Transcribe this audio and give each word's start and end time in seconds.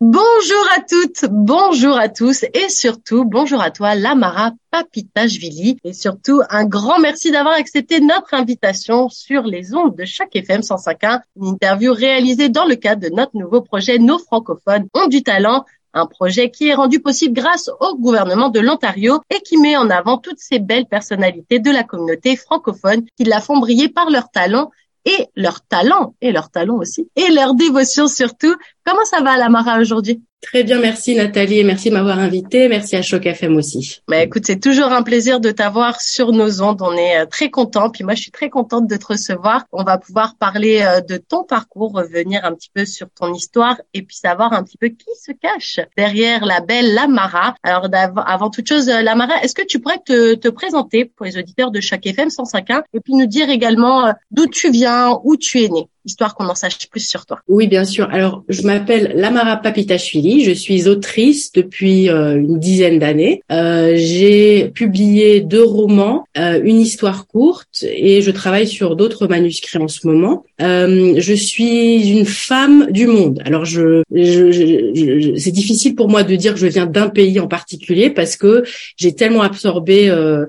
Bonjour 0.00 0.64
à 0.76 0.80
toutes, 0.80 1.24
bonjour 1.28 1.98
à 1.98 2.08
tous 2.08 2.44
et 2.54 2.68
surtout 2.68 3.24
bonjour 3.24 3.60
à 3.60 3.72
toi 3.72 3.96
Lamara 3.96 4.52
Papitashvili 4.70 5.76
et 5.82 5.92
surtout 5.92 6.40
un 6.50 6.66
grand 6.66 7.00
merci 7.00 7.32
d'avoir 7.32 7.54
accepté 7.56 7.98
notre 7.98 8.32
invitation 8.34 9.08
sur 9.08 9.42
les 9.42 9.74
ondes 9.74 9.96
de 9.96 10.04
chaque 10.04 10.36
FM 10.36 10.60
105.1, 10.60 11.22
une 11.34 11.46
interview 11.48 11.92
réalisée 11.92 12.48
dans 12.48 12.64
le 12.64 12.76
cadre 12.76 13.08
de 13.08 13.12
notre 13.12 13.36
nouveau 13.36 13.60
projet 13.60 13.98
Nos 13.98 14.20
francophones 14.20 14.86
ont 14.94 15.08
du 15.08 15.24
talent. 15.24 15.64
Un 15.94 16.06
projet 16.06 16.52
qui 16.52 16.68
est 16.68 16.74
rendu 16.74 17.00
possible 17.00 17.34
grâce 17.34 17.68
au 17.80 17.96
gouvernement 17.96 18.50
de 18.50 18.60
l'Ontario 18.60 19.20
et 19.30 19.40
qui 19.40 19.56
met 19.56 19.76
en 19.76 19.90
avant 19.90 20.18
toutes 20.18 20.38
ces 20.38 20.60
belles 20.60 20.86
personnalités 20.86 21.58
de 21.58 21.72
la 21.72 21.82
communauté 21.82 22.36
francophone 22.36 23.02
qui 23.16 23.24
la 23.24 23.40
font 23.40 23.58
briller 23.58 23.88
par 23.88 24.10
leur 24.10 24.30
talent 24.30 24.70
et 25.04 25.26
leur 25.36 25.60
talent, 25.62 26.14
et 26.20 26.32
leur 26.32 26.50
talent 26.50 26.76
aussi, 26.76 27.08
et 27.16 27.30
leur 27.30 27.54
dévotion 27.54 28.08
surtout. 28.08 28.54
Comment 28.84 29.04
ça 29.04 29.20
va, 29.20 29.36
Lamara, 29.36 29.78
aujourd'hui? 29.78 30.22
Très 30.40 30.62
bien, 30.62 30.78
merci 30.78 31.16
Nathalie 31.16 31.58
et 31.58 31.64
merci 31.64 31.90
de 31.90 31.94
m'avoir 31.94 32.20
invité. 32.20 32.68
Merci 32.68 32.94
à 32.94 33.02
Choc 33.02 33.26
FM 33.26 33.56
aussi. 33.56 34.00
Mais 34.08 34.24
écoute, 34.24 34.44
c'est 34.46 34.60
toujours 34.60 34.92
un 34.92 35.02
plaisir 35.02 35.40
de 35.40 35.50
t'avoir 35.50 36.00
sur 36.00 36.30
nos 36.30 36.62
ondes. 36.62 36.80
On 36.80 36.92
est 36.92 37.18
euh, 37.18 37.26
très 37.26 37.50
content. 37.50 37.90
Puis 37.90 38.04
moi, 38.04 38.14
je 38.14 38.22
suis 38.22 38.30
très 38.30 38.48
contente 38.48 38.86
de 38.86 38.96
te 38.96 39.06
recevoir. 39.06 39.64
On 39.72 39.82
va 39.82 39.98
pouvoir 39.98 40.36
parler 40.38 40.80
euh, 40.82 41.00
de 41.00 41.16
ton 41.16 41.42
parcours, 41.42 41.92
revenir 41.92 42.44
un 42.44 42.54
petit 42.54 42.70
peu 42.72 42.84
sur 42.86 43.08
ton 43.10 43.34
histoire 43.34 43.80
et 43.94 44.02
puis 44.02 44.16
savoir 44.16 44.52
un 44.52 44.62
petit 44.62 44.78
peu 44.78 44.88
qui 44.88 45.10
se 45.20 45.32
cache 45.32 45.80
derrière 45.96 46.44
la 46.44 46.60
belle 46.60 46.94
Lamara. 46.94 47.56
Alors, 47.64 47.88
avant 48.24 48.48
toute 48.48 48.68
chose, 48.68 48.88
euh, 48.88 49.02
Lamara, 49.02 49.42
est-ce 49.42 49.56
que 49.56 49.66
tu 49.66 49.80
pourrais 49.80 50.00
te, 50.06 50.34
te 50.34 50.48
présenter 50.48 51.04
pour 51.04 51.26
les 51.26 51.36
auditeurs 51.36 51.72
de 51.72 51.80
Choc 51.80 52.06
FM 52.06 52.28
105.1 52.28 52.82
et 52.94 53.00
puis 53.00 53.14
nous 53.14 53.26
dire 53.26 53.50
également 53.50 54.14
d'où 54.30 54.46
tu 54.46 54.70
viens, 54.70 55.18
où 55.24 55.36
tu 55.36 55.64
es 55.64 55.68
né? 55.68 55.88
Histoire 56.08 56.34
qu'on 56.34 56.46
en 56.46 56.54
sache 56.54 56.88
plus 56.90 57.06
sur 57.06 57.26
toi. 57.26 57.38
Oui, 57.48 57.68
bien 57.68 57.84
sûr. 57.84 58.08
Alors, 58.10 58.42
je 58.48 58.62
m'appelle 58.62 59.12
Lamara 59.14 59.58
Papitashvili. 59.58 60.42
Je 60.42 60.52
suis 60.52 60.88
autrice 60.88 61.52
depuis 61.52 62.08
euh, 62.08 62.36
une 62.36 62.58
dizaine 62.58 62.98
d'années. 62.98 63.42
Euh, 63.52 63.92
j'ai 63.96 64.70
publié 64.70 65.40
deux 65.40 65.62
romans, 65.62 66.24
euh, 66.38 66.60
une 66.64 66.80
histoire 66.80 67.26
courte, 67.26 67.84
et 67.84 68.22
je 68.22 68.30
travaille 68.30 68.66
sur 68.66 68.96
d'autres 68.96 69.26
manuscrits 69.26 69.78
en 69.78 69.88
ce 69.88 70.06
moment. 70.06 70.44
je 70.58 71.34
suis 71.34 72.10
une 72.10 72.24
femme 72.24 72.88
du 72.90 73.06
monde. 73.06 73.42
Alors, 73.44 73.64
je, 73.64 74.02
je, 74.12 75.34
c'est 75.36 75.52
difficile 75.52 75.94
pour 75.94 76.08
moi 76.08 76.22
de 76.22 76.34
dire 76.36 76.54
que 76.54 76.60
je 76.60 76.66
viens 76.66 76.86
d'un 76.86 77.08
pays 77.08 77.38
en 77.38 77.48
particulier 77.48 78.10
parce 78.10 78.36
que 78.36 78.64
j'ai 78.96 79.12
tellement 79.12 79.42
absorbé 79.42 79.98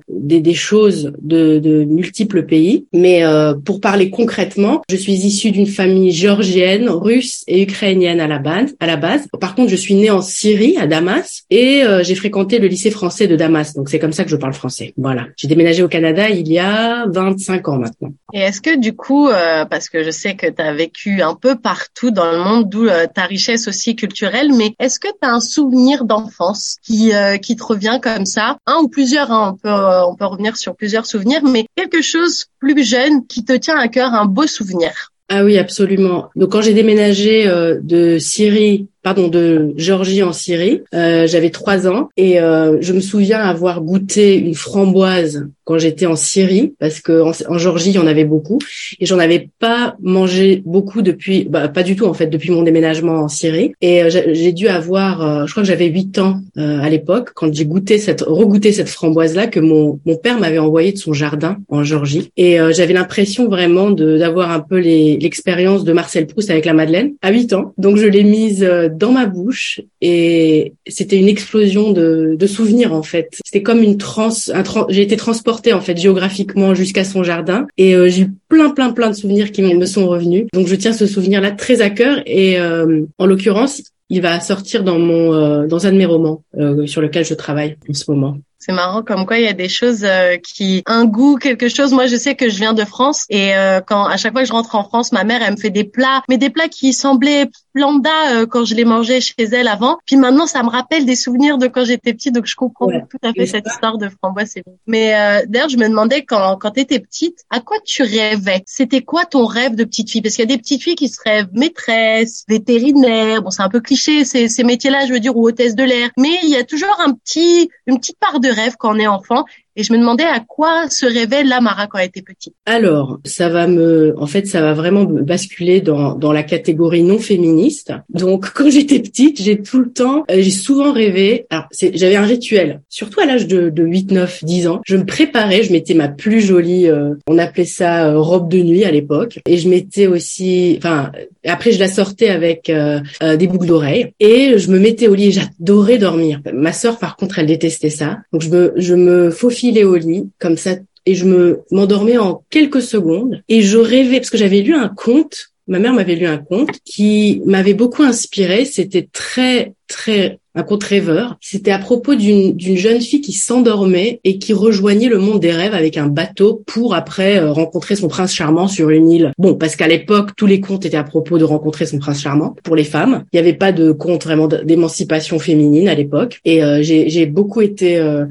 des, 0.10 0.40
des, 0.40 0.54
choses 0.54 1.12
de, 1.22 1.60
de 1.60 1.84
multiples 1.84 2.44
pays. 2.44 2.86
Mais 2.94 3.24
pour 3.66 3.82
parler 3.82 4.10
concrètement, 4.10 4.82
je 4.90 4.96
suis 4.96 5.14
issue 5.14 5.49
d'une 5.52 5.68
famille 5.68 6.12
géorgienne, 6.12 6.90
russe 6.90 7.44
et 7.48 7.62
ukrainienne 7.62 8.20
à 8.20 8.28
la 8.28 8.40
base. 8.40 8.76
À 8.80 8.88
la 8.88 8.98
base. 8.98 9.28
Par 9.40 9.56
contre, 9.56 9.70
je 9.70 9.76
suis 9.76 9.96
née 9.96 10.10
en 10.10 10.22
Syrie, 10.22 10.78
à 10.78 10.88
Damas, 10.88 11.44
et 11.50 11.84
euh, 11.84 12.04
j'ai 12.04 12.16
fréquenté 12.16 12.60
le 12.60 12.68
lycée 12.68 12.92
français 12.92 13.28
de 13.28 13.36
Damas. 13.36 13.74
Donc 13.74 13.90
c'est 13.90 14.00
comme 14.00 14.14
ça 14.14 14.24
que 14.24 14.30
je 14.30 14.36
parle 14.36 14.54
français. 14.54 14.94
Voilà. 14.98 15.28
J'ai 15.38 15.48
déménagé 15.48 15.84
au 15.84 15.88
Canada 15.88 16.30
il 16.30 16.48
y 16.52 16.60
a 16.60 17.06
25 17.08 17.68
ans 17.68 17.78
maintenant. 17.78 18.14
Et 18.34 18.40
est-ce 18.40 18.62
que 18.62 18.78
du 18.78 18.94
coup, 18.94 19.28
euh, 19.28 19.66
parce 19.66 19.90
que 19.90 20.04
je 20.04 20.12
sais 20.12 20.36
que 20.36 20.48
tu 20.48 20.62
as 20.62 20.74
vécu 20.74 21.22
un 21.22 21.36
peu 21.36 21.56
partout 21.56 22.12
dans 22.12 22.32
le 22.32 22.38
monde, 22.38 22.70
d'où 22.70 22.88
euh, 22.88 23.08
ta 23.14 23.24
richesse 23.24 23.68
aussi 23.68 23.96
culturelle, 23.96 24.52
mais 24.54 24.74
est-ce 24.80 25.00
que 25.00 25.08
tu 25.08 25.28
as 25.28 25.32
un 25.32 25.40
souvenir 25.40 26.06
d'enfance 26.06 26.78
qui 26.84 27.12
qui 27.42 27.56
te 27.56 27.64
revient 27.64 28.00
comme 28.02 28.26
ça, 28.26 28.58
un 28.66 28.78
ou 28.84 28.88
plusieurs, 28.88 29.32
hein, 29.32 29.54
on 29.54 29.58
peut 29.58 30.04
on 30.08 30.16
peut 30.16 30.26
revenir 30.26 30.58
sur 30.58 30.76
plusieurs 30.76 31.06
souvenirs, 31.06 31.44
mais 31.44 31.66
quelque 31.76 32.02
chose 32.02 32.46
plus 32.60 32.84
jeune 32.84 33.26
qui 33.26 33.44
te 33.44 33.54
tient 33.54 33.78
à 33.78 33.88
cœur, 33.88 34.14
un 34.14 34.26
beau 34.26 34.48
souvenir. 34.48 35.12
Ah 35.30 35.44
oui, 35.44 35.58
absolument. 35.60 36.30
Donc 36.36 36.52
quand 36.52 36.62
j'ai 36.62 36.74
déménagé 36.74 37.48
euh, 37.48 37.80
de 37.82 38.18
Syrie 38.18 38.90
pardon, 39.02 39.28
de 39.28 39.74
Géorgie 39.78 40.24
en 40.24 40.34
Syrie. 40.34 40.82
Euh, 40.94 41.28
j'avais 41.28 41.50
trois 41.50 41.88
ans 41.88 42.10
et 42.18 42.40
euh, 42.40 42.78
je 42.82 42.94
me 42.94 43.00
souviens 43.00 43.40
avoir 43.40 43.82
goûté 43.82 44.38
une 44.38 44.56
framboise 44.56 45.48
quand 45.64 45.78
j'étais 45.78 46.06
en 46.06 46.16
Syrie 46.16 46.74
parce 46.80 47.00
que 47.00 47.22
en, 47.22 47.58
Géorgie 47.58 47.92
il 47.92 47.96
y 47.96 48.00
en 48.00 48.08
avait 48.08 48.26
beaucoup 48.26 48.60
et 49.00 49.06
j'en 49.06 49.20
avais 49.20 49.50
pas 49.60 49.96
mangé 50.02 50.64
beaucoup 50.66 51.02
depuis, 51.02 51.46
bah, 51.50 51.68
pas 51.68 51.84
du 51.84 51.96
tout 51.96 52.06
en 52.06 52.14
fait 52.14 52.28
depuis 52.28 52.52
mon 52.52 52.64
déménagement 52.64 53.20
en 53.20 53.28
Syrie. 53.28 53.74
Et 53.82 54.04
euh, 54.04 54.10
j'ai 54.10 54.52
dû 54.52 54.68
avoir, 54.68 55.46
je 55.48 55.52
crois 55.52 55.64
que 55.64 55.70
j'avais 55.70 55.88
huit 55.88 56.18
ans 56.18 56.42
à 56.56 56.90
l'époque 56.90 57.32
quand 57.36 57.54
j'ai 57.54 57.66
goûté 57.66 57.98
cette, 57.98 58.22
regoûté 58.22 58.72
cette 58.72 58.90
framboise 58.90 59.36
là 59.36 59.48
que 59.48 59.60
mon 59.60 60.00
mon 60.06 60.16
père 60.16 60.40
m'avait 60.40 60.60
envoyé 60.60 60.92
de 60.92 60.98
son 60.98 61.14
jardin 61.14 61.58
en 61.70 61.84
Géorgie 61.84 62.32
et 62.38 62.58
j'avais 62.72 62.94
l'impression 62.94 63.48
vraiment 63.48 63.92
de 63.92 64.18
d'avoir 64.18 64.52
un 64.52 64.60
peu 64.60 64.78
l'expérience 64.78 65.84
de 65.84 65.94
Marcel 65.94 66.28
Proust 66.28 66.50
avec 66.50 66.66
la 66.66 66.74
Madeleine 66.74 67.14
à 67.22 67.32
huit 67.32 67.54
ans. 67.54 67.74
Donc 67.78 67.98
je 67.98 68.06
l'ai 68.06 68.24
mise 68.24 68.68
dans 68.90 69.12
ma 69.12 69.26
bouche 69.26 69.82
et 70.02 70.74
c'était 70.88 71.18
une 71.18 71.28
explosion 71.28 71.92
de, 71.92 72.36
de 72.38 72.48
souvenirs 72.48 72.94
en 72.94 73.04
fait. 73.04 73.30
C'était 73.46 73.64
comme 73.64 73.82
une 73.82 73.98
trans, 73.98 74.30
un 74.54 74.64
j'ai 74.90 75.02
été 75.02 75.18
transportée 75.18 75.74
en 75.74 75.82
fait 75.82 75.98
géographiquement 75.98 76.74
jusqu'à 76.74 77.04
son 77.04 77.24
jardin 77.24 77.68
et 77.78 77.96
euh, 77.96 78.10
j'ai 78.10 78.24
eu 78.24 78.34
plein 78.48 78.70
plein 78.70 78.92
plein 78.92 79.10
de 79.10 79.16
souvenirs 79.16 79.52
qui 79.52 79.62
me 79.62 79.86
sont 79.86 80.08
revenus. 80.08 80.46
Donc 80.54 80.68
je 80.68 80.76
tiens 80.76 80.94
ce 80.94 81.06
souvenir 81.06 81.42
là 81.42 81.52
très 81.52 81.82
à 81.82 81.90
cœur 81.90 82.22
et 82.26 82.60
euh, 82.60 83.04
en 83.18 83.26
l'occurrence 83.26 83.84
il 84.10 84.22
va 84.22 84.40
sortir 84.40 84.84
dans 84.84 85.00
mon 85.00 85.34
euh, 85.34 85.68
dans 85.68 85.86
un 85.86 85.92
de 85.92 85.98
mes 85.98 86.06
romans 86.06 86.44
sur 86.86 87.02
lequel 87.02 87.26
je 87.26 87.34
travaille 87.34 87.78
en 87.90 87.94
ce 87.94 88.10
moment. 88.10 88.38
C'est 88.60 88.74
marrant 88.74 89.04
comme 89.04 89.26
quoi 89.26 89.38
il 89.38 89.46
y 89.46 89.48
a 89.48 89.54
des 89.54 89.70
choses 89.70 90.04
euh, 90.04 90.36
qui 90.36 90.84
un 90.86 91.06
goût 91.06 91.38
quelque 91.38 91.70
chose. 91.70 91.94
Moi 91.94 92.08
je 92.08 92.18
sais 92.18 92.36
que 92.36 92.50
je 92.50 92.58
viens 92.58 92.74
de 92.74 92.84
France 92.84 93.26
et 93.30 93.56
euh, 93.56 93.80
quand 93.80 94.04
à 94.04 94.18
chaque 94.18 94.34
fois 94.34 94.42
que 94.42 94.48
je 94.50 94.52
rentre 94.52 94.76
en 94.76 94.84
France, 94.84 95.14
ma 95.14 95.24
mère 95.24 95.42
elle 95.42 95.54
me 95.54 95.58
fait 95.58 95.70
des 95.70 95.86
plats, 95.86 96.24
mais 96.28 96.38
des 96.38 96.50
plats 96.50 96.68
qui 96.68 96.92
semblaient 96.92 97.50
lambda 97.74 98.10
euh, 98.34 98.46
quand 98.46 98.66
je 98.66 98.76
les 98.76 98.84
mangeais 98.84 99.22
chez 99.22 99.44
elle 99.44 99.70
avant. 99.70 99.98
Puis 100.06 100.18
maintenant 100.18 100.46
ça 100.46 100.62
me 100.62 100.70
rappelle 100.70 101.06
des 101.06 101.16
souvenirs 101.16 101.58
de 101.58 101.68
quand 101.68 101.86
j'étais 101.86 102.14
petite, 102.14 102.36
donc 102.36 102.48
je 102.48 102.56
comprends 102.58 102.88
tout 102.88 103.18
à 103.24 103.32
fait 103.32 103.46
cette 103.46 103.66
histoire 103.66 103.98
de 103.98 104.10
framboise. 104.10 104.56
Mais 104.88 105.46
d'ailleurs 105.48 105.70
je 105.70 105.78
me 105.78 105.88
demandais 105.88 106.26
quand 106.26 106.58
quand 106.58 106.72
t'étais 106.72 107.00
petite, 107.00 107.38
à 107.50 107.62
quoi 107.62 107.78
tu 107.86 108.04
rêvais? 108.04 108.64
C'était 108.66 109.04
quoi 109.04 109.24
ton 109.24 109.46
rêve 109.46 109.76
de 109.76 109.86
petite 109.86 110.12
fille? 110.12 110.22
Parce 110.22 110.36
qu'il 110.36 110.44
y 110.44 110.52
a 110.52 110.54
des 110.54 110.62
petites 110.62 110.84
filles 110.84 110.96
qui 110.96 111.08
se 111.08 111.20
rêvent 111.24 111.48
maîtresse, 111.54 112.44
vétérinaire. 112.50 113.42
Bon 113.42 113.52
c'est 113.52 113.64
un 113.64 113.70
peu 113.70 113.80
cliché 113.80 114.26
ces 114.26 114.50
ces 114.50 114.66
métiers-là, 114.66 115.06
je 115.06 115.14
veux 115.14 115.22
dire, 115.22 115.38
ou 115.38 115.48
hôtesse 115.48 115.76
de 115.76 115.84
l'air. 115.84 116.10
Mais 116.18 116.40
il 116.44 116.50
y 116.50 116.58
a 116.58 116.66
toujours 116.66 117.00
un 117.00 117.14
petit 117.14 117.70
une 117.88 118.00
petite 118.00 118.20
part 118.20 118.42
de 118.42 118.49
rêve 118.52 118.76
quand 118.78 118.96
on 118.96 119.00
est 119.00 119.08
enfant. 119.08 119.46
Et 119.76 119.84
je 119.84 119.94
me 119.94 119.98
demandais 119.98 120.26
à 120.26 120.40
quoi 120.40 120.90
se 120.90 121.06
révèle 121.06 121.48
Lamara 121.48 121.88
quand 121.88 122.00
elle 122.00 122.08
était 122.08 122.22
petite. 122.22 122.54
Alors, 122.66 123.20
ça 123.24 123.50
va 123.50 123.68
me, 123.68 124.14
en 124.18 124.28
fait, 124.28 124.48
ça 124.48 124.62
va 124.62 124.74
vraiment 124.74 125.06
me 125.06 125.22
basculer 125.22 125.80
dans, 125.80 126.16
dans 126.16 126.34
la 126.34 126.44
catégorie 126.44 127.04
non 127.04 127.20
féministe. 127.20 127.94
Donc, 128.10 128.50
quand 128.54 128.70
j'étais 128.70 129.00
petite, 129.00 129.42
j'ai 129.42 129.62
tout 129.62 129.80
le 129.80 129.92
temps, 129.92 130.26
euh, 130.30 130.42
j'ai 130.42 130.52
souvent 130.52 130.92
rêvé. 130.92 131.46
Alors, 131.50 131.68
j'avais 131.72 132.16
un 132.16 132.26
rituel, 132.26 132.82
surtout 132.90 133.22
à 133.22 133.26
l'âge 133.26 133.48
de, 133.48 133.70
de 133.70 133.84
8, 133.84 134.12
9, 134.12 134.44
10 134.44 134.68
ans. 134.68 134.82
Je 134.86 134.98
me 134.98 135.06
préparais, 135.06 135.64
je 135.64 135.72
mettais 135.72 135.94
ma 135.94 136.08
plus 136.08 136.42
jolie, 136.42 136.88
euh, 136.88 137.14
on 137.28 137.38
appelait 137.38 137.66
ça 137.66 138.10
euh, 138.10 138.20
robe 138.20 138.50
de 138.50 138.62
nuit 138.62 138.84
à 138.86 138.92
l'époque. 138.92 139.40
Et 139.46 139.58
je 139.58 139.70
mettais 139.70 140.08
aussi, 140.08 140.76
enfin, 140.78 141.12
après 141.46 141.72
je 141.72 141.80
la 141.80 141.88
sortais 141.88 142.30
avec 142.30 142.72
des 142.72 143.48
boucles 143.48 143.68
d'oreilles. 143.68 144.14
Et 144.20 144.58
je 144.58 144.70
me 144.72 144.80
mettais 144.80 145.08
au 145.08 145.16
lit 145.16 145.32
j'adorais 145.32 145.98
dormir. 145.98 146.42
Ma 146.54 146.74
sœur, 146.74 146.98
par 146.98 147.16
contre, 147.16 147.40
elle 147.40 147.48
détestait 147.48 147.90
ça. 147.90 148.18
Donc, 148.34 148.42
je 148.42 148.50
me, 148.50 148.74
je 148.76 148.96
me 148.96 149.30
faufilais 149.30 149.59
au 149.84 149.96
lit, 149.96 150.30
comme 150.40 150.58
ça, 150.58 150.76
et 151.06 151.16
je 151.16 151.26
me 151.26 151.62
m'endormais 151.72 152.18
en 152.18 152.44
quelques 152.50 152.82
secondes. 152.82 153.42
Et 153.50 153.62
je 153.62 153.78
rêvais, 153.78 154.18
parce 154.18 154.30
que 154.30 154.38
j'avais 154.38 154.62
lu 154.62 154.76
un 154.76 154.90
conte, 154.90 155.52
ma 155.68 155.80
mère 155.80 155.94
m'avait 155.94 156.16
lu 156.16 156.26
un 156.26 156.38
conte 156.38 156.72
qui 156.84 157.42
m'avait 157.46 157.74
beaucoup 157.74 158.04
inspiré. 158.04 158.66
C'était 158.66 159.08
très, 159.12 159.74
très 159.88 160.40
un 160.56 160.64
conte 160.64 160.84
rêveur. 160.84 161.38
C'était 161.42 161.72
à 161.72 161.80
propos 161.80 162.16
d'une 162.16 162.58
jeune 162.60 163.02
fille 163.02 163.22
qui 163.22 163.34
s'endormait 163.34 164.20
et 164.24 164.40
qui 164.40 164.54
rejoignait 164.54 165.08
le 165.08 165.20
monde 165.20 165.40
des 165.40 165.52
rêves 165.52 165.74
avec 165.74 165.98
un 165.98 166.08
bateau 166.08 166.64
pour 166.66 166.96
après 166.96 167.38
euh, 167.38 167.52
rencontrer 167.52 167.96
son 167.96 168.08
prince 168.08 168.34
charmant 168.34 168.68
sur 168.68 168.90
une 168.90 169.10
île. 169.10 169.32
Bon, 169.38 169.56
parce 169.56 169.76
qu'à 169.76 169.88
l'époque, 169.88 170.32
tous 170.36 170.48
les 170.48 170.60
contes 170.60 170.86
étaient 170.86 170.98
à 170.98 171.04
propos 171.04 171.38
de 171.38 171.44
rencontrer 171.44 171.86
son 171.86 172.00
prince 172.00 172.22
charmant 172.22 172.56
pour 172.64 172.76
les 172.76 172.84
femmes. 172.84 173.24
Il 173.32 173.36
n'y 173.36 173.40
avait 173.40 173.58
pas 173.58 173.72
de 173.72 173.92
conte 173.92 174.24
vraiment 174.24 174.48
d'émancipation 174.48 175.40
féminine 175.40 175.88
à 175.88 175.96
l'époque. 175.96 176.40
Et 176.46 176.64
euh, 176.64 176.82
j'ai 176.82 177.26
beaucoup 177.26 177.62
été 177.62 177.98
euh, 177.98 178.26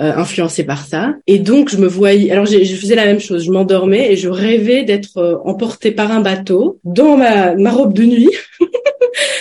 euh, 0.00 0.16
influencée 0.16 0.64
par 0.64 0.86
ça. 0.86 1.14
Et 1.26 1.38
donc 1.38 1.68
je 1.68 1.76
me 1.76 1.86
voyais, 1.86 2.30
alors 2.30 2.46
je 2.46 2.58
faisais 2.74 2.94
la 2.94 3.06
même 3.06 3.20
chose, 3.20 3.44
je 3.44 3.50
m'endormais 3.50 4.12
et 4.12 4.16
je 4.16 4.28
rêvais 4.28 4.84
d'être 4.84 5.18
euh, 5.18 5.36
emportée 5.44 5.90
par 5.90 6.10
un 6.10 6.20
bateau 6.20 6.78
dans 6.84 7.16
ma, 7.16 7.54
ma 7.54 7.70
robe 7.70 7.92
de 7.92 8.04
nuit. 8.04 8.30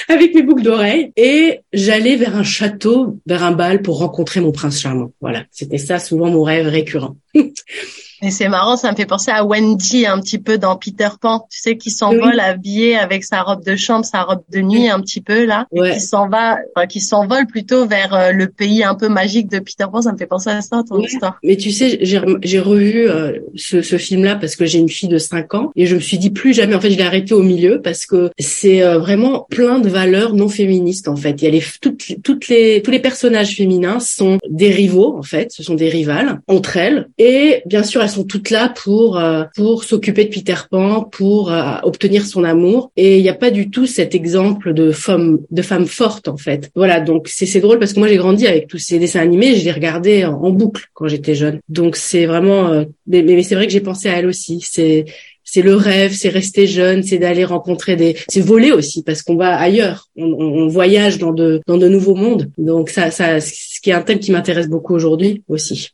avec 0.09 0.33
mes 0.33 0.41
boucles 0.41 0.63
d'oreilles 0.63 1.11
et 1.15 1.59
j'allais 1.71 2.15
vers 2.15 2.35
un 2.35 2.43
château, 2.43 3.19
vers 3.27 3.43
un 3.43 3.51
bal 3.51 3.81
pour 3.83 3.99
rencontrer 3.99 4.41
mon 4.41 4.51
prince 4.51 4.79
charmant. 4.79 5.11
Voilà, 5.21 5.45
c'était 5.51 5.77
ça 5.77 5.99
souvent 5.99 6.31
mon 6.31 6.41
rêve 6.41 6.67
récurrent. 6.67 7.15
Et 8.21 8.31
c'est 8.31 8.49
marrant, 8.49 8.75
ça 8.75 8.91
me 8.91 8.95
fait 8.95 9.05
penser 9.05 9.31
à 9.31 9.45
Wendy 9.45 10.05
un 10.05 10.19
petit 10.19 10.39
peu 10.39 10.57
dans 10.57 10.75
Peter 10.75 11.09
Pan. 11.19 11.47
Tu 11.49 11.59
sais, 11.59 11.77
qui 11.77 11.89
s'envole 11.89 12.39
habillé 12.39 12.97
avec 12.97 13.23
sa 13.23 13.41
robe 13.41 13.63
de 13.63 13.75
chambre, 13.75 14.05
sa 14.05 14.23
robe 14.23 14.41
de 14.51 14.59
nuit 14.59 14.89
un 14.89 14.99
petit 14.99 15.21
peu 15.21 15.45
là, 15.45 15.67
et 15.73 15.91
qui 15.91 15.99
s'en 15.99 16.27
va, 16.27 16.57
enfin, 16.75 16.87
qui 16.87 16.99
s'envole 16.99 17.47
plutôt 17.47 17.85
vers 17.85 18.13
euh, 18.13 18.31
le 18.31 18.47
pays 18.47 18.83
un 18.83 18.95
peu 18.95 19.09
magique 19.09 19.49
de 19.49 19.59
Peter 19.59 19.85
Pan. 19.91 20.01
Ça 20.01 20.11
me 20.11 20.17
fait 20.17 20.25
penser 20.25 20.49
à 20.49 20.61
ça, 20.61 20.83
ton 20.87 21.01
histoire. 21.01 21.39
Mais 21.43 21.55
tu 21.57 21.71
sais, 21.71 21.99
j'ai 22.01 22.59
revu 22.59 23.09
euh, 23.09 23.33
ce, 23.55 23.81
ce 23.81 23.97
film-là 23.97 24.35
parce 24.35 24.55
que 24.55 24.65
j'ai 24.65 24.79
une 24.79 24.89
fille 24.89 25.09
de 25.09 25.17
5 25.17 25.53
ans 25.53 25.71
et 25.75 25.85
je 25.85 25.95
me 25.95 25.99
suis 25.99 26.17
dit 26.17 26.29
plus 26.29 26.53
jamais. 26.53 26.75
En 26.75 26.81
fait, 26.81 26.91
je 26.91 26.97
l'ai 26.97 27.03
arrêté 27.03 27.33
au 27.33 27.43
milieu 27.43 27.81
parce 27.81 28.05
que 28.05 28.31
c'est 28.37 28.83
euh, 28.83 28.99
vraiment 28.99 29.45
plein 29.49 29.79
de 29.79 29.89
valeurs 29.89 30.33
non 30.33 30.49
féministes 30.49 31.07
en 31.07 31.15
fait. 31.15 31.35
Il 31.41 31.43
y 31.43 31.47
a 31.47 31.51
les 31.51 31.63
toutes 31.81 32.21
toutes 32.23 32.47
les 32.47 32.81
tous 32.81 32.91
les 32.91 32.99
personnages 32.99 33.55
féminins 33.55 33.99
sont 33.99 34.37
des 34.49 34.69
rivaux 34.69 35.17
en 35.17 35.23
fait, 35.23 35.51
ce 35.51 35.63
sont 35.63 35.75
des 35.75 35.89
rivales 35.89 36.39
entre 36.47 36.77
elles 36.77 37.07
et 37.17 37.61
bien 37.65 37.83
sûr 37.83 38.01
elles 38.01 38.08
sont 38.09 38.23
toutes 38.23 38.49
là 38.49 38.73
pour 38.83 39.17
euh, 39.17 39.43
pour 39.55 39.83
s'occuper 39.83 40.25
de 40.25 40.29
Peter 40.29 40.55
Pan, 40.69 41.03
pour 41.03 41.51
euh, 41.51 41.75
obtenir 41.83 42.25
son 42.25 42.43
amour 42.43 42.91
et 42.95 43.17
il 43.17 43.23
n'y 43.23 43.29
a 43.29 43.33
pas 43.33 43.51
du 43.51 43.69
tout 43.69 43.85
cet 43.85 44.15
exemple 44.15 44.73
de 44.73 44.91
femme 44.91 45.39
de 45.49 45.61
femme 45.61 45.85
forte 45.85 46.27
en 46.27 46.37
fait. 46.37 46.69
Voilà, 46.75 46.99
donc 46.99 47.27
c'est 47.27 47.45
c'est 47.45 47.61
drôle 47.61 47.79
parce 47.79 47.93
que 47.93 47.99
moi 47.99 48.07
j'ai 48.07 48.17
grandi 48.17 48.47
avec 48.47 48.67
tous 48.67 48.79
ces 48.79 48.99
dessins 48.99 49.21
animés, 49.21 49.55
je 49.55 49.63
les 49.63 49.71
regardais 49.71 50.25
en, 50.25 50.33
en 50.33 50.49
boucle 50.49 50.87
quand 50.93 51.07
j'étais 51.07 51.35
jeune. 51.35 51.59
Donc 51.69 51.95
c'est 51.95 52.25
vraiment 52.25 52.83
mais, 53.07 53.21
mais 53.21 53.43
c'est 53.43 53.55
vrai 53.55 53.67
que 53.67 53.73
j'ai 53.73 53.79
pensé 53.79 54.09
à 54.09 54.17
elle 54.17 54.27
aussi. 54.27 54.59
C'est 54.61 55.05
c'est 55.51 55.61
le 55.63 55.75
rêve, 55.75 56.13
c'est 56.13 56.29
rester 56.29 56.67
jeune, 56.67 57.01
c'est 57.01 57.17
d'aller 57.17 57.43
rencontrer 57.43 57.95
des, 57.95 58.15
c'est 58.27 58.41
voler 58.41 58.71
aussi 58.71 59.01
parce 59.01 59.23
qu'on 59.23 59.35
va 59.35 59.57
ailleurs, 59.57 60.07
on, 60.15 60.25
on, 60.25 60.67
voyage 60.67 61.17
dans 61.17 61.31
de 61.31 61.61
dans 61.65 61.77
de 61.77 61.87
nouveaux 61.87 62.13
mondes. 62.13 62.51
Donc 62.59 62.91
ça, 62.91 63.09
ça, 63.09 63.39
ce 63.79 63.81
qui 63.81 63.91
est 63.91 63.93
un 63.93 64.01
thème 64.01 64.19
qui 64.19 64.33
m'intéresse 64.33 64.67
beaucoup 64.67 64.93
aujourd'hui 64.93 65.41
aussi. 65.47 65.91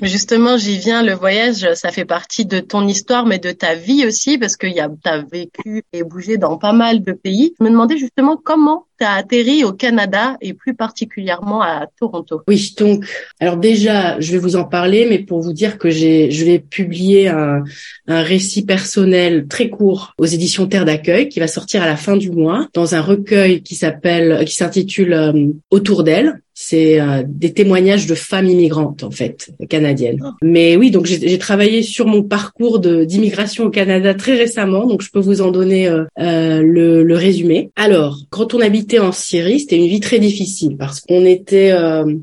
Justement, 0.00 0.56
j'y 0.56 0.78
viens. 0.78 1.02
Le 1.02 1.12
voyage, 1.12 1.74
ça 1.74 1.90
fait 1.90 2.06
partie 2.06 2.46
de 2.46 2.58
ton 2.58 2.88
histoire, 2.88 3.26
mais 3.26 3.38
de 3.38 3.50
ta 3.50 3.74
vie 3.74 4.06
aussi, 4.06 4.38
parce 4.38 4.56
que 4.56 4.66
y 4.66 4.80
a, 4.80 4.88
t'as 5.04 5.20
vécu 5.30 5.82
et 5.92 6.04
bougé 6.04 6.38
dans 6.38 6.56
pas 6.56 6.72
mal 6.72 7.02
de 7.02 7.12
pays. 7.12 7.52
Je 7.60 7.64
me 7.64 7.70
demandais 7.70 7.98
justement 7.98 8.40
comment 8.42 8.86
tu 8.98 9.04
as 9.04 9.12
atterri 9.12 9.62
au 9.62 9.72
Canada 9.72 10.38
et 10.40 10.54
plus 10.54 10.74
particulièrement 10.74 11.60
à 11.60 11.86
Toronto. 12.00 12.40
Oui, 12.48 12.74
donc 12.78 13.04
alors 13.40 13.58
déjà, 13.58 14.18
je 14.20 14.32
vais 14.32 14.38
vous 14.38 14.56
en 14.56 14.64
parler, 14.64 15.06
mais 15.06 15.18
pour 15.18 15.42
vous 15.42 15.52
dire 15.52 15.76
que 15.76 15.90
j'ai, 15.90 16.30
je 16.30 16.46
vais 16.46 16.58
publier 16.58 17.28
un, 17.28 17.62
un 18.06 18.22
récit 18.22 18.64
personnel 18.64 19.48
très 19.48 19.68
court 19.68 20.14
aux 20.16 20.24
éditions 20.24 20.66
Terre 20.66 20.86
d'accueil 20.86 21.28
qui 21.28 21.40
va 21.40 21.46
sortir 21.46 21.82
à 21.82 21.86
la 21.86 21.96
fin 21.96 22.16
du 22.16 22.30
mois 22.30 22.68
dans 22.72 22.94
un 22.94 23.02
recueil 23.02 23.62
qui 23.62 23.74
s'appelle, 23.74 24.46
qui 24.46 24.54
s'intitule 24.54 25.12
euh, 25.12 25.32
Autour 25.70 26.04
d'elle 26.04 26.40
c'est 26.60 27.00
euh, 27.00 27.22
des 27.24 27.52
témoignages 27.52 28.08
de 28.08 28.16
femmes 28.16 28.46
immigrantes 28.46 29.04
en 29.04 29.12
fait 29.12 29.50
canadiennes. 29.68 30.18
Ah. 30.24 30.34
Mais 30.42 30.76
oui, 30.76 30.90
donc 30.90 31.06
j'ai 31.06 31.38
travaillé 31.38 31.84
sur 31.84 32.08
mon 32.08 32.24
parcours 32.24 32.80
d'immigration 32.80 33.66
au 33.66 33.70
Canada 33.70 34.12
très 34.14 34.34
récemment, 34.34 34.84
donc 34.84 35.02
je 35.02 35.10
peux 35.12 35.20
vous 35.20 35.40
en 35.40 35.52
donner 35.52 35.86
euh, 35.86 36.02
euh, 36.18 36.60
le, 36.60 37.04
le, 37.04 37.14
résumé. 37.14 37.70
Alors, 37.76 38.18
quand 38.30 38.54
on 38.54 38.60
habitait 38.60 38.98
en 38.98 39.12
Syrie, 39.12 39.60
c'était 39.60 39.76
une 39.76 39.86
vie 39.86 40.00
très 40.00 40.18
difficile 40.18 40.76
parce 40.76 41.00
qu'on 41.00 41.24
était, 41.24 41.72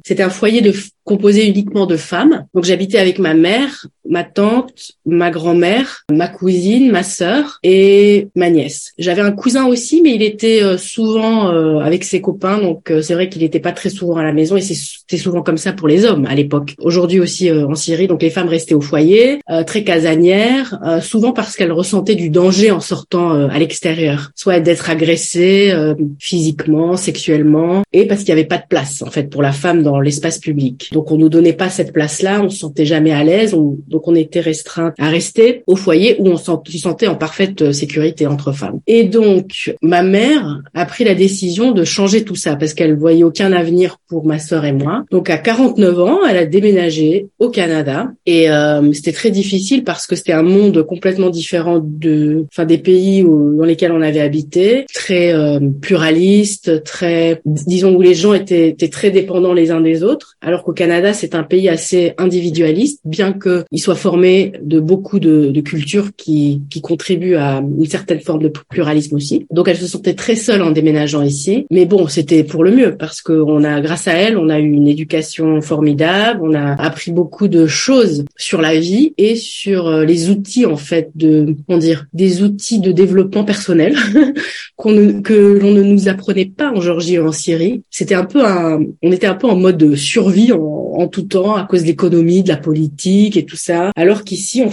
c'était 0.06 0.24
un 0.24 0.30
foyer 0.30 0.60
de 0.60 0.74
composé 1.06 1.48
uniquement 1.48 1.86
de 1.86 1.96
femmes. 1.96 2.46
Donc 2.54 2.66
j'habitais 2.66 2.98
avec 2.98 3.20
ma 3.20 3.34
mère, 3.36 3.88
ma 4.10 4.24
tante, 4.24 4.92
ma 5.06 5.30
grand-mère, 5.30 6.04
ma 6.12 6.28
cousine, 6.28 6.92
ma 6.92 7.04
sœur 7.04 7.60
et 7.64 8.28
ma 8.36 8.50
nièce. 8.50 8.92
J'avais 8.98 9.22
un 9.22 9.32
cousin 9.32 9.68
aussi, 9.68 10.02
mais 10.02 10.14
il 10.16 10.24
était 10.24 10.64
euh, 10.64 10.78
souvent 10.78 11.52
euh, 11.52 11.80
avec 11.80 12.04
ses 12.04 12.22
copains, 12.22 12.60
donc 12.60 12.92
euh, 12.92 13.02
c'est 13.02 13.14
vrai 13.14 13.30
qu'il 13.30 13.44
n'était 13.44 13.60
pas 13.60 13.72
très 13.72 13.90
souvent 13.90 14.18
à 14.18 14.24
la 14.24 14.34
maison 14.34 14.58
et 14.58 14.62
c'est 14.62 15.18
souvent 15.18 15.44
comme 15.44 15.58
ça 15.58 15.74
pour 15.74 15.88
les 15.88 16.06
hommes 16.06 16.26
à 16.26 16.34
l'époque. 16.34 16.76
Aujourd'hui 16.80 17.20
aussi 17.20 17.52
en 17.52 17.76
Syrie, 17.76 18.08
donc 18.08 18.24
les 18.24 18.32
femmes 18.32 18.48
restaient 18.48 18.74
au 18.74 18.82
foyer, 18.82 19.40
très 19.68 19.84
casanières, 19.84 20.80
souvent 21.02 21.32
parce 21.32 21.56
qu'elles 21.56 21.72
ressentaient 21.72 22.16
du 22.16 22.30
danger 22.30 22.72
en 22.72 22.80
sortant 22.80 23.32
à 23.48 23.60
l'extérieur, 23.60 24.32
soit 24.36 24.60
d'être 24.60 24.90
agressées 24.90 25.74
physiquement, 26.20 26.98
sexuellement, 26.98 27.84
et 27.94 28.08
parce 28.08 28.24
qu'il 28.24 28.34
n'y 28.34 28.40
avait 28.40 28.48
pas 28.48 28.58
de 28.58 28.66
place 28.68 29.04
en 29.04 29.12
fait 29.12 29.30
pour 29.30 29.42
la 29.42 29.52
femme 29.52 29.84
dans 29.84 30.00
l'espace 30.00 30.40
public. 30.40 30.90
Donc 30.96 31.12
on 31.12 31.18
nous 31.18 31.28
donnait 31.28 31.52
pas 31.52 31.68
cette 31.68 31.92
place-là, 31.92 32.42
on 32.42 32.50
se 32.50 32.60
sentait 32.60 32.86
jamais 32.86 33.12
à 33.12 33.22
l'aise, 33.22 33.52
donc 33.52 34.08
on 34.08 34.16
était 34.16 34.40
restreint 34.40 34.94
à 34.98 35.10
rester 35.10 35.62
au 35.68 35.76
foyer 35.76 36.16
où 36.20 36.30
on 36.30 36.38
se 36.38 36.78
sentait 36.78 37.08
en 37.08 37.16
parfaite 37.16 37.62
euh, 37.64 37.74
sécurité 37.74 38.28
entre 38.28 38.54
femmes. 38.54 38.80
Et 38.88 39.04
donc 39.04 39.76
ma 39.82 40.04
mère 40.04 40.62
a 40.74 40.86
pris 40.86 41.04
la 41.04 41.14
décision 41.14 41.74
de 41.74 41.84
changer 41.84 42.24
tout 42.24 42.36
ça 42.36 42.56
parce 42.56 42.74
qu'elle 42.74 42.96
voyait 42.96 43.26
aucun 43.26 43.52
avenir 43.52 43.98
pour 44.08 44.26
ma 44.26 44.40
sœur 44.40 44.64
et 44.64 44.72
moi. 44.72 45.04
Donc 45.12 45.30
à 45.30 45.38
49 45.38 46.00
ans, 46.00 46.20
elle 46.26 46.38
a 46.38 46.46
déménagé 46.46 47.28
au 47.40 47.50
Canada 47.50 48.14
et 48.26 48.50
euh, 48.50 48.94
c'était 48.94 49.12
très 49.12 49.32
difficile 49.32 49.84
parce 49.84 50.08
que 50.08 50.16
c'était 50.16 50.32
un 50.32 50.44
monde 50.44 50.82
complètement 50.84 51.30
différent 51.30 51.82
de, 51.84 52.46
enfin 52.54 52.64
des 52.64 52.78
pays 52.78 53.22
où, 53.22 53.58
dans 53.58 53.66
lesquels 53.66 53.92
on 53.92 54.02
avait 54.02 54.22
habité, 54.22 54.86
très 54.94 55.34
euh, 55.34 55.60
pluraliste, 55.82 56.86
très, 56.86 57.42
disons 57.46 57.96
où 57.96 58.02
les 58.02 58.14
gens 58.14 58.34
étaient, 58.34 58.70
étaient 58.70 58.88
très 58.88 59.12
dépendants 59.12 59.52
les 59.52 59.72
uns 59.72 59.82
des 59.82 60.02
autres, 60.04 60.38
alors 60.40 60.64
qu'au 60.64 60.72
c'est 61.14 61.36
un 61.36 61.44
pays 61.44 61.70
assez 61.70 62.14
individualiste, 62.18 63.00
bien 63.06 63.34
qu'il 63.34 63.80
soit 63.80 63.96
formé 63.96 64.54
de 64.62 64.80
beaucoup 64.80 65.20
de, 65.20 65.52
de, 65.52 65.62
cultures 65.62 66.10
qui, 66.16 66.62
qui 66.70 66.82
contribuent 66.82 67.36
à 67.36 67.58
une 67.58 67.86
certaine 67.86 68.20
forme 68.20 68.42
de 68.42 68.52
pluralisme 68.70 69.16
aussi. 69.16 69.46
Donc 69.52 69.68
elle 69.68 69.78
se 69.78 69.88
sentait 69.88 70.14
très 70.14 70.36
seule 70.36 70.62
en 70.62 70.72
déménageant 70.72 71.22
ici. 71.22 71.66
Mais 71.72 71.86
bon, 71.86 72.08
c'était 72.08 72.44
pour 72.44 72.64
le 72.64 72.72
mieux 72.72 72.96
parce 72.98 73.22
que 73.22 73.34
on 73.34 73.64
a, 73.64 73.82
grâce 73.82 74.08
à 74.08 74.14
elle, 74.14 74.38
on 74.38 74.50
a 74.50 74.60
eu 74.60 74.72
une 74.72 74.88
éducation 74.88 75.62
formidable, 75.62 76.42
on 76.44 76.54
a 76.54 76.74
appris 76.82 77.12
beaucoup 77.12 77.48
de 77.48 77.68
choses 77.68 78.26
sur 78.38 78.62
la 78.62 78.80
vie 78.80 79.14
et 79.18 79.36
sur 79.36 79.88
euh, 79.88 80.06
les 80.06 80.30
outils 80.30 80.66
en 80.66 80.78
fait 80.78 81.10
de, 81.16 81.56
comment 81.68 81.80
dire, 81.80 82.06
des 82.14 82.44
outils 82.44 82.80
de 82.80 82.92
développement 82.92 83.44
personnel 83.44 83.96
qu'on 84.76 85.22
que 85.22 85.34
l'on 85.34 85.72
ne 85.72 85.84
nous 85.84 86.08
apprenait 86.08 86.46
pas 86.46 86.72
en 86.72 86.82
Géorgie 86.82 87.20
ou 87.20 87.28
en 87.28 87.32
Syrie. 87.32 87.84
C'était 87.90 88.16
un 88.16 88.26
peu 88.26 88.46
un, 88.46 88.80
on 89.04 89.12
était 89.12 89.28
un 89.28 89.36
peu 89.36 89.48
en 89.48 89.56
mode 89.56 89.78
de 89.78 89.96
survie 89.96 90.52
en 90.96 91.08
tout 91.08 91.24
temps 91.24 91.56
à 91.56 91.64
cause 91.64 91.82
de 91.82 91.88
l'économie, 91.88 92.44
de 92.44 92.50
la 92.50 92.58
politique 92.58 93.38
et 93.38 93.46
tout 93.46 93.56
ça. 93.56 93.92
Alors 93.96 94.24
qu'ici, 94.24 94.64
on 94.66 94.70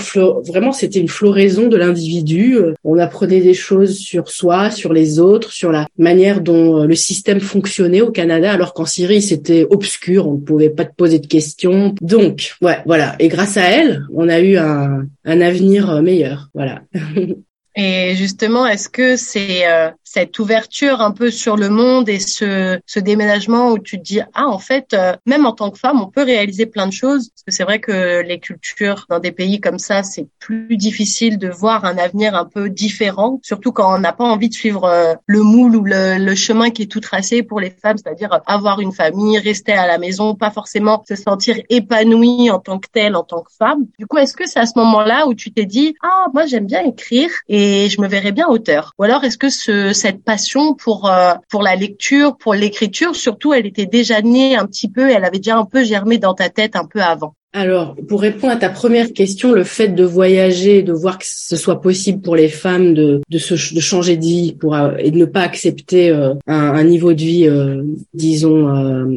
vraiment, 0.47 0.73
c'était 0.73 1.01
une 1.01 1.09
floraison 1.09 1.69
de 1.69 1.77
l'individu. 1.77 2.57
Euh, 2.57 2.75
on 2.85 2.99
apprenait 2.99 3.41
des 3.41 3.55
choses 3.55 3.97
sur 3.97 4.29
soi, 4.31 4.71
sur 4.71 4.93
les 4.93 5.19
autres, 5.19 5.53
sur 5.53 5.73
la 5.73 5.87
manière 5.99 6.41
dont 6.41 6.83
euh, 6.83 6.87
le 6.87 6.95
système 6.95 7.41
fonctionnait 7.41 8.01
au 8.01 8.11
Canada, 8.11 8.53
alors 8.53 8.75
qu'en 8.75 8.87
Syrie, 8.87 9.23
c'était 9.23 9.67
obscur. 9.71 10.29
On 10.29 10.35
ne 10.35 10.41
pouvait 10.41 10.71
pas 10.71 10.85
te 10.85 10.95
poser 10.95 11.19
de 11.19 11.27
questions. 11.27 11.95
Donc, 12.01 12.55
ouais, 12.63 12.79
voilà. 12.87 13.17
Et 13.19 13.29
grâce 13.29 13.57
à 13.57 13.63
elle, 13.63 14.03
on 14.13 14.29
a 14.29 14.41
eu 14.41 14.57
un, 14.57 15.07
un 15.25 15.41
avenir 15.41 15.91
euh, 15.91 16.03
meilleur. 16.03 16.51
Voilà. 16.55 16.83
Et 17.75 18.15
justement, 18.17 18.67
est-ce 18.67 18.89
que 18.89 19.17
c'est 19.17 19.67
euh, 19.67 19.91
cette 20.13 20.39
ouverture 20.39 21.01
un 21.01 21.11
peu 21.11 21.31
sur 21.31 21.57
le 21.57 21.71
monde 21.71 22.11
et 22.11 22.19
ce, 22.19 22.79
ce 22.85 23.01
déménagement 23.01 23.71
où 23.71 23.79
tu 23.79 23.97
te 23.97 24.03
dis 24.03 24.21
ah 24.35 24.47
en 24.47 24.59
fait 24.59 24.93
euh, 24.93 25.17
même 25.25 25.47
en 25.47 25.53
tant 25.53 25.71
que 25.71 25.79
femme 25.79 26.03
on 26.03 26.07
peut 26.07 26.23
réaliser 26.23 26.67
plein 26.67 26.87
de 26.87 26.93
choses. 26.93 27.31
Parce 27.31 27.45
que 27.47 27.51
c'est 27.53 27.65
vrai 27.65 27.81
que 27.81 28.21
les 28.21 28.39
cultures 28.39 29.07
dans 29.09 29.21
des 29.21 29.33
pays 29.33 29.59
comme 29.59 29.79
ça 29.79 30.03
c'est 30.03 30.27
plus 30.39 30.77
difficile 30.77 31.39
de 31.39 31.49
voir 31.49 31.87
un 31.87 31.97
avenir 31.97 32.35
un 32.35 32.45
peu 32.45 32.69
différent 32.69 33.41
surtout 33.43 33.73
quand 33.73 33.95
on 33.95 33.99
n'a 33.99 34.13
pas 34.13 34.25
envie 34.25 34.51
de 34.51 34.55
suivre 34.55 34.85
euh, 34.85 35.15
le 35.25 35.43
moule 35.43 35.77
ou 35.77 35.85
le, 35.85 36.19
le, 36.19 36.35
chemin 36.35 36.69
qui 36.71 36.83
est 36.83 36.93
tout 36.93 37.01
tracé 37.01 37.43
pour 37.43 37.61
les 37.61 37.71
femmes 37.71 37.97
c'est-à-dire 37.97 38.39
avoir 38.47 38.81
une 38.81 38.93
famille 38.93 39.39
rester 39.39 39.73
à 39.73 39.87
la 39.87 39.97
maison 39.97 40.35
pas 40.35 40.51
forcément 40.51 41.03
se 41.09 41.17
sentir 41.17 41.57
épanouie 41.71 42.51
en 42.51 42.59
tant 42.59 42.79
que 42.79 42.89
telle 42.93 43.17
en 43.17 43.25
tant 43.25 43.41
que 43.41 43.53
femme. 43.59 43.87
Du 43.99 44.07
coup 44.07 44.19
est-ce 44.19 44.37
que 44.37 44.47
c'est 44.47 44.61
à 44.61 44.67
ce 44.67 44.77
moment-là 44.77 45.27
où 45.27 45.33
tu 45.33 45.53
t'es 45.53 45.65
dit 45.65 45.95
ah 46.03 46.27
moi 46.35 46.45
j'aime 46.45 46.67
bien 46.67 46.85
écrire 46.85 47.31
et 47.63 47.89
je 47.89 48.01
me 48.01 48.09
verrais 48.09 48.33
bien 48.33 48.49
auteur. 48.49 48.93
Ou 48.99 49.05
alors 49.05 49.23
est-ce 49.25 49.39
que 49.39 49.49
ce, 49.49 49.93
cette 49.93 50.25
passion 50.25 50.75
pour 50.75 51.09
euh, 51.09 51.35
pour 51.49 51.63
la 51.63 51.77
lecture, 51.77 52.37
pour 52.37 52.55
l'écriture, 52.55 53.15
surtout, 53.15 53.53
elle 53.55 53.67
était 53.67 53.87
déjà 53.87 54.21
née 54.21 54.57
un 54.57 54.67
petit 54.67 54.91
peu, 54.91 55.11
elle 55.11 55.25
avait 55.25 55.39
déjà 55.39 55.57
un 55.57 55.65
peu 55.65 55.85
germé 55.85 56.19
dans 56.19 56.35
ta 56.35 56.51
tête 56.51 56.75
un 56.77 56.87
peu 56.87 57.01
avant? 57.01 57.35
Alors, 57.55 57.97
pour 58.09 58.23
répondre 58.23 58.55
à 58.55 58.57
ta 58.57 58.71
première 58.71 59.13
question, 59.13 59.53
le 59.53 59.63
fait 59.63 59.89
de 59.89 60.05
voyager, 60.05 60.83
de 60.83 60.93
voir 60.93 61.19
que 61.19 61.27
ce 61.27 61.57
soit 61.57 61.83
possible 61.83 62.23
pour 62.23 62.35
les 62.35 62.49
femmes 62.49 62.95
de, 62.95 63.21
de, 63.29 63.39
se, 63.39 63.75
de 63.75 63.81
changer 63.81 64.17
de 64.17 64.25
vie 64.25 64.57
pour, 64.59 64.75
euh, 64.75 64.93
et 64.99 65.11
de 65.11 65.19
ne 65.19 65.27
pas 65.27 65.43
accepter 65.43 66.09
euh, 66.09 66.33
un, 66.47 66.85
niveau 66.85 67.13
de 67.13 67.21
vie, 67.21 67.47
euh, 67.47 67.83
disons, 68.15 68.69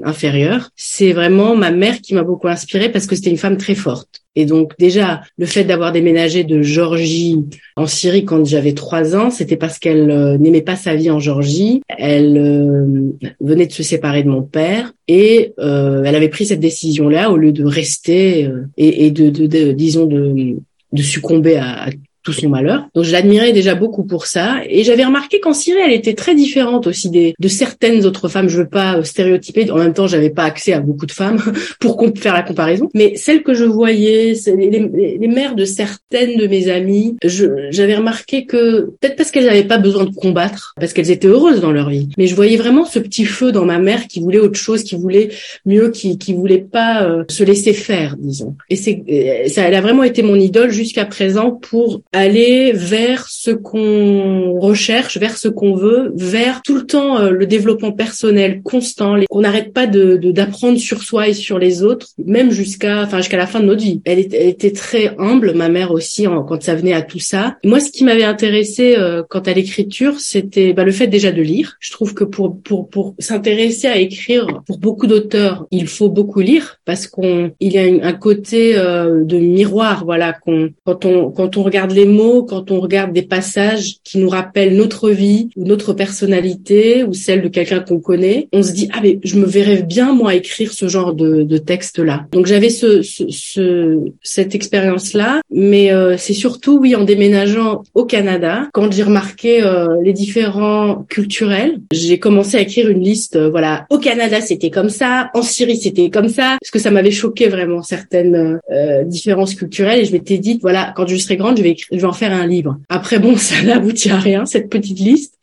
inférieur, 0.03 0.69
c'est 0.75 1.13
vraiment 1.13 1.55
ma 1.55 1.71
mère 1.71 2.01
qui 2.01 2.13
m'a 2.13 2.23
beaucoup 2.23 2.49
inspirée 2.49 2.89
parce 2.89 3.07
que 3.07 3.15
c'était 3.15 3.29
une 3.29 3.37
femme 3.37 3.57
très 3.57 3.75
forte. 3.75 4.21
Et 4.37 4.45
donc 4.45 4.73
déjà, 4.77 5.21
le 5.37 5.45
fait 5.45 5.63
d'avoir 5.63 5.93
déménagé 5.93 6.43
de 6.43 6.61
Georgie 6.61 7.37
en 7.77 7.87
Syrie 7.87 8.25
quand 8.25 8.43
j'avais 8.45 8.73
trois 8.73 9.15
ans, 9.15 9.29
c'était 9.31 9.55
parce 9.55 9.79
qu'elle 9.79 10.07
n'aimait 10.41 10.61
pas 10.61 10.75
sa 10.75 10.93
vie 10.93 11.09
en 11.09 11.19
Georgie. 11.19 11.81
Elle 11.87 13.13
venait 13.39 13.67
de 13.67 13.71
se 13.71 13.81
séparer 13.81 14.23
de 14.23 14.29
mon 14.29 14.41
père 14.41 14.91
et 15.07 15.53
elle 15.57 16.15
avait 16.15 16.27
pris 16.27 16.45
cette 16.45 16.59
décision-là 16.59 17.31
au 17.31 17.37
lieu 17.37 17.53
de 17.53 17.63
rester 17.63 18.24
euh, 18.25 18.65
et, 18.77 19.11
de, 19.11 19.71
disons 19.71 20.05
de, 20.05 20.57
de 20.91 21.01
succomber 21.01 21.57
à, 21.57 21.89
tout 22.25 22.33
son 22.33 22.49
malheur. 22.49 22.87
Donc 22.93 23.05
je 23.05 23.11
l'admirais 23.11 23.53
déjà 23.53 23.75
beaucoup 23.75 24.03
pour 24.03 24.25
ça. 24.25 24.57
Et 24.67 24.83
j'avais 24.83 25.05
remarqué 25.05 25.39
qu'en 25.39 25.53
Syrie, 25.53 25.79
elle 25.85 25.93
était 25.93 26.15
très 26.15 26.35
différente 26.35 26.87
aussi 26.87 27.09
des, 27.09 27.35
de 27.39 27.47
certaines 27.47 28.05
autres 28.05 28.27
femmes. 28.27 28.49
Je 28.49 28.57
veux 28.57 28.67
pas 28.67 29.03
stéréotyper. 29.03 29.71
En 29.71 29.77
même 29.77 29.93
temps, 29.93 30.07
j'avais 30.07 30.31
pas 30.31 30.43
accès 30.43 30.73
à 30.73 30.79
beaucoup 30.79 31.05
de 31.05 31.11
femmes 31.11 31.39
pour 31.79 32.03
faire 32.17 32.33
la 32.33 32.43
comparaison. 32.43 32.89
Mais 32.93 33.15
celles 33.15 33.43
que 33.43 33.53
je 33.53 33.63
voyais, 33.63 34.33
les, 34.47 35.17
les 35.19 35.27
mères 35.27 35.55
de 35.55 35.65
certaines 35.65 36.37
de 36.37 36.47
mes 36.47 36.69
amies, 36.69 37.15
j'avais 37.23 37.95
remarqué 37.95 38.45
que 38.45 38.91
peut-être 38.99 39.15
parce 39.15 39.31
qu'elles 39.31 39.45
n'avaient 39.45 39.63
pas 39.63 39.77
besoin 39.77 40.05
de 40.05 40.13
combattre, 40.13 40.73
parce 40.79 40.93
qu'elles 40.93 41.11
étaient 41.11 41.27
heureuses 41.27 41.61
dans 41.61 41.71
leur 41.71 41.89
vie. 41.89 42.09
Mais 42.17 42.27
je 42.27 42.35
voyais 42.35 42.57
vraiment 42.57 42.85
ce 42.85 42.99
petit 42.99 43.25
feu 43.25 43.51
dans 43.51 43.65
ma 43.65 43.77
mère 43.77 44.07
qui 44.07 44.19
voulait 44.19 44.39
autre 44.39 44.59
chose, 44.59 44.83
qui 44.83 44.95
voulait 44.95 45.29
mieux, 45.65 45.91
qui, 45.91 46.17
qui 46.17 46.33
voulait 46.33 46.57
pas 46.59 47.03
euh, 47.03 47.23
se 47.29 47.43
laisser 47.43 47.73
faire, 47.73 48.15
disons. 48.17 48.55
Et 48.69 48.75
c'est, 48.75 49.03
ça, 49.47 49.61
elle 49.61 49.75
a 49.75 49.81
vraiment 49.81 50.03
été 50.03 50.23
mon 50.23 50.35
idole 50.35 50.71
jusqu'à 50.71 51.05
présent 51.05 51.51
pour 51.51 52.01
aller 52.15 52.71
vers 52.73 53.27
ce 53.27 53.51
qu'on 53.51 54.57
recherche, 54.59 55.17
vers 55.17 55.37
ce 55.37 55.47
qu'on 55.47 55.75
veut, 55.75 56.13
vers 56.15 56.61
tout 56.61 56.75
le 56.75 56.85
temps 56.85 57.19
euh, 57.19 57.29
le 57.29 57.45
développement 57.45 57.91
personnel 57.91 58.61
constant, 58.63 59.15
qu'on 59.29 59.41
n'arrête 59.41 59.73
pas 59.73 59.85
de, 59.85 60.15
d'apprendre 60.15 60.77
sur 60.77 61.03
soi 61.03 61.27
et 61.27 61.33
sur 61.33 61.59
les 61.59 61.83
autres, 61.83 62.07
même 62.23 62.51
jusqu'à, 62.51 63.03
enfin 63.03 63.17
jusqu'à 63.17 63.37
la 63.37 63.47
fin 63.47 63.59
de 63.59 63.65
notre 63.65 63.81
vie. 63.81 64.01
Elle 64.05 64.19
était, 64.19 64.47
était 64.47 64.71
très 64.71 65.13
humble, 65.17 65.53
ma 65.53 65.69
mère 65.69 65.91
aussi, 65.91 66.25
quand 66.47 66.63
ça 66.63 66.75
venait 66.75 66.93
à 66.93 67.01
tout 67.01 67.19
ça. 67.19 67.57
Moi, 67.63 67.79
ce 67.79 67.91
qui 67.91 68.03
m'avait 68.03 68.23
intéressé 68.23 68.95
euh, 68.97 69.23
quant 69.27 69.41
à 69.41 69.53
l'écriture, 69.53 70.19
c'était 70.19 70.73
bah, 70.73 70.83
le 70.83 70.91
fait 70.91 71.07
déjà 71.07 71.31
de 71.31 71.41
lire. 71.41 71.75
Je 71.79 71.91
trouve 71.91 72.13
que 72.13 72.23
pour 72.23 72.61
pour 72.61 72.89
pour 72.89 73.15
s'intéresser 73.19 73.87
à 73.87 73.97
écrire, 73.97 74.61
pour 74.65 74.77
beaucoup 74.77 75.07
d'auteurs, 75.07 75.67
il 75.71 75.87
faut 75.87 76.09
beaucoup 76.09 76.39
lire 76.39 76.77
parce 76.85 77.07
qu'on 77.07 77.51
il 77.59 77.73
y 77.73 77.77
a 77.77 78.07
un 78.07 78.13
côté 78.13 78.77
euh, 78.77 79.23
de 79.23 79.37
miroir, 79.37 80.05
voilà, 80.05 80.33
qu'on 80.33 80.69
quand 80.85 81.05
on 81.05 81.31
quand 81.31 81.57
on 81.57 81.63
regarde 81.63 81.91
les 81.91 82.04
mots, 82.05 82.43
quand 82.43 82.71
on 82.71 82.79
regarde 82.79 83.13
des 83.13 83.21
passages 83.23 83.95
qui 84.03 84.17
nous 84.17 84.29
rappellent 84.29 84.75
notre 84.75 85.09
vie 85.09 85.49
ou 85.55 85.65
notre 85.65 85.93
personnalité 85.93 87.03
ou 87.03 87.13
celle 87.13 87.41
de 87.41 87.47
quelqu'un 87.47 87.79
qu'on 87.79 87.99
connaît, 87.99 88.47
on 88.53 88.63
se 88.63 88.71
dit 88.71 88.89
ah 88.93 88.99
mais 89.01 89.19
je 89.23 89.37
me 89.37 89.45
verrais 89.45 89.83
bien 89.83 90.13
moi 90.13 90.35
écrire 90.35 90.71
ce 90.73 90.87
genre 90.87 91.13
de, 91.13 91.43
de 91.43 91.57
texte 91.57 91.99
là. 91.99 92.25
Donc 92.31 92.45
j'avais 92.45 92.69
ce, 92.69 93.01
ce, 93.01 93.99
cette 94.21 94.55
expérience 94.55 95.13
là, 95.13 95.41
mais 95.51 95.91
euh, 95.91 96.15
c'est 96.17 96.33
surtout 96.33 96.79
oui 96.79 96.95
en 96.95 97.03
déménageant 97.03 97.83
au 97.93 98.05
Canada 98.05 98.67
quand 98.73 98.91
j'ai 98.91 99.03
remarqué 99.03 99.63
euh, 99.63 99.87
les 100.03 100.13
différents 100.13 101.05
culturels, 101.09 101.79
j'ai 101.91 102.19
commencé 102.19 102.57
à 102.57 102.61
écrire 102.61 102.89
une 102.89 103.01
liste. 103.01 103.35
Euh, 103.35 103.49
voilà, 103.49 103.85
au 103.89 103.97
Canada 103.97 104.41
c'était 104.41 104.69
comme 104.69 104.89
ça, 104.89 105.29
en 105.33 105.41
Syrie 105.41 105.77
c'était 105.77 106.09
comme 106.09 106.29
ça, 106.29 106.57
parce 106.59 106.71
que 106.71 106.79
ça 106.79 106.91
m'avait 106.91 107.11
choqué 107.11 107.47
vraiment 107.47 107.81
certaines 107.81 108.59
différences 109.05 109.55
culturelles 109.55 110.01
et 110.01 110.05
je 110.05 110.11
m'étais 110.11 110.37
dit 110.37 110.59
voilà 110.61 110.93
quand 110.95 111.07
je 111.07 111.15
serai 111.15 111.37
grande 111.37 111.57
je 111.57 111.63
vais 111.63 111.75
je 111.97 112.01
vais 112.01 112.07
en 112.07 112.13
faire 112.13 112.33
un 112.33 112.47
livre. 112.47 112.77
Après 112.89 113.19
bon 113.19 113.37
ça 113.37 113.61
n'aboutit 113.61 114.09
à 114.09 114.19
rien 114.19 114.45
cette 114.45 114.69
petite 114.69 114.99
liste. 114.99 115.39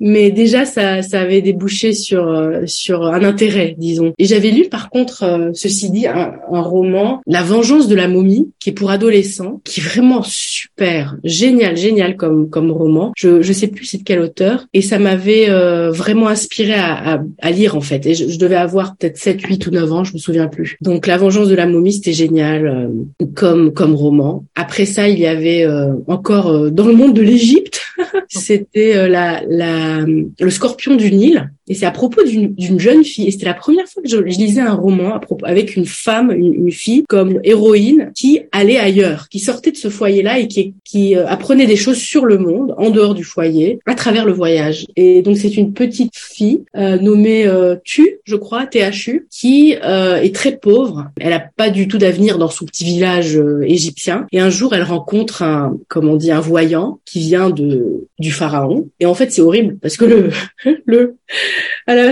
Mais 0.00 0.30
déjà, 0.30 0.64
ça, 0.64 1.02
ça 1.02 1.20
avait 1.20 1.42
débouché 1.42 1.92
sur 1.92 2.28
euh, 2.28 2.62
sur 2.66 3.04
un 3.04 3.22
intérêt, 3.22 3.74
disons. 3.78 4.12
Et 4.18 4.24
j'avais 4.24 4.50
lu, 4.50 4.68
par 4.68 4.88
contre, 4.88 5.24
euh, 5.24 5.50
ceci 5.52 5.90
dit, 5.90 6.06
un, 6.06 6.32
un, 6.50 6.60
roman, 6.60 7.20
La 7.26 7.42
Vengeance 7.42 7.88
de 7.88 7.94
la 7.94 8.08
momie, 8.08 8.50
qui 8.60 8.70
est 8.70 8.72
pour 8.72 8.90
adolescents, 8.90 9.60
qui 9.64 9.80
est 9.80 9.82
vraiment 9.82 10.22
super, 10.22 11.16
génial, 11.22 11.76
génial 11.76 12.16
comme 12.16 12.48
comme 12.48 12.70
roman. 12.70 13.12
Je 13.16 13.42
je 13.42 13.52
sais 13.52 13.68
plus 13.68 13.84
c'est 13.84 13.98
de 13.98 14.04
quel 14.04 14.20
auteur, 14.20 14.66
et 14.72 14.80
ça 14.80 14.98
m'avait 14.98 15.50
euh, 15.50 15.90
vraiment 15.90 16.28
inspiré 16.28 16.74
à, 16.74 17.16
à, 17.16 17.20
à, 17.42 17.50
lire 17.50 17.76
en 17.76 17.80
fait. 17.82 18.06
Et 18.06 18.14
je, 18.14 18.28
je 18.28 18.38
devais 18.38 18.56
avoir 18.56 18.96
peut-être 18.96 19.18
7, 19.18 19.42
8 19.42 19.66
ou 19.66 19.70
9 19.70 19.92
ans, 19.92 20.04
je 20.04 20.14
me 20.14 20.18
souviens 20.18 20.48
plus. 20.48 20.76
Donc 20.80 21.06
La 21.06 21.18
Vengeance 21.18 21.48
de 21.48 21.54
la 21.54 21.66
momie, 21.66 21.92
c'était 21.92 22.12
génial 22.12 22.90
comme 23.34 23.72
comme 23.72 23.94
roman. 23.94 24.44
Après 24.54 24.86
ça, 24.86 25.08
il 25.08 25.18
y 25.18 25.26
avait 25.26 25.66
encore 26.06 26.70
dans 26.70 26.86
le 26.86 26.94
monde 26.94 27.14
de 27.14 27.22
l'Égypte, 27.22 27.82
c'était 28.28 29.08
la 29.08 29.42
la 29.48 29.73
le 29.74 30.50
Scorpion 30.50 30.96
du 30.96 31.12
Nil. 31.12 31.50
Et 31.66 31.74
c'est 31.74 31.86
à 31.86 31.90
propos 31.90 32.22
d'une 32.24 32.78
jeune 32.78 33.04
fille. 33.04 33.26
Et 33.26 33.30
c'était 33.30 33.46
la 33.46 33.54
première 33.54 33.86
fois 33.86 34.02
que 34.02 34.08
je, 34.08 34.18
lisais 34.18 34.60
un 34.60 34.74
roman 34.74 35.14
à 35.14 35.18
propos, 35.18 35.46
avec 35.46 35.76
une 35.76 35.86
femme, 35.86 36.30
une, 36.30 36.70
fille 36.70 37.04
comme 37.08 37.40
héroïne 37.42 38.12
qui 38.14 38.40
allait 38.52 38.78
ailleurs, 38.78 39.28
qui 39.28 39.38
sortait 39.38 39.70
de 39.70 39.76
ce 39.76 39.88
foyer-là 39.88 40.38
et 40.38 40.48
qui, 40.48 40.74
qui 40.84 41.16
euh, 41.16 41.26
apprenait 41.26 41.66
des 41.66 41.76
choses 41.76 41.98
sur 41.98 42.26
le 42.26 42.36
monde, 42.38 42.74
en 42.76 42.90
dehors 42.90 43.14
du 43.14 43.24
foyer, 43.24 43.78
à 43.86 43.94
travers 43.94 44.26
le 44.26 44.32
voyage. 44.32 44.86
Et 44.96 45.22
donc 45.22 45.36
c'est 45.38 45.56
une 45.56 45.72
petite 45.72 46.16
fille 46.16 46.64
euh, 46.76 46.98
nommée 46.98 47.46
euh, 47.46 47.76
Tu, 47.84 48.18
je 48.24 48.36
crois, 48.36 48.66
THU, 48.66 49.26
qui 49.30 49.76
euh, 49.82 50.16
est 50.16 50.34
très 50.34 50.56
pauvre. 50.56 51.06
Elle 51.20 51.32
a 51.32 51.40
pas 51.40 51.70
du 51.70 51.88
tout 51.88 51.98
d'avenir 51.98 52.38
dans 52.38 52.48
son 52.48 52.64
petit 52.64 52.84
village 52.84 53.40
égyptien. 53.62 54.26
Et 54.32 54.40
un 54.40 54.50
jour, 54.50 54.74
elle 54.74 54.82
rencontre 54.82 55.42
un, 55.42 55.76
comment 55.88 56.12
on 56.12 56.16
dit, 56.16 56.30
un 56.30 56.40
voyant 56.40 56.98
qui 57.04 57.20
vient 57.20 57.50
de 57.50 58.06
du 58.18 58.30
pharaon. 58.30 58.88
Et 59.00 59.06
en 59.06 59.14
fait, 59.14 59.32
c'est 59.32 59.42
horrible 59.42 59.63
parce 59.80 59.96
que 59.96 60.04
le 60.04 60.30
le 60.86 61.16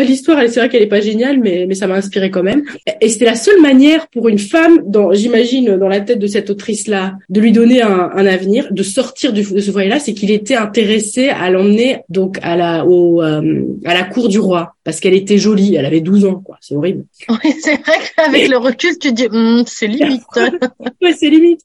l'histoire, 0.02 0.40
c'est 0.48 0.60
vrai 0.60 0.68
qu'elle 0.68 0.82
est 0.82 0.86
pas 0.86 1.00
géniale, 1.00 1.38
mais 1.40 1.66
mais 1.66 1.74
ça 1.74 1.86
m'a 1.86 1.94
inspiré 1.94 2.30
quand 2.30 2.42
même. 2.42 2.62
Et 3.00 3.08
c'était 3.08 3.24
la 3.24 3.34
seule 3.34 3.60
manière 3.60 4.08
pour 4.08 4.28
une 4.28 4.38
femme, 4.38 4.80
dans 4.86 5.12
j'imagine 5.12 5.76
dans 5.76 5.88
la 5.88 6.00
tête 6.00 6.18
de 6.18 6.26
cette 6.26 6.50
autrice 6.50 6.86
là, 6.86 7.14
de 7.28 7.40
lui 7.40 7.52
donner 7.52 7.82
un, 7.82 8.10
un 8.14 8.26
avenir, 8.26 8.68
de 8.70 8.82
sortir 8.82 9.32
du, 9.32 9.42
de 9.42 9.60
ce 9.60 9.70
foyer 9.70 9.88
là, 9.88 9.98
c'est 9.98 10.14
qu'il 10.14 10.30
était 10.30 10.56
intéressé 10.56 11.28
à 11.28 11.50
l'emmener 11.50 11.98
donc 12.08 12.38
à 12.42 12.56
la 12.56 12.86
au 12.86 13.22
euh, 13.22 13.62
à 13.84 13.94
la 13.94 14.04
cour 14.04 14.28
du 14.28 14.38
roi 14.38 14.74
parce 14.84 15.00
qu'elle 15.00 15.14
était 15.14 15.38
jolie, 15.38 15.76
elle 15.76 15.86
avait 15.86 16.00
12 16.00 16.24
ans 16.24 16.42
quoi, 16.44 16.58
c'est 16.60 16.74
horrible. 16.74 17.04
Oui, 17.28 17.54
c'est 17.60 17.80
vrai 17.82 17.96
qu'avec 18.16 18.48
le 18.48 18.56
recul 18.58 18.98
tu 18.98 19.12
dis 19.12 19.26
hum, 19.26 19.64
c'est 19.66 19.86
limite. 19.86 20.22
ouais, 21.02 21.12
c'est 21.12 21.30
limite. 21.30 21.60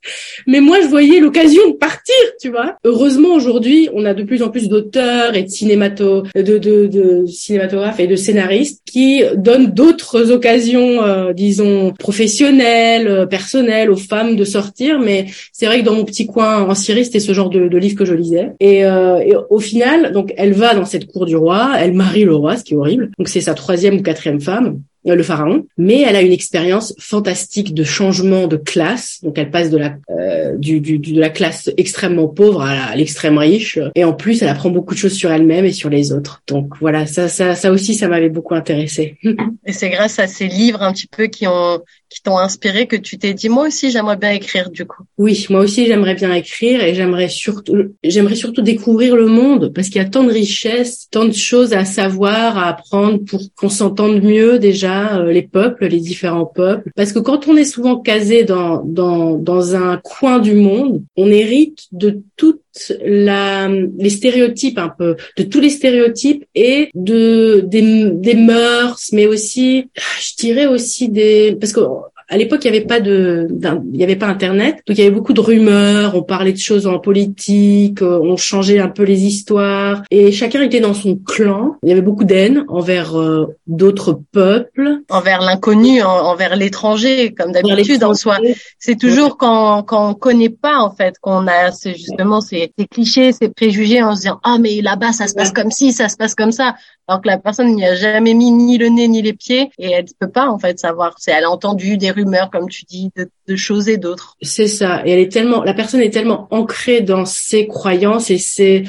Mais 0.46 0.62
moi 0.62 0.82
je 0.82 0.88
voyais 0.88 1.20
l'occasion 1.20 1.68
de 1.70 1.74
partir, 1.74 2.16
tu 2.40 2.50
vois. 2.50 2.78
Heureusement 2.84 3.34
aujourd'hui, 3.34 3.90
on 3.94 4.06
a 4.06 4.14
de 4.14 4.24
plus 4.24 4.44
en 4.44 4.50
plus 4.50 4.70
d'auteurs 4.70 5.36
et 5.36 5.44
de 5.44 5.50
de 5.78 7.26
cinématographes 7.28 8.00
et 8.00 8.08
de 8.08 8.16
scénaristes 8.16 8.82
qui 8.86 9.22
donnent 9.36 9.72
d'autres 9.72 10.32
occasions, 10.32 11.04
euh, 11.04 11.34
disons, 11.34 11.94
professionnelles, 11.98 13.08
euh, 13.08 13.26
personnelles 13.26 13.92
aux 13.92 13.98
femmes 13.98 14.36
de 14.36 14.44
sortir. 14.44 15.00
Mais 15.00 15.28
c'est 15.52 15.66
vrai 15.66 15.82
que 15.82 15.86
dans 15.86 15.94
mon 15.94 16.06
petit 16.06 16.26
coin 16.26 16.64
en 16.64 16.76
Syrie, 16.76 17.06
c'était 17.06 17.20
ce 17.20 17.34
genre 17.34 17.50
de, 17.50 17.68
de 17.68 17.78
livre 17.78 17.96
que 17.96 18.06
je 18.06 18.14
lisais. 18.14 18.52
Et, 18.60 18.86
euh, 18.86 19.20
et, 19.20 19.34
au 19.50 19.60
final, 19.60 20.12
donc, 20.12 20.34
elle 20.38 20.54
va 20.54 20.74
dans 20.74 20.86
cette 20.86 21.08
cour 21.08 21.26
du 21.26 21.36
roi, 21.36 21.74
elle 21.78 21.94
marie 21.94 22.24
le 22.24 22.36
roi, 22.36 22.58
ce 22.58 22.64
qui 22.64 22.74
est 22.74 22.78
horrible. 22.78 23.12
Donc, 23.18 23.28
c'est 23.28 23.42
sa 23.42 23.54
troisième 23.54 23.98
ou 23.98 24.02
quatrième 24.02 24.42
femme. 24.42 24.82
Euh, 25.06 25.16
le 25.16 25.24
pharaon, 25.24 25.66
mais 25.78 26.02
elle 26.02 26.16
a 26.16 26.22
une 26.22 26.32
expérience 26.32 26.94
fantastique 27.00 27.74
de 27.74 27.84
changement 27.84 28.48
de 28.48 28.58
classe. 28.58 29.20
Donc 29.24 29.38
elle 29.38 29.52
passe 29.52 29.70
de 29.70 29.78
la 29.78 29.96
euh, 30.10 30.58
du, 30.58 30.82
du, 30.82 30.98
de 30.98 31.20
la 31.20 31.30
classe 31.30 31.70
extrêmement 31.78 32.28
pauvre 32.28 32.62
à 32.62 32.96
l'extrême 32.96 33.38
riche, 33.38 33.80
et 33.96 34.04
en 34.04 34.14
plus 34.14 34.42
elle 34.42 34.50
apprend 34.50 34.70
beaucoup 34.70 34.96
de 34.96 35.00
choses 35.00 35.14
sur 35.14 35.32
elle-même 35.32 35.66
et 35.66 35.72
sur 35.72 35.90
les 35.90 36.12
autres. 36.12 36.42
Donc 36.48 36.74
voilà, 36.82 37.06
ça 37.06 37.30
ça 37.30 37.56
ça 37.56 37.72
aussi 37.72 37.94
ça 37.94 38.08
m'avait 38.08 38.30
beaucoup 38.30 38.56
intéressé. 38.56 39.18
et 39.66 39.72
c'est 39.72 39.90
grâce 39.90 40.20
à 40.20 40.28
ces 40.28 40.48
livres 40.48 40.82
un 40.82 40.92
petit 40.92 41.08
peu 41.08 41.28
qui 41.28 41.48
ont 41.48 41.80
qui 42.10 42.22
t'ont 42.22 42.38
inspiré 42.38 42.88
que 42.88 42.96
tu 42.96 43.18
t'es 43.18 43.34
dit 43.34 43.50
moi 43.50 43.68
aussi 43.68 43.92
j'aimerais 43.92 44.18
bien 44.18 44.32
écrire 44.32 44.70
du 44.70 44.86
coup. 44.86 45.04
Oui, 45.18 45.46
moi 45.50 45.62
aussi 45.62 45.86
j'aimerais 45.86 46.16
bien 46.16 46.34
écrire 46.34 46.84
et 46.84 46.94
j'aimerais 46.96 47.30
surtout 47.30 47.76
j'aimerais 48.04 48.36
surtout 48.36 48.62
découvrir 48.62 49.16
le 49.16 49.28
monde 49.28 49.72
parce 49.74 49.90
qu'il 49.90 50.02
y 50.02 50.06
a 50.06 50.10
tant 50.10 50.24
de 50.24 50.32
richesses, 50.32 51.08
tant 51.12 51.26
de 51.26 51.34
choses 51.34 51.74
à 51.74 51.86
savoir, 51.86 52.58
à 52.58 52.70
apprendre 52.70 53.20
pour 53.26 53.42
qu'on 53.56 53.70
s'entende 53.70 54.24
mieux 54.24 54.60
déjà 54.60 55.18
euh, 55.18 55.32
les 55.32 55.42
peuples, 55.42 55.88
les 55.88 56.00
différents 56.00 56.46
peuples 56.46 56.92
parce 56.96 57.12
que 57.12 57.20
quand 57.20 57.48
on 57.48 57.58
est 57.58 57.66
souvent 57.66 58.00
casé 58.00 58.44
dans 58.44 58.84
dans 58.84 59.36
dans 59.36 59.76
un 59.76 59.98
coin 59.98 60.40
du 60.40 60.54
monde, 60.54 61.04
on 61.16 61.28
hérite 61.28 61.88
de 61.92 62.22
toute 62.36 62.62
les 63.00 64.10
stéréotypes 64.10 64.78
un 64.78 64.90
peu, 64.90 65.16
de 65.38 65.44
tous 65.44 65.60
les 65.60 65.70
stéréotypes 65.70 66.46
et 66.56 66.90
de 66.94 67.62
des, 67.66 68.12
des 68.12 68.36
mœurs, 68.36 69.10
mais 69.14 69.28
aussi, 69.28 69.90
je 70.20 70.36
dirais 70.38 70.68
aussi 70.68 71.10
des, 71.10 71.56
parce 71.60 71.74
que 71.74 71.82
à 72.30 72.38
l'époque, 72.38 72.66
il 72.66 72.72
n'y 72.72 72.78
avait 72.78 72.86
pas 72.86 73.00
de, 73.00 73.48
il 73.94 74.00
y 74.00 74.04
avait 74.04 74.16
pas 74.16 74.28
Internet, 74.28 74.76
donc 74.86 74.98
il 74.98 75.00
y 75.00 75.02
avait 75.02 75.16
beaucoup 75.16 75.34
de 75.34 75.40
rumeurs. 75.40 76.16
On 76.16 76.24
parlait 76.24 76.52
de 76.52 76.58
choses 76.58 76.86
en 76.86 77.00
politique, 77.00 78.02
euh, 78.02 78.20
on 78.22 78.36
changeait 78.36 78.80
un 78.80 78.90
peu 78.90 79.04
les 79.04 79.26
histoires, 79.26 80.04
et 80.12 80.32
chacun 80.32 80.62
était 80.62 80.82
dans 80.82 80.94
son 80.94 81.16
clan. 81.16 81.78
Il 81.84 81.90
y 81.90 81.92
avait 81.92 82.02
beaucoup 82.02 82.26
d'haine 82.26 82.66
envers 82.68 83.18
euh, 83.18 83.56
d'autres 83.68 84.20
peuples, 84.32 85.00
envers 85.10 85.42
l'inconnu, 85.42 86.02
envers 86.04 86.56
l'étranger, 86.56 87.34
comme 87.34 87.54
d'habitude 87.54 88.04
en 88.04 88.14
soi. 88.14 88.38
C'est 88.78 88.98
toujours 88.98 89.38
quand 89.38 89.84
quand 89.84 90.10
on 90.10 90.14
connaît 90.14 90.50
pas 90.50 90.80
en 90.80 90.92
fait 90.92 91.16
qu'on 91.22 91.48
a 91.48 91.72
c'est 91.72 91.94
justement 91.94 92.42
ces, 92.42 92.74
ces 92.78 92.86
clichés, 92.88 93.32
ces 93.32 93.50
préjugés 93.50 94.04
en 94.04 94.16
se 94.16 94.22
disant 94.22 94.40
ah 94.44 94.58
mais 94.60 94.82
là-bas 94.82 95.14
ça 95.14 95.28
se 95.28 95.34
passe 95.34 95.52
comme 95.52 95.72
ci, 95.72 95.94
ça 95.94 96.10
se 96.10 96.18
passe 96.18 96.36
comme 96.36 96.52
ça 96.52 96.76
alors 97.08 97.22
que 97.22 97.28
la 97.28 97.38
personne 97.38 97.74
n'y 97.74 97.86
a 97.86 97.96
jamais 97.96 98.34
mis 98.34 98.52
ni 98.52 98.78
le 98.78 98.90
nez 98.90 99.08
ni 99.08 99.22
les 99.22 99.34
pieds 99.34 99.72
et 99.78 99.92
elle 99.92 100.04
ne 100.06 100.10
peut 100.20 100.32
pas 100.32 100.50
en 100.50 100.60
fait 100.60 100.78
savoir. 100.80 101.16
C'est 101.18 101.32
elle 101.32 101.46
a 101.46 101.50
entendu 101.50 101.98
des 101.98 102.12
rumeurs 102.18 102.50
comme 102.52 102.70
tu 102.70 102.84
dis 102.86 103.12
de, 103.16 103.56
choses 103.56 103.88
et 103.88 103.98
d'autres. 103.98 104.36
C'est 104.42 104.68
ça. 104.68 105.02
Et 105.06 105.12
elle 105.12 105.20
est 105.20 105.32
tellement, 105.32 105.64
la 105.64 105.74
personne 105.74 106.02
est 106.02 106.10
tellement 106.10 106.48
ancrée 106.52 107.02
dans 107.02 107.26
ses 107.26 107.68
croyances 107.68 108.30
et 108.30 108.38
ses 108.38 108.84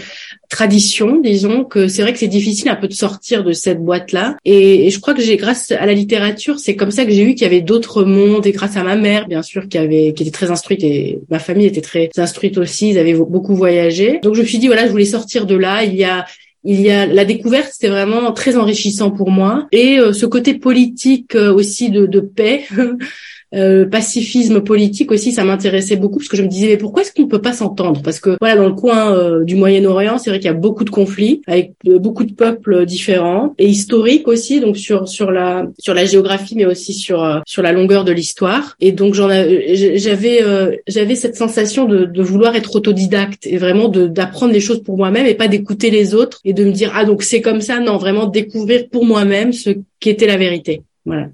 tradition, 0.49 1.21
disons, 1.21 1.65
que 1.65 1.89
c'est 1.89 2.03
vrai 2.03 2.13
que 2.13 2.19
c'est 2.19 2.27
difficile 2.27 2.71
un 2.71 2.77
peu 2.77 2.89
de 2.89 2.95
sortir 2.95 3.45
de 3.45 3.53
cette 3.53 3.83
boîte-là. 3.83 4.37
Et, 4.45 4.91
je 4.91 4.99
crois 4.99 5.15
que 5.15 5.21
j'ai, 5.21 5.37
grâce 5.37 5.71
à 5.73 5.85
la 5.85 5.93
littérature, 5.93 6.59
c'est 6.59 6.75
comme 6.75 6.91
ça 6.91 7.05
que 7.05 7.13
j'ai 7.13 7.25
vu 7.25 7.35
qu'il 7.35 7.43
y 7.43 7.47
avait 7.47 7.61
d'autres 7.61 8.05
mondes, 8.05 8.47
et 8.47 8.53
grâce 8.53 8.77
à 8.77 8.83
ma 8.83 8.97
mère, 8.97 9.29
bien 9.29 9.43
sûr, 9.43 9.69
qui 9.69 9.79
avait, 9.79 10.15
qui 10.15 10.23
était 10.23 10.33
très 10.33 10.51
instruite, 10.51 10.83
et 10.83 11.21
ma 11.31 11.39
famille 11.39 11.67
était 11.67 11.83
très 11.83 12.09
instruite 12.17 12.57
aussi, 12.57 12.91
ils 12.91 12.99
avaient 12.99 13.15
beaucoup 13.15 13.55
voyagé. 13.55 14.21
Donc 14.23 14.35
je 14.35 14.41
me 14.41 14.47
suis 14.47 14.59
dit, 14.59 14.69
voilà, 14.69 14.87
je 14.87 14.91
voulais 14.91 15.05
sortir 15.05 15.45
de 15.45 15.55
là. 15.55 15.85
Il 15.85 15.95
y 15.95 16.05
a 16.05 16.25
il 16.71 16.83
y 16.83 16.91
a 16.91 17.07
la 17.07 17.25
découverte, 17.25 17.71
c'était 17.73 17.89
vraiment 17.89 18.31
très 18.33 18.59
enrichissant 18.59 19.11
pour 19.11 19.31
moi, 19.31 19.67
et 19.73 19.99
euh, 19.99 20.13
ce 20.13 20.27
côté 20.27 20.53
politique 20.53 21.35
euh, 21.35 21.51
aussi 21.51 21.89
de, 21.89 22.05
de 22.05 22.21
paix 22.21 22.67
euh, 23.55 23.87
pacifisme 23.87 24.61
politique 24.61 25.11
aussi, 25.11 25.33
ça 25.33 25.45
m'intéressait 25.45 25.97
beaucoup 25.97 26.19
parce 26.19 26.29
que 26.29 26.37
je 26.37 26.43
me 26.43 26.49
disais 26.49 26.69
mais 26.69 26.77
pourquoi 26.77 27.03
est-ce 27.03 27.13
qu'on 27.13 27.23
ne 27.23 27.29
peut 27.29 27.41
pas 27.41 27.53
s'entendre? 27.53 28.03
Parce 28.03 28.21
que 28.21 28.37
voilà, 28.41 28.57
dans 28.57 28.67
le 28.67 28.75
coin 28.75 29.15
euh, 29.15 29.45
du 29.45 29.57
Moyen-Orient, 29.57 30.19
c'est 30.19 30.31
vrai 30.31 30.39
qu'il 30.39 30.49
y 30.49 30.51
a 30.51 30.55
beaucoup 30.55 30.85
de 30.85 30.91
conflits 30.91 31.43
avec 31.47 31.73
euh, 31.87 31.99
beaucoup 31.99 32.25
de 32.25 32.33
peuples 32.33 32.85
différents 32.85 33.55
et 33.59 33.67
historiques 33.67 34.29
aussi, 34.29 34.61
donc 34.61 34.77
sur 34.77 35.09
sur 35.09 35.31
la 35.31 35.67
sur 35.79 35.95
la 35.95 36.05
géographie, 36.05 36.57
mais 36.57 36.67
aussi 36.67 36.93
sur 36.93 37.43
sur 37.47 37.63
la 37.63 37.73
longueur 37.73 38.05
de 38.05 38.13
l'histoire. 38.13 38.77
Et 38.81 38.93
donc 38.93 39.15
j'en 39.15 39.29
j'avais 39.29 40.45
j'avais 40.87 41.15
cette 41.15 41.37
sensation 41.37 41.87
de, 41.87 42.05
de 42.05 42.23
vouloir 42.23 42.57
être 42.57 42.77
autodidacte 42.77 43.47
et 43.47 43.57
vraiment 43.57 43.89
d'apprendre 43.89 44.53
les 44.53 44.61
choses 44.61 44.83
pour 44.83 44.97
moi-même 44.97 45.27
et 45.27 45.35
pas 45.35 45.49
d'écouter 45.49 45.91
les 45.91 46.15
autres 46.15 46.41
et 46.45 46.53
de 46.53 46.65
me 46.65 46.73
dire 46.73 46.93
ah 46.95 47.05
donc 47.05 47.23
c'est 47.23 47.41
comme 47.41 47.61
ça. 47.61 47.81
Non, 47.81 47.97
vraiment 47.97 48.27
découvrir 48.27 48.89
pour 48.91 49.05
moi-même 49.05 49.53
ce 49.53 49.71
qui 50.01 50.11
était 50.11 50.27
la 50.27 50.37
vérité. 50.37 50.83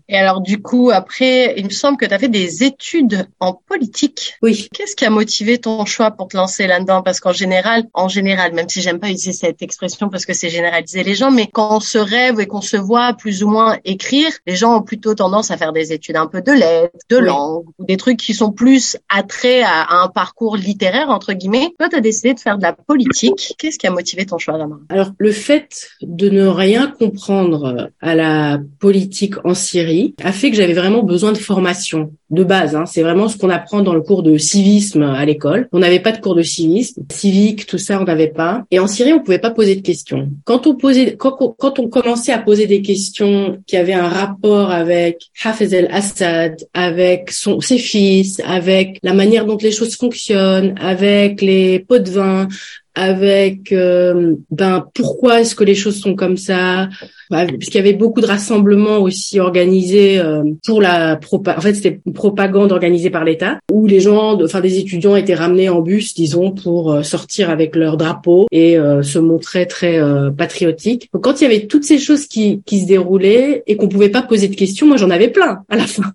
Et 0.09 0.17
alors 0.17 0.41
du 0.41 0.61
coup, 0.61 0.91
après, 0.91 1.55
il 1.57 1.65
me 1.65 1.71
semble 1.71 1.97
que 1.97 2.07
tu 2.07 2.15
as 2.15 2.19
fait 2.19 2.29
des 2.29 2.65
études 2.65 3.27
en 3.41 3.55
politique. 3.55 4.35
Oui. 4.43 4.69
Qu'est-ce 4.73 4.97
qui 4.97 5.05
a 5.05 5.11
motivé 5.11 5.59
ton 5.59 5.85
choix 5.85 6.11
pour 6.11 6.29
te 6.29 6.37
lancer 6.37 6.67
là-dedans? 6.67 7.03
Parce 7.03 7.21
qu'en 7.21 7.33
général, 7.33 7.85
en 7.95 8.09
général, 8.09 8.53
même 8.53 8.69
si 8.69 8.81
j'aime 8.81 8.99
pas 8.99 9.09
utiliser 9.09 9.33
cette 9.33 9.63
expression 9.63 10.09
parce 10.09 10.27
que 10.27 10.33
c'est 10.33 10.49
généraliser 10.49 11.03
les 11.03 11.15
gens, 11.15 11.31
mais 11.31 11.49
quand 11.53 11.77
on 11.77 11.81
se 11.81 11.99
rêve 11.99 12.41
et 12.41 12.47
qu'on 12.47 12.61
se 12.61 12.77
voit 12.77 13.15
plus 13.15 13.43
ou 13.43 13.49
moins 13.49 13.79
écrire, 13.85 14.31
les 14.47 14.57
gens 14.57 14.77
ont 14.79 14.83
plutôt 14.83 15.15
tendance 15.15 15.51
à 15.51 15.57
faire 15.57 15.73
des 15.73 15.93
études 15.93 16.17
un 16.17 16.27
peu 16.27 16.43
de 16.43 16.53
lettres, 16.53 16.97
de 17.11 17.17
langue, 17.17 17.65
ou 17.79 17.85
des 17.85 17.97
trucs 17.97 18.19
qui 18.19 18.35
sont 18.35 18.53
plus 18.53 18.97
attraits 19.09 19.65
à, 19.65 20.03
un 20.03 20.09
parcours 20.09 20.57
littéraire, 20.57 21.11
entre 21.11 21.33
guillemets. 21.33 21.73
Toi, 21.79 21.89
tu 21.89 21.97
as 21.97 22.01
décidé 22.01 22.35
de 22.35 22.41
faire 22.41 22.59
de 22.59 22.63
la 22.63 22.73
politique. 22.73 23.55
Qu'est-ce 23.59 23.79
qui 23.79 23.87
a 23.87 23.91
motivé 23.91 24.27
ton 24.27 24.39
choix 24.39 24.59
là-bas 24.59 24.79
Alors, 24.89 25.11
le 25.19 25.33
fait 25.33 25.89
de 26.03 26.29
ne 26.29 26.47
rien 26.47 26.89
comprendre 26.89 27.91
à 28.01 28.15
la 28.15 28.59
politique 28.79 29.35
en 29.45 29.55
Syrie 29.65 30.15
a 30.23 30.33
fait 30.33 30.51
que 30.51 30.57
j'avais 30.57 30.75
vraiment 30.75 31.03
besoin 31.03 31.33
de 31.33 31.39
formation 31.39 32.13
de 32.31 32.45
base. 32.45 32.75
Hein. 32.75 32.85
C'est 32.87 33.03
vraiment 33.03 33.29
ce 33.29 33.37
qu'on 33.39 33.51
apprend 33.51 33.83
dans 33.83 33.95
le 33.95 34.01
cours 34.01 34.23
de 34.23 34.37
civisme 34.37 35.03
à 35.03 35.25
l'école. 35.25 35.69
On 35.73 35.79
n'avait 35.79 36.01
pas 36.01 36.13
de 36.13 36.19
cours 36.19 36.35
de 36.35 36.43
civisme, 36.43 37.03
civique, 37.11 37.67
tout 37.67 37.79
ça, 37.79 38.01
on 38.01 38.05
n'avait 38.05 38.29
pas. 38.29 38.65
Et 38.71 38.79
en 38.79 38.87
Syrie, 38.87 39.13
on 39.13 39.21
pouvait 39.21 39.39
pas 39.39 39.51
poser 39.51 39.77
de 39.77 39.81
questions. 39.81 40.29
Quand 40.45 40.67
on 40.67 40.75
posait, 40.75 41.17
quand, 41.17 41.37
quand 41.59 41.79
on 41.79 41.89
commençait 41.89 42.33
à 42.33 42.39
poser 42.39 42.67
des 42.67 42.83
questions 42.83 43.59
qui 43.67 43.77
avaient 43.77 43.95
un 43.95 44.09
rapport 44.09 44.71
avec 44.71 45.31
Hafez 45.45 45.75
el-Assad, 45.75 46.57
avec 46.75 47.31
son, 47.31 47.61
ses 47.61 47.79
fils, 47.79 48.41
avec 48.45 48.99
la 49.03 49.15
manière 49.15 49.47
dont 49.47 49.59
les 49.61 49.73
choses 49.73 49.97
fonctionnent, 49.97 50.75
avec 50.81 51.41
les 51.41 51.79
pots 51.79 51.99
de 51.99 52.11
vin, 52.11 52.49
avec 52.95 53.73
euh, 53.73 54.35
ben 54.51 54.87
pourquoi 54.95 55.41
est-ce 55.41 55.55
que 55.55 55.65
les 55.65 55.75
choses 55.75 56.01
sont 56.01 56.15
comme 56.15 56.37
ça? 56.37 56.89
Bah, 57.31 57.47
parce 57.47 57.67
qu'il 57.67 57.77
y 57.77 57.79
avait 57.79 57.95
beaucoup 57.95 58.21
de 58.21 58.27
rassemblements 58.27 58.99
aussi 58.99 59.41
organisés 59.41 60.19
euh, 60.19 60.43
pour 60.65 60.81
la. 60.81 61.19
En 61.33 61.61
fait, 61.61 61.75
c'était 61.75 62.01
propagande 62.15 62.71
organisée 62.71 63.11
par 63.11 63.25
l'État 63.25 63.59
où 63.73 63.87
les 63.87 64.01
gens, 64.01 64.41
enfin 64.43 64.61
des 64.61 64.79
étudiants 64.79 65.17
étaient 65.17 65.35
ramenés 65.35 65.69
en 65.69 65.81
bus, 65.81 66.15
disons, 66.15 66.53
pour 66.53 66.93
euh, 66.93 67.03
sortir 67.03 67.51
avec 67.51 67.75
leur 67.75 67.97
drapeau 67.97 68.47
et 68.53 68.77
se 69.03 69.19
montrer 69.19 69.67
très 69.67 70.01
patriotiques. 70.37 71.09
Donc, 71.13 71.25
quand 71.25 71.41
il 71.41 71.45
y 71.45 71.47
avait 71.47 71.67
toutes 71.67 71.85
ces 71.85 71.99
choses 71.99 72.27
qui, 72.27 72.63
qui 72.65 72.81
se 72.81 72.87
déroulaient 72.87 73.63
et 73.67 73.77
qu'on 73.77 73.89
pouvait 73.89 74.09
pas 74.09 74.23
poser 74.23 74.49
de 74.49 74.55
questions, 74.55 74.87
moi 74.87 74.97
j'en 74.97 75.11
avais 75.11 75.29
plein 75.29 75.63
à 75.69 75.77
la 75.77 75.87
fin 75.87 76.13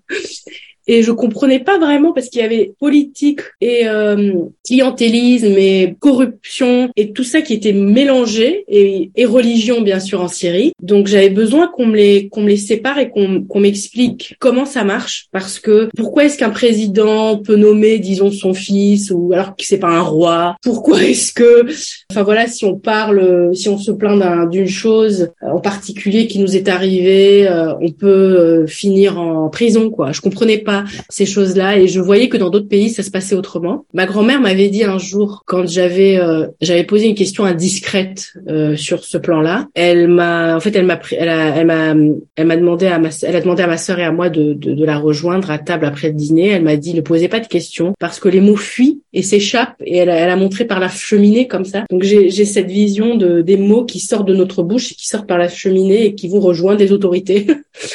et 0.86 1.02
je 1.02 1.12
comprenais 1.12 1.60
pas 1.60 1.78
vraiment 1.78 2.12
parce 2.12 2.28
qu'il 2.28 2.40
y 2.40 2.44
avait 2.44 2.72
politique 2.78 3.40
et 3.60 3.86
euh, 3.86 4.32
clientélisme 4.64 5.54
et 5.56 5.96
corruption 5.98 6.90
et 6.96 7.12
tout 7.12 7.24
ça 7.24 7.42
qui 7.42 7.54
était 7.54 7.72
mélangé 7.72 8.64
et, 8.68 9.10
et 9.14 9.24
religion 9.24 9.80
bien 9.80 10.00
sûr 10.00 10.20
en 10.20 10.28
Syrie. 10.28 10.72
Donc 10.82 11.06
j'avais 11.06 11.30
besoin 11.30 11.68
qu'on 11.68 11.86
me 11.86 11.96
les 11.96 12.28
qu'on 12.28 12.42
me 12.42 12.48
les 12.48 12.56
sépare 12.56 12.98
et 12.98 13.10
qu'on 13.10 13.42
qu'on 13.42 13.60
m'explique 13.60 14.36
comment 14.38 14.64
ça 14.64 14.84
marche 14.84 15.26
parce 15.32 15.58
que 15.58 15.88
pourquoi 15.96 16.24
est-ce 16.24 16.38
qu'un 16.38 16.50
président 16.50 17.36
peut 17.36 17.56
nommer 17.56 17.98
disons 17.98 18.30
son 18.30 18.54
fils 18.54 19.10
ou 19.10 19.32
alors 19.32 19.56
que 19.56 19.64
c'est 19.64 19.78
pas 19.78 19.88
un 19.88 20.02
roi? 20.02 20.56
Pourquoi 20.62 21.02
est-ce 21.02 21.32
que 21.32 21.66
enfin 22.10 22.22
voilà 22.22 22.46
si 22.46 22.64
on 22.64 22.76
parle 22.76 23.54
si 23.54 23.68
on 23.68 23.78
se 23.78 23.92
plaint 23.92 24.50
d'une 24.50 24.68
chose 24.68 25.30
en 25.42 25.60
particulier 25.60 26.26
qui 26.26 26.38
nous 26.38 26.56
est 26.56 26.68
arrivée, 26.68 27.48
euh, 27.48 27.74
on 27.80 27.90
peut 27.90 28.06
euh, 28.06 28.66
finir 28.66 29.18
en 29.20 29.48
prison 29.48 29.90
quoi. 29.90 30.12
Je 30.12 30.20
comprenais 30.20 30.58
pas 30.58 30.69
ces 31.08 31.26
choses-là 31.26 31.78
et 31.78 31.88
je 31.88 32.00
voyais 32.00 32.28
que 32.28 32.36
dans 32.36 32.50
d'autres 32.50 32.68
pays 32.68 32.90
ça 32.90 33.02
se 33.02 33.10
passait 33.10 33.34
autrement. 33.34 33.84
Ma 33.94 34.06
grand-mère 34.06 34.40
m'avait 34.40 34.68
dit 34.68 34.84
un 34.84 34.98
jour 34.98 35.42
quand 35.46 35.66
j'avais 35.66 36.18
euh, 36.18 36.46
j'avais 36.60 36.84
posé 36.84 37.06
une 37.06 37.14
question 37.14 37.44
indiscrète 37.44 38.34
euh, 38.48 38.76
sur 38.76 39.04
ce 39.04 39.18
plan-là, 39.18 39.68
elle 39.74 40.08
m'a 40.08 40.56
en 40.56 40.60
fait 40.60 40.74
elle 40.76 40.86
m'a 40.86 40.98
elle 41.12 41.28
elle 41.28 41.66
m'a 41.66 41.94
elle 42.36 42.46
m'a 42.46 42.56
demandé 42.56 42.86
à 42.86 42.98
ma 42.98 43.08
elle 43.22 43.36
a 43.36 43.40
demandé 43.40 43.62
à 43.62 43.66
ma 43.66 43.76
sœur 43.76 43.98
et 43.98 44.04
à 44.04 44.12
moi 44.12 44.28
de, 44.28 44.54
de, 44.54 44.74
de 44.74 44.84
la 44.84 44.98
rejoindre 44.98 45.50
à 45.50 45.58
table 45.58 45.86
après 45.86 46.08
le 46.08 46.14
dîner. 46.14 46.48
Elle 46.48 46.62
m'a 46.62 46.76
dit 46.76 46.94
ne 46.94 47.00
posez 47.00 47.28
pas 47.28 47.40
de 47.40 47.46
questions 47.46 47.94
parce 47.98 48.20
que 48.20 48.28
les 48.28 48.40
mots 48.40 48.56
fuient 48.56 49.02
et 49.12 49.22
s'échappent 49.22 49.76
et 49.84 49.96
elle 49.98 50.10
a, 50.10 50.16
elle 50.16 50.30
a 50.30 50.36
montré 50.36 50.64
par 50.64 50.80
la 50.80 50.88
cheminée 50.88 51.46
comme 51.46 51.64
ça. 51.64 51.84
Donc 51.90 52.02
j'ai 52.02 52.30
j'ai 52.30 52.44
cette 52.44 52.70
vision 52.70 53.16
de 53.16 53.42
des 53.42 53.56
mots 53.56 53.84
qui 53.84 54.00
sortent 54.00 54.28
de 54.28 54.34
notre 54.34 54.62
bouche 54.62 54.92
et 54.92 54.94
qui 54.94 55.06
sortent 55.06 55.26
par 55.26 55.38
la 55.38 55.48
cheminée 55.48 56.06
et 56.06 56.14
qui 56.14 56.28
vont 56.28 56.40
rejoindre 56.40 56.80
les 56.80 56.92
autorités. 56.92 57.46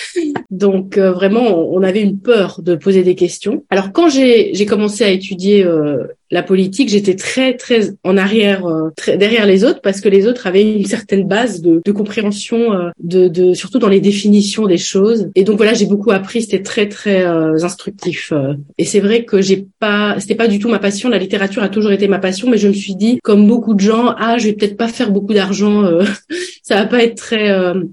Donc 0.52 0.98
euh, 0.98 1.12
vraiment 1.12 1.60
on 1.72 1.84
avait 1.84 2.02
une 2.02 2.20
peur 2.20 2.62
de 2.66 2.76
poser 2.76 3.04
des 3.04 3.16
questions. 3.16 3.64
Alors 3.70 3.92
quand 3.94 4.10
j'ai 4.10 4.66
commencé 4.66 5.04
à 5.04 5.10
étudier 5.10 5.64
euh, 5.64 6.08
la 6.32 6.44
politique, 6.44 6.90
j'étais 6.90 7.16
très 7.16 7.56
très 7.56 7.92
en 8.04 8.18
arrière, 8.18 8.66
euh, 8.66 8.90
très 8.96 9.18
derrière 9.18 9.46
les 9.46 9.64
autres 9.64 9.82
parce 9.82 10.02
que 10.02 10.10
les 10.10 10.28
autres 10.28 10.48
avaient 10.48 10.64
une 10.64 10.86
certaine 10.86 11.28
base 11.28 11.62
de, 11.62 11.82
de 11.84 11.92
compréhension, 11.92 12.74
euh, 12.74 12.90
de, 13.00 13.28
de, 13.28 13.54
surtout 13.54 13.80
dans 13.80 13.90
les 13.90 14.00
définitions 14.00 14.66
des 14.66 14.78
choses. 14.78 15.30
Et 15.36 15.44
donc 15.44 15.58
voilà, 15.58 15.74
j'ai 15.74 15.86
beaucoup 15.86 16.12
appris, 16.12 16.42
c'était 16.42 16.64
très 16.64 16.90
très 16.90 17.26
instructif. 17.26 18.34
et 18.78 18.86
c'est 18.86 19.00
vrai 19.00 19.26
que 19.26 19.42
j'ai 19.42 19.68
pas, 19.80 20.16
c'était 20.20 20.36
pas 20.36 20.48
du 20.48 20.60
tout 20.60 20.70
ma 20.70 20.80
passion. 20.80 21.10
La 21.10 21.18
littérature 21.18 21.64
a 21.64 21.70
toujours 21.70 21.92
été 21.92 22.08
ma 22.08 22.20
passion, 22.20 22.50
mais 22.50 22.58
je 22.58 22.68
me 22.68 22.74
suis 22.74 22.96
dit, 22.96 23.20
comme 23.24 23.48
beaucoup 23.48 23.74
de 23.74 23.80
gens, 23.80 24.14
ah, 24.18 24.38
je 24.38 24.46
vais 24.46 24.54
peut-être 24.54 24.78
pas 24.78 24.88
faire 24.88 25.12
beaucoup 25.12 25.34
d'argent, 25.34 25.84
ça 26.64 26.76
va 26.76 26.86
pas 26.86 27.04
être 27.04 27.16
très, 27.16 27.50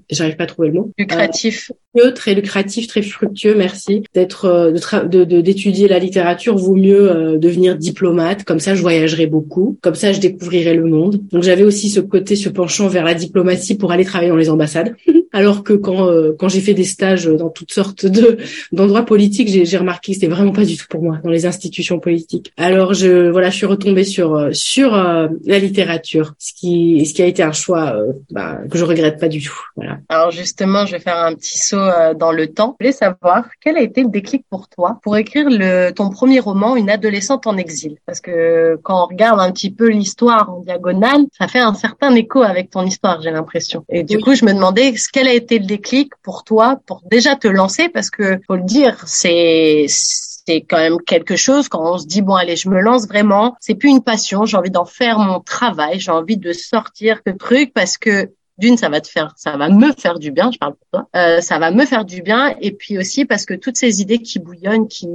j'arrive 0.09 0.35
pas 0.35 0.43
à 0.43 0.47
trouver 0.47 0.69
le 0.69 0.73
mot. 0.75 0.91
Lucratif 0.97 1.71
très 2.15 2.33
lucratif, 2.33 2.87
très 2.87 3.01
fructueux, 3.01 3.55
merci. 3.55 4.03
D'être, 4.13 4.45
euh, 4.45 5.05
de 5.05 5.23
d'étudier 5.23 5.87
la 5.87 5.99
littérature 5.99 6.57
vaut 6.57 6.75
mieux 6.75 7.11
euh, 7.11 7.37
devenir 7.37 7.77
diplomate. 8.23 8.43
Comme 8.43 8.59
ça, 8.59 8.75
je 8.75 8.81
voyagerai 8.81 9.27
beaucoup. 9.27 9.77
Comme 9.81 9.95
ça, 9.95 10.11
je 10.11 10.19
découvrirai 10.19 10.73
le 10.73 10.85
monde. 10.85 11.21
Donc, 11.31 11.43
j'avais 11.43 11.63
aussi 11.63 11.89
ce 11.89 11.99
côté, 11.99 12.35
ce 12.35 12.49
penchant 12.49 12.87
vers 12.87 13.03
la 13.03 13.13
diplomatie 13.13 13.75
pour 13.75 13.91
aller 13.91 14.05
travailler 14.05 14.29
dans 14.29 14.37
les 14.37 14.49
ambassades. 14.49 14.95
Alors 15.35 15.63
que 15.63 15.73
quand 15.73 16.09
euh, 16.09 16.33
quand 16.37 16.47
j'ai 16.47 16.61
fait 16.61 16.75
des 16.75 16.83
stages 16.83 17.25
dans 17.25 17.49
toutes 17.49 17.71
sortes 17.71 18.05
de 18.05 18.37
d'endroits 18.71 19.03
politiques, 19.03 19.47
j'ai 19.47 19.77
remarqué 19.77 20.11
que 20.11 20.19
c'était 20.19 20.31
vraiment 20.31 20.51
pas 20.51 20.63
du 20.63 20.77
tout 20.77 20.85
pour 20.87 21.01
moi 21.01 21.17
dans 21.23 21.31
les 21.31 21.47
institutions 21.47 21.99
politiques. 21.99 22.53
Alors 22.55 22.93
je 22.93 23.31
voilà, 23.31 23.49
je 23.49 23.55
suis 23.55 23.65
retombée 23.65 24.03
sur 24.03 24.49
sur 24.51 24.91
la 24.91 25.59
littérature, 25.59 26.35
ce 26.37 26.53
qui 26.53 27.03
ce 27.07 27.15
qui 27.15 27.23
a 27.23 27.25
été 27.25 27.41
un 27.41 27.51
choix 27.51 27.95
bah, 28.29 28.59
que 28.69 28.77
je 28.77 28.85
regrette 28.85 29.19
pas 29.19 29.27
du 29.27 29.41
tout. 29.41 29.59
Voilà. 29.75 29.97
Alors 30.07 30.29
justement, 30.29 30.85
je 30.85 30.91
vais 30.91 30.99
faire 30.99 31.17
un 31.17 31.33
petit 31.33 31.57
saut 31.57 31.77
euh, 31.77 32.13
dans 32.13 32.31
le 32.31 32.47
temps. 32.47 32.75
Je 32.79 32.85
voulais 32.85 32.95
savoir 32.95 33.45
quel 33.61 33.77
a 33.77 33.81
été 33.81 34.03
le 34.03 34.09
déclic 34.09 34.45
pour 34.49 34.69
toi 34.69 34.99
pour 35.03 35.17
écrire 35.17 35.47
le, 35.49 35.91
ton 35.91 36.09
premier 36.09 36.39
roman, 36.39 36.75
Une 36.75 36.89
adolescente 36.89 37.47
en 37.47 37.57
exil? 37.57 37.97
Parce 38.13 38.21
que 38.21 38.79
quand 38.83 39.05
on 39.05 39.07
regarde 39.07 39.39
un 39.39 39.51
petit 39.51 39.71
peu 39.71 39.89
l'histoire 39.89 40.47
en 40.51 40.59
diagonale, 40.59 41.25
ça 41.35 41.47
fait 41.47 41.57
un 41.57 41.73
certain 41.73 42.13
écho 42.13 42.43
avec 42.43 42.69
ton 42.69 42.85
histoire, 42.85 43.19
j'ai 43.23 43.31
l'impression. 43.31 43.85
Et 43.89 44.03
du 44.03 44.19
coup, 44.19 44.35
je 44.35 44.45
me 44.45 44.53
demandais 44.53 44.93
quel 45.11 45.27
a 45.27 45.33
été 45.33 45.57
le 45.57 45.65
déclic 45.65 46.11
pour 46.21 46.43
toi 46.43 46.77
pour 46.85 47.01
déjà 47.09 47.35
te 47.35 47.47
lancer 47.47 47.89
parce 47.89 48.11
que 48.11 48.39
faut 48.45 48.55
le 48.55 48.61
dire, 48.61 49.01
c'est 49.07 49.87
c'est 49.87 50.61
quand 50.61 50.77
même 50.77 50.97
quelque 51.07 51.35
chose 51.35 51.69
quand 51.69 51.81
on 51.91 51.97
se 51.97 52.05
dit 52.05 52.21
bon 52.21 52.35
allez 52.35 52.55
je 52.55 52.69
me 52.69 52.81
lance 52.81 53.07
vraiment 53.07 53.55
c'est 53.61 53.75
plus 53.75 53.89
une 53.89 54.03
passion 54.03 54.45
j'ai 54.45 54.57
envie 54.57 54.71
d'en 54.71 54.83
faire 54.83 55.17
mon 55.17 55.39
travail 55.39 56.01
j'ai 56.01 56.11
envie 56.11 56.35
de 56.35 56.51
sortir 56.51 57.21
ce 57.25 57.31
truc 57.31 57.73
parce 57.73 57.97
que 57.97 58.29
d'une, 58.57 58.77
ça 58.77 58.89
va 58.89 59.01
te 59.01 59.07
faire, 59.07 59.33
ça 59.35 59.57
va 59.57 59.69
me 59.69 59.91
faire 59.93 60.19
du 60.19 60.31
bien, 60.31 60.51
je 60.51 60.57
parle 60.57 60.75
pour 60.75 60.87
toi, 60.91 61.07
euh, 61.15 61.41
ça 61.41 61.59
va 61.59 61.71
me 61.71 61.85
faire 61.85 62.05
du 62.05 62.21
bien, 62.21 62.55
et 62.61 62.71
puis 62.71 62.97
aussi 62.97 63.25
parce 63.25 63.45
que 63.45 63.53
toutes 63.53 63.77
ces 63.77 64.01
idées 64.01 64.19
qui 64.19 64.39
bouillonnent, 64.39 64.87
qui, 64.87 65.07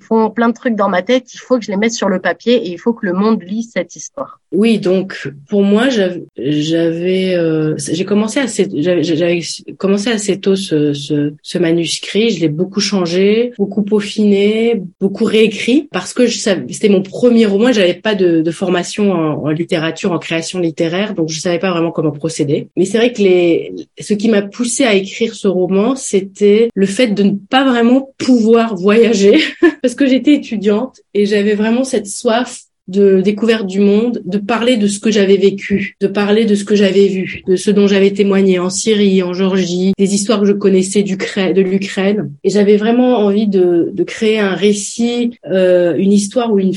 font 0.00 0.30
plein 0.30 0.48
de 0.48 0.54
trucs 0.54 0.74
dans 0.74 0.88
ma 0.88 1.02
tête, 1.02 1.34
il 1.34 1.38
faut 1.38 1.58
que 1.58 1.64
je 1.64 1.70
les 1.70 1.76
mette 1.76 1.92
sur 1.92 2.08
le 2.08 2.18
papier 2.18 2.54
et 2.54 2.70
il 2.70 2.78
faut 2.78 2.94
que 2.94 3.04
le 3.04 3.12
monde 3.12 3.42
lise 3.42 3.70
cette 3.72 3.94
histoire. 3.94 4.40
Oui, 4.50 4.78
donc 4.78 5.30
pour 5.48 5.62
moi, 5.62 5.88
j'avais, 5.88 7.34
euh, 7.34 7.74
j'ai 7.76 8.04
commencé 8.04 8.40
assez, 8.40 8.68
j'avais 8.74 9.40
commencé 9.78 10.10
assez 10.10 10.40
tôt 10.40 10.56
ce, 10.56 10.92
ce, 10.92 11.34
ce 11.42 11.58
manuscrit. 11.58 12.30
Je 12.30 12.40
l'ai 12.40 12.48
beaucoup 12.48 12.80
changé, 12.80 13.52
beaucoup 13.58 13.82
peaufiné, 13.82 14.82
beaucoup 15.00 15.24
réécrit 15.24 15.88
parce 15.90 16.12
que 16.14 16.26
c'était 16.26 16.88
mon 16.88 17.02
premier 17.02 17.46
roman. 17.46 17.72
J'avais 17.72 17.94
pas 17.94 18.14
de, 18.14 18.40
de 18.40 18.50
formation 18.50 19.12
en, 19.12 19.44
en, 19.44 19.50
littérature, 19.50 20.12
en 20.12 20.18
création 20.18 20.58
littéraire, 20.58 21.14
donc 21.14 21.28
je 21.28 21.40
savais 21.40 21.58
pas 21.58 21.70
vraiment 21.70 21.90
comment 21.90 22.12
procéder. 22.12 22.68
Mais 22.76 22.84
c'est 22.84 22.98
vrai 22.98 23.12
que 23.12 23.22
les, 23.22 23.72
ce 24.00 24.14
qui 24.14 24.28
m'a 24.28 24.42
poussé 24.42 24.84
à 24.84 24.94
écrire 24.94 25.34
ce 25.34 25.48
roman, 25.48 25.94
c'était 25.94 26.70
le 26.74 26.86
fait 26.86 27.08
de 27.08 27.22
ne 27.22 27.32
pas 27.32 27.64
vraiment 27.64 28.14
pouvoir 28.18 28.76
voyager 28.76 29.38
parce 29.82 29.94
que 29.94 30.06
j'étais 30.06 30.34
étudiante 30.34 31.00
et 31.14 31.26
j'avais 31.26 31.54
vraiment 31.54 31.84
cette 31.84 32.06
soif 32.06 32.62
de 32.88 33.20
découverte 33.20 33.66
du 33.66 33.78
monde, 33.78 34.20
de 34.24 34.38
parler 34.38 34.76
de 34.76 34.88
ce 34.88 34.98
que 34.98 35.10
j'avais 35.10 35.36
vécu, 35.36 35.96
de 36.00 36.08
parler 36.08 36.44
de 36.44 36.54
ce 36.54 36.64
que 36.64 36.74
j'avais 36.74 37.06
vu, 37.06 37.42
de 37.46 37.54
ce 37.54 37.70
dont 37.70 37.86
j'avais 37.86 38.10
témoigné 38.10 38.58
en 38.58 38.70
Syrie, 38.70 39.22
en 39.22 39.32
Géorgie, 39.32 39.92
des 39.96 40.14
histoires 40.14 40.40
que 40.40 40.46
je 40.46 40.52
connaissais 40.52 41.02
de 41.02 41.60
l'Ukraine. 41.62 42.32
Et 42.42 42.50
j'avais 42.50 42.76
vraiment 42.76 43.18
envie 43.18 43.46
de, 43.46 43.90
de 43.92 44.02
créer 44.02 44.40
un 44.40 44.54
récit, 44.54 45.38
euh, 45.46 45.94
une 45.96 46.12
histoire 46.12 46.52
où 46.52 46.58
une 46.58 46.74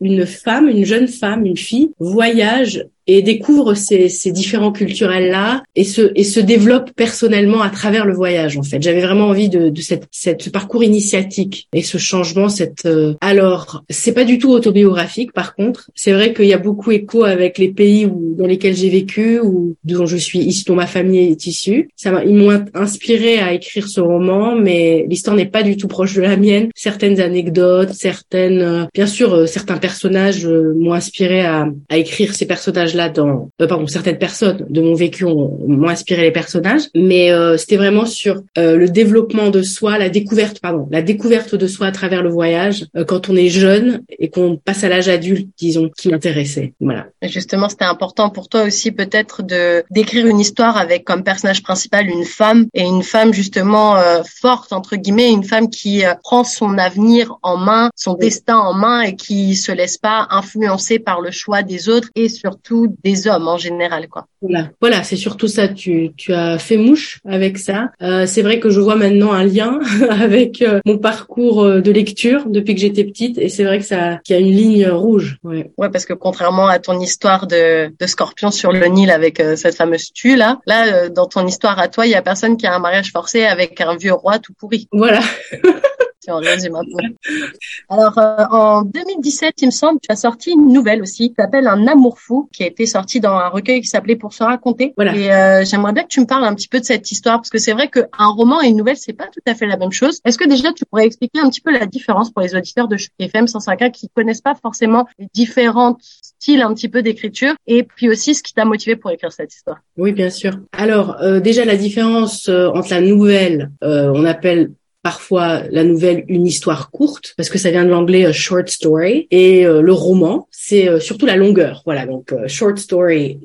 une 0.00 0.26
femme, 0.26 0.68
une 0.68 0.84
jeune 0.84 1.08
femme, 1.08 1.46
une 1.46 1.56
fille 1.56 1.92
voyage 1.98 2.86
et 3.06 3.22
découvre 3.22 3.74
ces, 3.74 4.08
ces 4.08 4.32
différents 4.32 4.72
culturels 4.72 5.30
là 5.30 5.62
et 5.74 5.84
se 5.84 6.12
et 6.14 6.24
se 6.24 6.40
développe 6.40 6.90
personnellement 6.94 7.62
à 7.62 7.70
travers 7.70 8.04
le 8.04 8.14
voyage 8.14 8.56
en 8.56 8.62
fait. 8.62 8.82
J'avais 8.82 9.00
vraiment 9.00 9.26
envie 9.26 9.48
de, 9.48 9.68
de 9.68 9.80
cette, 9.80 10.08
cette 10.10 10.42
ce 10.42 10.50
parcours 10.50 10.82
initiatique 10.82 11.68
et 11.72 11.82
ce 11.82 11.98
changement 11.98 12.48
cette 12.48 12.86
euh, 12.86 13.14
alors 13.20 13.84
c'est 13.90 14.12
pas 14.12 14.24
du 14.24 14.38
tout 14.38 14.50
autobiographique 14.50 15.32
par 15.32 15.54
contre. 15.54 15.90
C'est 15.94 16.12
vrai 16.12 16.32
qu'il 16.34 16.46
y 16.46 16.52
a 16.52 16.58
beaucoup 16.58 16.90
écho 16.90 17.24
avec 17.24 17.58
les 17.58 17.68
pays 17.68 18.06
où 18.06 18.34
dans 18.36 18.46
lesquels 18.46 18.76
j'ai 18.76 18.90
vécu 18.90 19.38
ou 19.40 19.76
dont 19.84 20.06
je 20.06 20.16
suis 20.16 20.40
ici 20.40 20.64
dont 20.64 20.74
ma 20.74 20.86
famille 20.86 21.30
est 21.30 21.46
issue. 21.46 21.88
Ça 21.96 22.10
m'a 22.10 22.24
ils 22.24 22.34
m'ont 22.34 22.64
inspiré 22.74 23.38
à 23.38 23.52
écrire 23.52 23.88
ce 23.88 24.00
roman 24.00 24.56
mais 24.56 25.06
l'histoire 25.08 25.36
n'est 25.36 25.46
pas 25.46 25.62
du 25.62 25.76
tout 25.76 25.88
proche 25.88 26.14
de 26.14 26.22
la 26.22 26.36
mienne. 26.36 26.70
Certaines 26.74 27.20
anecdotes 27.20 27.92
certaines 27.92 28.60
euh, 28.60 28.84
bien 28.94 29.06
sûr 29.06 29.32
euh, 29.32 29.46
certains 29.46 29.78
personnages 29.78 30.46
m'ont 30.46 30.92
inspiré 30.92 31.42
à, 31.42 31.68
à 31.88 31.96
écrire 31.98 32.34
ces 32.34 32.46
personnages 32.46 32.95
là 32.96 33.08
dans 33.08 33.50
euh, 33.60 33.66
pardon 33.66 33.86
certaines 33.86 34.18
personnes 34.18 34.66
de 34.68 34.80
mon 34.80 34.94
vécu 34.94 35.24
m'ont 35.24 35.88
inspiré 35.88 36.22
les 36.22 36.32
personnages 36.32 36.82
mais 36.94 37.30
euh, 37.30 37.56
c'était 37.56 37.76
vraiment 37.76 38.06
sur 38.06 38.42
euh, 38.58 38.76
le 38.76 38.88
développement 38.88 39.50
de 39.50 39.62
soi 39.62 39.98
la 39.98 40.08
découverte 40.08 40.60
pardon 40.60 40.88
la 40.90 41.02
découverte 41.02 41.54
de 41.54 41.66
soi 41.66 41.86
à 41.86 41.92
travers 41.92 42.22
le 42.22 42.30
voyage 42.30 42.86
euh, 42.96 43.04
quand 43.04 43.28
on 43.28 43.36
est 43.36 43.48
jeune 43.48 44.02
et 44.18 44.30
qu'on 44.30 44.56
passe 44.56 44.84
à 44.84 44.88
l'âge 44.88 45.08
adulte 45.08 45.48
disons 45.58 45.90
qui 45.96 46.08
m'intéressait 46.08 46.74
voilà. 46.80 47.06
Justement 47.22 47.68
c'était 47.68 47.84
important 47.84 48.30
pour 48.30 48.48
toi 48.48 48.62
aussi 48.64 48.90
peut-être 48.92 49.42
de 49.42 49.84
d'écrire 49.90 50.26
une 50.26 50.40
histoire 50.40 50.76
avec 50.76 51.04
comme 51.04 51.22
personnage 51.22 51.62
principal 51.62 52.08
une 52.08 52.24
femme 52.24 52.66
et 52.74 52.82
une 52.82 53.02
femme 53.02 53.32
justement 53.32 53.96
forte 54.40 54.72
entre 54.72 54.96
guillemets 54.96 55.30
une 55.30 55.44
femme 55.44 55.68
qui 55.68 56.02
prend 56.22 56.44
son 56.44 56.78
avenir 56.78 57.36
en 57.42 57.56
main 57.56 57.90
son 57.94 58.14
destin 58.14 58.56
en 58.56 58.74
main 58.74 59.02
et 59.02 59.16
qui 59.16 59.54
se 59.54 59.72
laisse 59.72 59.98
pas 59.98 60.26
influencer 60.30 60.98
par 60.98 61.20
le 61.20 61.30
choix 61.30 61.62
des 61.62 61.88
autres 61.88 62.08
et 62.14 62.28
surtout 62.28 62.85
des 63.04 63.28
hommes 63.28 63.48
en 63.48 63.56
général, 63.56 64.08
quoi. 64.08 64.26
Voilà, 64.42 64.70
voilà, 64.80 65.02
c'est 65.02 65.16
surtout 65.16 65.48
ça. 65.48 65.68
Tu, 65.68 66.12
tu 66.16 66.32
as 66.32 66.58
fait 66.58 66.76
mouche 66.76 67.20
avec 67.28 67.58
ça. 67.58 67.90
Euh, 68.02 68.26
c'est 68.26 68.42
vrai 68.42 68.60
que 68.60 68.70
je 68.70 68.80
vois 68.80 68.96
maintenant 68.96 69.32
un 69.32 69.44
lien 69.44 69.78
avec 70.10 70.62
euh, 70.62 70.80
mon 70.84 70.98
parcours 70.98 71.64
euh, 71.64 71.80
de 71.80 71.90
lecture 71.90 72.44
depuis 72.46 72.74
que 72.74 72.80
j'étais 72.80 73.04
petite, 73.04 73.38
et 73.38 73.48
c'est 73.48 73.64
vrai 73.64 73.78
que 73.78 73.84
ça, 73.84 74.18
qu'il 74.24 74.36
y 74.36 74.38
a 74.38 74.42
une 74.42 74.54
ligne 74.54 74.88
rouge. 74.88 75.38
Ouais. 75.42 75.70
ouais, 75.78 75.90
parce 75.90 76.06
que 76.06 76.12
contrairement 76.12 76.68
à 76.68 76.78
ton 76.78 76.98
histoire 77.00 77.46
de, 77.46 77.92
de 77.98 78.06
scorpion 78.06 78.50
sur 78.50 78.72
le 78.72 78.86
Nil 78.86 79.10
avec 79.10 79.42
cette 79.56 79.74
fameuse 79.74 80.12
tue 80.12 80.36
là, 80.36 80.58
là, 80.66 81.08
dans 81.08 81.26
ton 81.26 81.46
histoire 81.46 81.78
à 81.78 81.88
toi, 81.88 82.06
il 82.06 82.12
y 82.12 82.14
a 82.14 82.22
personne 82.22 82.56
qui 82.56 82.66
a 82.66 82.74
un 82.74 82.78
mariage 82.78 83.10
forcé 83.12 83.44
avec 83.44 83.80
un 83.80 83.96
vieux 83.96 84.12
roi 84.12 84.38
tout 84.38 84.52
pourri. 84.52 84.88
Voilà. 84.92 85.20
Alors, 86.28 88.18
euh, 88.18 88.44
en 88.50 88.82
2017, 88.82 89.62
il 89.62 89.66
me 89.66 89.70
semble, 89.70 90.00
tu 90.00 90.10
as 90.10 90.16
sorti 90.16 90.50
une 90.50 90.72
nouvelle 90.72 91.02
aussi, 91.02 91.28
qui 91.28 91.34
s'appelle 91.38 91.66
Un 91.68 91.86
amour 91.86 92.18
fou, 92.18 92.48
qui 92.52 92.64
a 92.64 92.66
été 92.66 92.86
sorti 92.86 93.20
dans 93.20 93.32
un 93.32 93.48
recueil 93.48 93.80
qui 93.80 93.88
s'appelait 93.88 94.16
Pour 94.16 94.32
se 94.32 94.42
raconter. 94.42 94.92
Voilà. 94.96 95.16
Et 95.16 95.32
euh, 95.32 95.64
j'aimerais 95.64 95.92
bien 95.92 96.02
que 96.02 96.08
tu 96.08 96.20
me 96.20 96.26
parles 96.26 96.44
un 96.44 96.54
petit 96.54 96.68
peu 96.68 96.80
de 96.80 96.84
cette 96.84 97.10
histoire, 97.10 97.36
parce 97.36 97.50
que 97.50 97.58
c'est 97.58 97.72
vrai 97.72 97.88
qu'un 97.88 98.26
roman 98.26 98.62
et 98.62 98.68
une 98.68 98.76
nouvelle, 98.76 98.96
c'est 98.96 99.12
pas 99.12 99.26
tout 99.26 99.40
à 99.46 99.54
fait 99.54 99.66
la 99.66 99.76
même 99.76 99.92
chose. 99.92 100.20
Est-ce 100.24 100.38
que 100.38 100.48
déjà, 100.48 100.72
tu 100.72 100.84
pourrais 100.84 101.06
expliquer 101.06 101.40
un 101.40 101.48
petit 101.48 101.60
peu 101.60 101.72
la 101.72 101.86
différence 101.86 102.30
pour 102.30 102.42
les 102.42 102.54
auditeurs 102.54 102.88
de 102.88 102.96
FM 103.18 103.46
105.1 103.46 103.90
qui 103.90 104.08
connaissent 104.08 104.40
pas 104.40 104.54
forcément 104.54 105.06
les 105.18 105.28
différents 105.32 105.96
styles 106.00 106.62
un 106.62 106.74
petit 106.74 106.88
peu 106.88 107.02
d'écriture, 107.02 107.54
et 107.66 107.82
puis 107.82 108.08
aussi 108.08 108.34
ce 108.34 108.42
qui 108.42 108.52
t'a 108.52 108.64
motivé 108.64 108.96
pour 108.96 109.10
écrire 109.10 109.32
cette 109.32 109.54
histoire? 109.54 109.78
Oui, 109.96 110.12
bien 110.12 110.30
sûr. 110.30 110.58
Alors, 110.72 111.16
euh, 111.22 111.40
déjà, 111.40 111.64
la 111.64 111.76
différence 111.76 112.48
entre 112.48 112.90
la 112.90 113.00
nouvelle, 113.00 113.70
on 113.82 114.24
appelle 114.24 114.70
parfois 115.06 115.62
la 115.70 115.84
nouvelle 115.84 116.24
une 116.26 116.48
histoire 116.48 116.90
courte 116.90 117.34
parce 117.36 117.48
que 117.48 117.58
ça 117.58 117.70
vient 117.70 117.84
de 117.84 117.90
l'anglais 117.90 118.32
short 118.32 118.68
story 118.68 119.28
et 119.30 119.64
euh, 119.64 119.80
le 119.80 119.92
roman 119.92 120.48
c'est 120.50 120.88
euh, 120.88 120.98
surtout 120.98 121.26
la 121.26 121.36
longueur. 121.36 121.82
Voilà 121.86 122.06
donc 122.06 122.32
euh, 122.32 122.48
short 122.48 122.76
story 122.76 123.38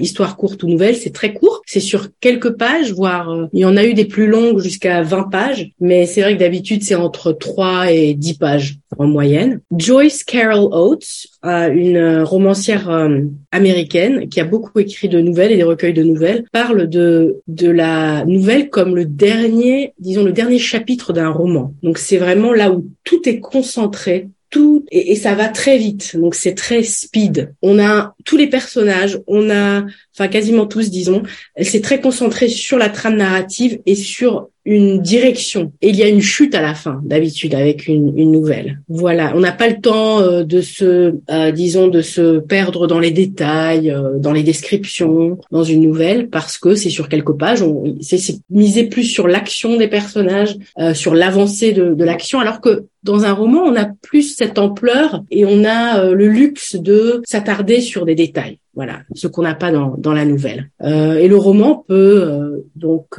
histoire 0.00 0.36
courte 0.36 0.64
ou 0.64 0.66
nouvelle 0.66 0.96
c'est 0.96 1.12
très 1.12 1.32
court. 1.32 1.62
C'est 1.64 1.78
sur 1.78 2.08
quelques 2.18 2.50
pages 2.56 2.92
voire 2.92 3.32
il 3.52 3.60
y 3.60 3.64
en 3.64 3.76
a 3.76 3.84
eu 3.84 3.94
des 3.94 4.06
plus 4.06 4.26
longues 4.26 4.58
jusqu'à 4.58 5.02
20 5.02 5.30
pages 5.30 5.70
mais 5.78 6.06
c'est 6.06 6.22
vrai 6.22 6.34
que 6.34 6.40
d'habitude 6.40 6.82
c'est 6.82 6.96
entre 6.96 7.30
3 7.30 7.92
et 7.92 8.14
10 8.14 8.38
pages 8.38 8.74
en 8.98 9.06
moyenne 9.06 9.60
Joyce 9.76 10.24
Carol 10.24 10.68
Oates 10.72 11.26
une 11.42 12.22
romancière 12.22 13.08
américaine 13.50 14.28
qui 14.28 14.40
a 14.40 14.44
beaucoup 14.44 14.78
écrit 14.78 15.08
de 15.08 15.20
nouvelles 15.20 15.52
et 15.52 15.56
des 15.56 15.62
recueils 15.62 15.92
de 15.92 16.02
nouvelles 16.02 16.44
parle 16.52 16.88
de 16.88 17.40
de 17.46 17.70
la 17.70 18.24
nouvelle 18.24 18.70
comme 18.70 18.96
le 18.96 19.04
dernier 19.04 19.92
disons 19.98 20.24
le 20.24 20.32
dernier 20.32 20.58
chapitre 20.58 21.12
d'un 21.12 21.30
roman. 21.30 21.74
Donc 21.82 21.98
c'est 21.98 22.18
vraiment 22.18 22.52
là 22.52 22.72
où 22.72 22.86
tout 23.04 23.28
est 23.28 23.40
concentré, 23.40 24.28
et, 24.90 25.16
ça 25.16 25.34
va 25.34 25.48
très 25.48 25.78
vite. 25.78 26.16
Donc 26.16 26.34
c'est 26.34 26.54
très 26.54 26.82
speed. 26.82 27.52
On 27.62 27.78
a 27.78 28.14
tous 28.24 28.36
les 28.36 28.48
personnages, 28.48 29.20
on 29.26 29.50
a 29.50 29.84
enfin 30.14 30.28
quasiment 30.28 30.66
tous 30.66 30.90
disons, 30.90 31.22
c'est 31.60 31.80
très 31.80 32.00
concentré 32.00 32.48
sur 32.48 32.78
la 32.78 32.88
trame 32.88 33.16
narrative 33.16 33.80
et 33.86 33.94
sur 33.94 34.48
une 34.66 35.00
direction. 35.00 35.72
Et 35.80 35.90
il 35.90 35.96
y 35.96 36.02
a 36.02 36.08
une 36.08 36.20
chute 36.20 36.54
à 36.54 36.60
la 36.60 36.74
fin, 36.74 37.00
d'habitude, 37.04 37.54
avec 37.54 37.86
une, 37.86 38.18
une, 38.18 38.32
nouvelle. 38.32 38.80
Voilà, 38.88 39.32
on 39.36 39.40
n'a 39.40 39.52
pas 39.52 39.68
le 39.68 39.80
temps 39.80 40.20
euh, 40.20 40.42
de 40.42 40.60
se, 40.60 41.14
euh, 41.30 41.52
disons, 41.52 41.86
de 41.86 42.02
se 42.02 42.40
perdre 42.40 42.88
dans 42.88 42.98
les 42.98 43.12
détails, 43.12 43.90
euh, 43.90 44.18
dans 44.18 44.32
les 44.32 44.42
descriptions, 44.42 45.38
dans 45.52 45.62
une 45.62 45.82
nouvelle, 45.82 46.28
parce 46.28 46.58
que 46.58 46.74
c'est 46.74 46.90
sur 46.90 47.08
quelques 47.08 47.38
pages. 47.38 47.64
C'est 48.00 48.18
misé 48.50 48.84
plus 48.84 49.04
sur 49.04 49.28
l'action 49.28 49.76
des 49.76 49.88
personnages, 49.88 50.56
sur 50.94 51.14
l'avancée 51.14 51.72
de, 51.72 51.94
de 51.94 52.04
l'action, 52.04 52.40
alors 52.40 52.60
que 52.60 52.86
dans 53.06 53.24
un 53.24 53.32
roman, 53.32 53.60
on 53.60 53.76
a 53.76 53.86
plus 53.86 54.34
cette 54.34 54.58
ampleur 54.58 55.22
et 55.30 55.46
on 55.46 55.64
a 55.64 56.10
le 56.12 56.28
luxe 56.28 56.76
de 56.76 57.22
s'attarder 57.24 57.80
sur 57.80 58.04
des 58.04 58.14
détails. 58.14 58.58
Voilà, 58.74 59.00
ce 59.14 59.26
qu'on 59.26 59.42
n'a 59.42 59.54
pas 59.54 59.72
dans, 59.72 59.94
dans 59.96 60.12
la 60.12 60.26
nouvelle. 60.26 60.70
et 60.82 61.28
le 61.28 61.36
roman 61.36 61.84
peut 61.88 62.62
donc 62.74 63.18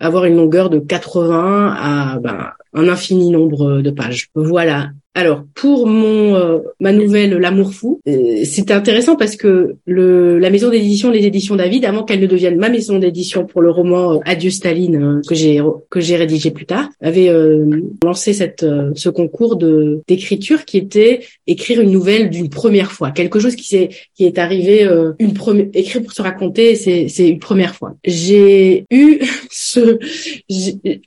avoir 0.00 0.24
une 0.24 0.36
longueur 0.36 0.68
de 0.68 0.80
80 0.80 1.76
à 1.78 2.18
ben, 2.18 2.50
un 2.74 2.88
infini 2.88 3.30
nombre 3.30 3.80
de 3.80 3.90
pages. 3.90 4.28
Voilà. 4.34 4.90
Alors 5.14 5.44
pour 5.54 5.86
mon 5.86 6.36
euh, 6.36 6.60
ma 6.80 6.92
nouvelle 6.92 7.34
L'amour 7.34 7.74
fou, 7.74 8.00
euh, 8.08 8.44
c'était 8.44 8.72
intéressant 8.72 9.14
parce 9.14 9.36
que 9.36 9.76
le 9.84 10.38
la 10.38 10.48
maison 10.48 10.70
d'édition 10.70 11.10
les 11.10 11.26
éditions 11.26 11.54
David 11.54 11.84
avant 11.84 12.02
qu'elle 12.02 12.20
ne 12.20 12.26
devienne 12.26 12.56
ma 12.56 12.70
maison 12.70 12.98
d'édition 12.98 13.44
pour 13.44 13.60
le 13.60 13.70
roman 13.70 14.14
euh, 14.14 14.18
Adieu 14.24 14.50
Staline 14.50 15.20
que 15.28 15.34
j'ai 15.34 15.60
que 15.90 16.00
j'ai 16.00 16.16
rédigé 16.16 16.50
plus 16.50 16.64
tard, 16.64 16.88
avait 17.02 17.30
lancé 18.02 18.32
cette 18.32 18.64
ce 18.94 19.08
concours 19.10 19.56
de 19.56 20.02
d'écriture 20.08 20.64
qui 20.64 20.78
était 20.78 21.20
écrire 21.46 21.82
une 21.82 21.90
nouvelle 21.90 22.30
d'une 22.30 22.48
première 22.48 22.90
fois, 22.90 23.10
quelque 23.10 23.38
chose 23.38 23.54
qui 23.54 23.68
s'est 23.68 23.90
qui 24.14 24.24
est 24.24 24.38
arrivé 24.38 24.88
une 25.18 25.34
première 25.34 25.66
écrire 25.74 26.02
pour 26.02 26.12
se 26.12 26.22
raconter, 26.22 26.74
c'est 26.74 27.08
c'est 27.08 27.28
une 27.28 27.38
première 27.38 27.74
fois. 27.74 27.94
J'ai 28.04 28.86
eu 28.90 29.18
ce 29.50 29.98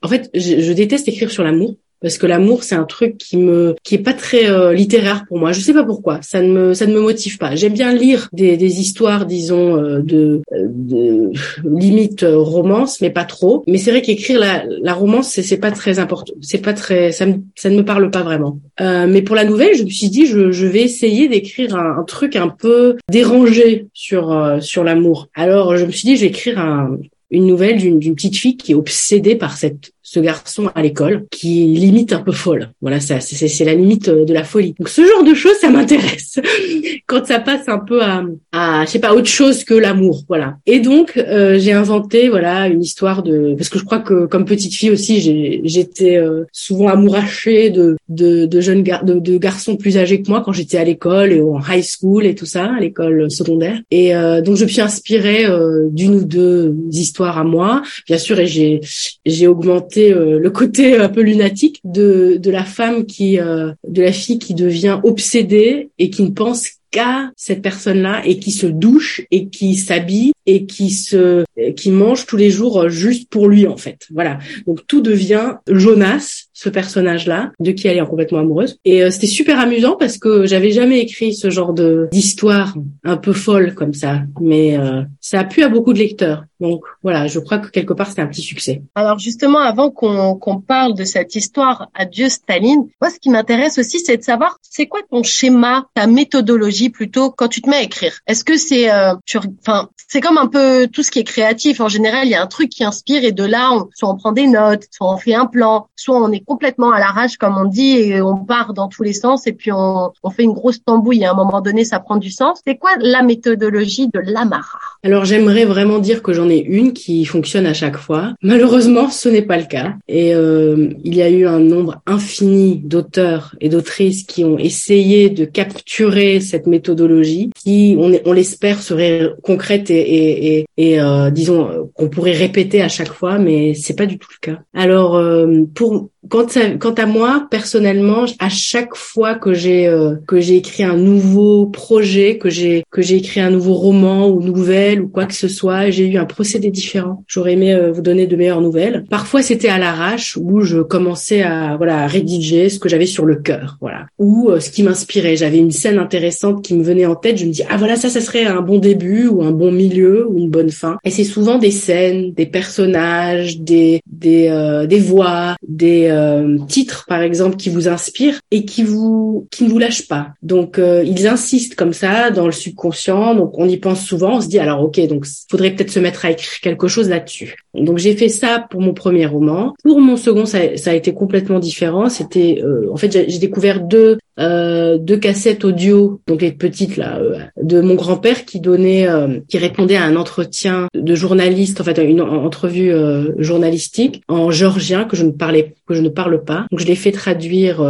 en 0.03 0.07
fait 0.07 0.29
je 0.35 0.73
déteste 0.73 1.07
écrire 1.07 1.31
sur 1.31 1.43
l'amour 1.43 1.75
parce 2.01 2.17
que 2.17 2.25
l'amour 2.25 2.63
c'est 2.63 2.75
un 2.75 2.83
truc 2.83 3.17
qui 3.17 3.37
me 3.37 3.75
qui 3.83 3.95
est 3.95 3.99
pas 3.99 4.13
très 4.13 4.49
euh, 4.49 4.73
littéraire 4.73 5.25
pour 5.27 5.39
moi. 5.39 5.51
Je 5.51 5.59
sais 5.59 5.73
pas 5.73 5.83
pourquoi, 5.83 6.19
ça 6.21 6.41
ne 6.41 6.51
me 6.51 6.73
ça 6.73 6.85
ne 6.85 6.93
me 6.93 6.99
motive 6.99 7.37
pas. 7.37 7.55
J'aime 7.55 7.73
bien 7.73 7.93
lire 7.93 8.29
des, 8.33 8.57
des 8.57 8.79
histoires, 8.79 9.25
disons 9.25 9.77
euh, 9.77 10.01
de, 10.01 10.41
de 10.51 11.31
limite 11.63 12.25
romance, 12.27 13.01
mais 13.01 13.09
pas 13.09 13.25
trop. 13.25 13.63
Mais 13.67 13.77
c'est 13.77 13.91
vrai 13.91 14.01
qu'écrire 14.01 14.39
la, 14.39 14.63
la 14.67 14.93
romance 14.93 15.29
c'est 15.29 15.43
c'est 15.43 15.57
pas 15.57 15.71
très 15.71 15.99
important, 15.99 16.33
c'est 16.41 16.61
pas 16.61 16.73
très 16.73 17.11
ça 17.11 17.25
me 17.25 17.35
ça 17.55 17.69
ne 17.69 17.77
me 17.77 17.85
parle 17.85 18.11
pas 18.11 18.23
vraiment. 18.23 18.59
Euh, 18.81 19.07
mais 19.07 19.21
pour 19.21 19.35
la 19.35 19.45
nouvelle, 19.45 19.75
je 19.75 19.83
me 19.83 19.89
suis 19.89 20.09
dit 20.09 20.25
je, 20.25 20.51
je 20.51 20.65
vais 20.65 20.81
essayer 20.81 21.27
d'écrire 21.27 21.75
un, 21.75 22.03
truc 22.03 22.35
un 22.35 22.49
peu 22.49 22.97
dérangé 23.09 23.87
sur 23.93 24.31
euh, 24.31 24.59
sur 24.59 24.83
l'amour. 24.83 25.27
Alors 25.33 25.77
je 25.77 25.85
me 25.85 25.91
suis 25.91 26.07
dit 26.07 26.15
je 26.15 26.21
vais 26.21 26.27
écrire 26.27 26.59
un, 26.59 26.97
une 27.31 27.47
nouvelle 27.47 27.77
d'une 27.77 28.15
petite 28.15 28.37
fille 28.37 28.57
qui 28.57 28.73
est 28.73 28.75
obsédée 28.75 29.35
par 29.35 29.57
cette 29.57 29.91
ce 30.05 30.19
garçon 30.19 30.69
à 30.75 30.83
l'école 30.83 31.25
qui 31.31 31.65
limite 31.65 32.13
un 32.13 32.19
peu 32.19 32.31
folle. 32.31 32.69
Voilà, 32.79 32.99
ça 32.99 33.19
c'est 33.19 33.65
la 33.65 33.73
limite 33.73 34.07
euh, 34.07 34.23
de 34.23 34.33
la 34.33 34.43
folie. 34.43 34.75
Donc 34.79 34.87
ce 34.87 35.01
genre 35.01 35.23
de 35.23 35.33
choses, 35.33 35.55
ça 35.59 35.69
m'intéresse 35.69 36.39
quand 37.07 37.25
ça 37.25 37.39
passe 37.39 37.67
un 37.67 37.79
peu 37.79 38.03
à, 38.03 38.23
à 38.51 38.85
je 38.85 38.91
sais 38.91 38.99
pas 38.99 39.15
autre 39.15 39.27
chose 39.27 39.63
que 39.63 39.73
l'amour. 39.73 40.23
Voilà. 40.27 40.57
Et 40.67 40.79
donc 40.79 41.17
euh, 41.17 41.57
j'ai 41.57 41.71
inventé 41.71 42.29
voilà 42.29 42.67
une 42.67 42.83
histoire 42.83 43.23
de 43.23 43.55
parce 43.57 43.69
que 43.69 43.79
je 43.79 43.83
crois 43.83 43.97
que 43.97 44.27
comme 44.27 44.45
petite 44.45 44.75
fille 44.75 44.91
aussi 44.91 45.61
j'étais 45.63 46.17
euh, 46.17 46.43
souvent 46.51 46.89
amourachée 46.89 47.71
de 47.71 47.97
de, 48.07 48.45
de 48.45 48.61
jeunes 48.61 48.83
gar 48.83 49.03
de, 49.03 49.37
garçons 49.37 49.75
plus 49.75 49.97
âgés 49.97 50.21
que 50.21 50.29
moi 50.29 50.43
quand 50.45 50.53
j'étais 50.53 50.77
à 50.77 50.83
l'école 50.83 51.33
et 51.33 51.41
en 51.41 51.59
high 51.59 51.83
school 51.83 52.27
et 52.27 52.35
tout 52.35 52.45
ça, 52.45 52.65
à 52.65 52.79
l'école 52.79 53.31
secondaire. 53.31 53.79
Et 53.89 54.13
donc 54.43 54.55
je 54.55 54.63
me 54.63 54.69
suis 54.69 54.81
inspirée 54.81 55.45
d'une 55.91 56.15
ou 56.15 56.23
deux 56.23 56.75
histoires 56.91 57.37
à 57.37 57.43
moi, 57.43 57.81
bien 58.07 58.17
sûr, 58.17 58.39
et 58.39 58.47
j'ai 58.47 58.81
j'ai 59.25 59.47
augmenté 59.47 59.94
euh, 59.97 60.39
le 60.39 60.49
côté 60.49 60.97
un 60.97 61.09
peu 61.09 61.21
lunatique 61.21 61.79
de, 61.83 62.37
de 62.39 62.51
la 62.51 62.63
femme 62.63 63.05
qui, 63.05 63.39
euh, 63.39 63.71
de 63.87 64.01
la 64.01 64.11
fille 64.11 64.39
qui 64.39 64.53
devient 64.53 64.99
obsédée 65.03 65.89
et 65.99 66.09
qui 66.09 66.23
ne 66.23 66.29
pense 66.29 66.67
qu'à 66.91 67.31
cette 67.35 67.61
personne-là 67.61 68.21
et 68.25 68.39
qui 68.39 68.51
se 68.51 68.67
douche 68.67 69.21
et 69.31 69.49
qui 69.49 69.75
s'habille 69.75 70.31
et 70.45 70.65
qui 70.65 70.91
se 70.91 71.43
qui 71.75 71.91
mange 71.91 72.25
tous 72.25 72.37
les 72.37 72.49
jours 72.49 72.89
juste 72.89 73.29
pour 73.29 73.49
lui 73.49 73.67
en 73.67 73.77
fait. 73.77 74.07
Voilà. 74.13 74.39
Donc 74.65 74.87
tout 74.87 75.01
devient 75.01 75.55
Jonas 75.67 76.44
ce 76.55 76.69
personnage-là, 76.69 77.51
de 77.59 77.71
qui 77.71 77.87
elle 77.87 77.97
est 77.97 78.05
complètement 78.05 78.39
amoureuse. 78.39 78.79
Et 78.85 79.03
euh, 79.03 79.11
c'était 79.11 79.27
super 79.27 79.59
amusant 79.59 79.95
parce 79.99 80.17
que 80.17 80.47
j'avais 80.47 80.71
jamais 80.71 80.99
écrit 80.99 81.35
ce 81.35 81.49
genre 81.49 81.73
de 81.73 82.07
d'histoire 82.11 82.73
un 83.03 83.17
peu 83.17 83.33
folle 83.33 83.75
comme 83.75 83.93
ça, 83.93 84.21
mais 84.39 84.77
euh, 84.77 85.03
ça 85.19 85.41
a 85.41 85.43
plu 85.43 85.63
à 85.63 85.69
beaucoup 85.69 85.93
de 85.93 85.99
lecteurs. 85.99 86.45
Donc 86.61 86.85
voilà, 87.03 87.27
je 87.27 87.39
crois 87.39 87.59
que 87.59 87.69
quelque 87.69 87.93
part 87.93 88.07
c'était 88.07 88.21
un 88.21 88.27
petit 88.27 88.41
succès. 88.41 88.81
Alors 88.95 89.19
justement, 89.19 89.59
avant 89.59 89.91
qu'on 89.91 90.35
qu'on 90.35 90.61
parle 90.61 90.95
de 90.95 91.03
cette 91.03 91.35
histoire 91.35 91.89
Adieu 91.93 92.29
Staline, 92.29 92.87
moi 93.01 93.11
ce 93.11 93.19
qui 93.19 93.29
m'intéresse 93.29 93.77
aussi, 93.77 93.99
c'est 93.99 94.17
de 94.17 94.23
savoir 94.23 94.57
c'est 94.61 94.87
quoi 94.87 95.01
ton 95.11 95.23
schéma, 95.23 95.87
ta 95.93 96.07
méthodologie 96.07 96.89
plutôt 96.89 97.31
quand 97.31 97.49
tu 97.49 97.61
te 97.61 97.69
mets 97.69 97.77
à 97.77 97.83
écrire? 97.83 98.19
Est-ce 98.27 98.45
que 98.45 98.57
c'est, 98.57 98.89
euh, 98.91 99.13
enfin, 99.59 99.89
c'est 100.07 100.21
comme 100.21 100.37
un 100.37 100.47
peu 100.47 100.87
tout 100.87 101.03
ce 101.03 101.11
qui 101.11 101.19
est 101.19 101.23
créatif. 101.23 101.81
En 101.81 101.89
général, 101.89 102.27
il 102.27 102.31
y 102.31 102.35
a 102.35 102.41
un 102.41 102.47
truc 102.47 102.69
qui 102.69 102.83
inspire 102.83 103.23
et 103.23 103.31
de 103.31 103.43
là, 103.43 103.71
on, 103.73 103.89
soit 103.93 104.09
on 104.09 104.15
prend 104.15 104.31
des 104.31 104.47
notes, 104.47 104.83
soit 104.91 105.11
on 105.11 105.17
fait 105.17 105.33
un 105.33 105.45
plan, 105.45 105.89
soit 105.95 106.17
on 106.17 106.31
est 106.31 106.44
complètement 106.45 106.91
à 106.91 106.99
l'arrache, 106.99 107.37
comme 107.37 107.57
on 107.57 107.65
dit, 107.65 107.97
et 107.97 108.21
on 108.21 108.37
part 108.37 108.73
dans 108.73 108.87
tous 108.87 109.03
les 109.03 109.13
sens, 109.13 109.47
et 109.47 109.53
puis 109.53 109.71
on, 109.71 110.11
fait 110.35 110.43
une 110.43 110.53
grosse 110.53 110.83
tambouille. 110.83 111.23
À 111.25 111.31
un 111.31 111.35
moment 111.35 111.61
donné, 111.61 111.85
ça 111.85 111.99
prend 111.99 112.17
du 112.17 112.29
sens. 112.29 112.59
C'est 112.65 112.77
quoi 112.77 112.91
la 112.99 113.23
méthodologie 113.23 114.09
de 114.09 114.19
l'Amara? 114.19 114.79
Alors, 115.03 115.25
j'aimerais 115.25 115.65
vraiment 115.65 115.99
dire 115.99 116.21
que 116.21 116.33
j'en 116.33 116.49
ai 116.49 116.59
une 116.59 116.93
qui 116.93 117.25
fonctionne 117.25 117.65
à 117.65 117.73
chaque 117.73 117.97
fois. 117.97 118.33
Malheureusement, 118.41 119.09
ce 119.09 119.29
n'est 119.29 119.41
pas 119.41 119.57
le 119.57 119.65
cas. 119.65 119.93
Et 120.07 120.33
euh, 120.35 120.89
il 121.03 121.15
y 121.15 121.21
a 121.21 121.29
eu 121.29 121.45
un 121.45 121.59
nombre 121.59 122.01
infini 122.05 122.77
d'auteurs 122.77 123.55
et 123.61 123.69
d'autrices 123.69 124.23
qui 124.23 124.43
ont 124.43 124.57
essayé 124.57 125.29
de 125.29 125.45
capturer 125.45 126.39
cette 126.39 126.67
méthodologie, 126.67 127.51
qui, 127.55 127.95
on, 127.99 128.11
on 128.25 128.33
l'espère, 128.33 128.81
serait 128.81 129.29
concrète 129.43 129.89
et 129.89 130.65
euh, 130.79 131.29
disons, 131.29 131.89
qu'on 131.93 132.09
pourrait 132.09 132.33
répéter 132.33 132.81
à 132.81 132.87
chaque 132.87 133.11
fois, 133.11 133.37
mais 133.37 133.73
c'est 133.73 133.95
pas 133.95 134.05
du 134.05 134.17
tout 134.17 134.29
le 134.41 134.53
cas. 134.53 134.59
Alors, 134.73 135.15
euh, 135.15 135.63
pour 135.73 136.09
quant 136.29 136.45
à, 136.55 136.69
quant 136.79 136.93
à 136.93 137.05
moi 137.05 137.47
personnellement 137.49 138.25
à 138.39 138.49
chaque 138.49 138.95
fois 138.95 139.35
que 139.35 139.53
j'ai 139.53 139.87
euh, 139.87 140.15
que 140.27 140.39
j'ai 140.39 140.57
écrit 140.57 140.83
un 140.83 140.97
nouveau 140.97 141.67
projet 141.67 142.37
que 142.37 142.49
j'ai 142.49 142.83
que 142.91 143.01
j'ai 143.01 143.17
écrit 143.17 143.41
un 143.41 143.49
nouveau 143.49 143.73
roman 143.73 144.27
ou 144.27 144.41
nouvelle 144.41 145.01
ou 145.01 145.07
quoi 145.07 145.25
que 145.25 145.33
ce 145.33 145.47
soit 145.47 145.89
j'ai 145.89 146.07
eu 146.07 146.17
un 146.17 146.25
procédé 146.25 146.71
différent. 146.71 147.23
J'aurais 147.27 147.53
aimé 147.53 147.73
euh, 147.73 147.91
vous 147.91 148.01
donner 148.01 148.27
de 148.27 148.35
meilleures 148.35 148.61
nouvelles. 148.61 149.05
Parfois 149.09 149.41
c'était 149.41 149.69
à 149.69 149.77
l'arrache 149.77 150.37
où 150.37 150.61
je 150.61 150.79
commençais 150.79 151.41
à 151.41 151.75
voilà 151.77 152.03
à 152.03 152.07
rédiger 152.07 152.69
ce 152.69 152.79
que 152.79 152.89
j'avais 152.89 153.05
sur 153.05 153.25
le 153.25 153.35
cœur 153.35 153.77
voilà. 153.81 154.07
Ou 154.19 154.49
euh, 154.49 154.59
ce 154.59 154.69
qui 154.69 154.83
m'inspirait. 154.83 155.35
J'avais 155.35 155.59
une 155.59 155.71
scène 155.71 155.99
intéressante 155.99 156.63
qui 156.63 156.75
me 156.75 156.83
venait 156.83 157.05
en 157.05 157.15
tête. 157.15 157.37
Je 157.37 157.45
me 157.45 157.51
dis 157.51 157.63
ah 157.69 157.77
voilà 157.77 157.95
ça 157.95 158.09
ça 158.09 158.21
serait 158.21 158.45
un 158.45 158.61
bon 158.61 158.79
début 158.79 159.27
ou 159.27 159.43
un 159.43 159.51
bon 159.51 159.71
milieu 159.71 160.27
ou 160.27 160.37
une 160.37 160.49
bonne 160.49 160.71
fin. 160.71 160.97
Et 161.03 161.11
c'est 161.11 161.23
souvent 161.23 161.57
des 161.57 161.71
scènes 161.71 162.33
des 162.33 162.45
personnages 162.45 163.59
des 163.59 164.01
des 164.11 164.85
des 164.87 164.99
voix 164.99 165.55
des 165.67 166.14
euh, 166.15 166.57
titres 166.67 167.05
par 167.07 167.21
exemple 167.21 167.57
qui 167.57 167.69
vous 167.69 167.87
inspirent 167.87 168.39
et 168.51 168.65
qui 168.65 168.83
vous 168.83 169.47
qui 169.51 169.63
ne 169.65 169.69
vous 169.69 169.79
lâchent 169.79 170.07
pas. 170.07 170.29
Donc 170.41 170.79
euh, 170.79 171.03
ils 171.03 171.27
insistent 171.27 171.75
comme 171.75 171.93
ça 171.93 172.31
dans 172.31 172.45
le 172.45 172.51
subconscient, 172.51 173.35
donc 173.35 173.57
on 173.57 173.67
y 173.67 173.77
pense 173.77 174.03
souvent, 174.05 174.37
on 174.37 174.41
se 174.41 174.47
dit 174.47 174.59
alors 174.59 174.81
ok 174.81 174.99
donc 175.07 175.25
faudrait 175.49 175.71
peut-être 175.71 175.91
se 175.91 175.99
mettre 175.99 176.25
à 176.25 176.31
écrire 176.31 176.59
quelque 176.61 176.87
chose 176.87 177.09
là-dessus. 177.09 177.55
Donc 177.75 177.97
j'ai 177.97 178.15
fait 178.15 178.29
ça 178.29 178.65
pour 178.69 178.81
mon 178.81 178.93
premier 178.93 179.25
roman. 179.25 179.73
Pour 179.83 179.99
mon 179.99 180.17
second 180.17 180.45
ça, 180.45 180.77
ça 180.77 180.91
a 180.91 180.93
été 180.93 181.13
complètement 181.13 181.59
différent. 181.59 182.09
C'était 182.09 182.61
euh, 182.63 182.87
en 182.91 182.97
fait 182.97 183.29
j'ai 183.29 183.39
découvert 183.39 183.81
deux 183.81 184.17
euh, 184.37 184.97
deux 184.97 185.17
cassettes 185.17 185.63
audio, 185.63 186.19
donc 186.27 186.41
les 186.41 186.51
petites 186.51 186.97
là, 186.97 187.19
euh, 187.19 187.39
de 187.61 187.79
mon 187.79 187.95
grand-père 187.95 188.43
qui 188.43 188.59
donnait, 188.59 189.07
euh, 189.07 189.39
qui 189.47 189.57
répondait 189.57 189.95
à 189.95 190.03
un 190.03 190.17
entretien 190.17 190.87
de 190.93 191.15
journaliste, 191.15 191.79
en 191.79 191.85
fait, 191.85 191.97
une 191.99 192.21
entrevue 192.21 192.93
journalistique 193.37 194.21
en 194.27 194.51
géorgien 194.51 195.05
que 195.05 195.15
je 195.15 195.23
ne 195.23 195.31
parlais, 195.31 195.75
que 195.87 195.93
je 195.93 196.01
ne 196.01 196.09
parle 196.09 196.43
pas. 196.43 196.65
Donc 196.71 196.79
je 196.79 196.85
l'ai 196.85 196.95
fait 196.95 197.11
traduire 197.11 197.83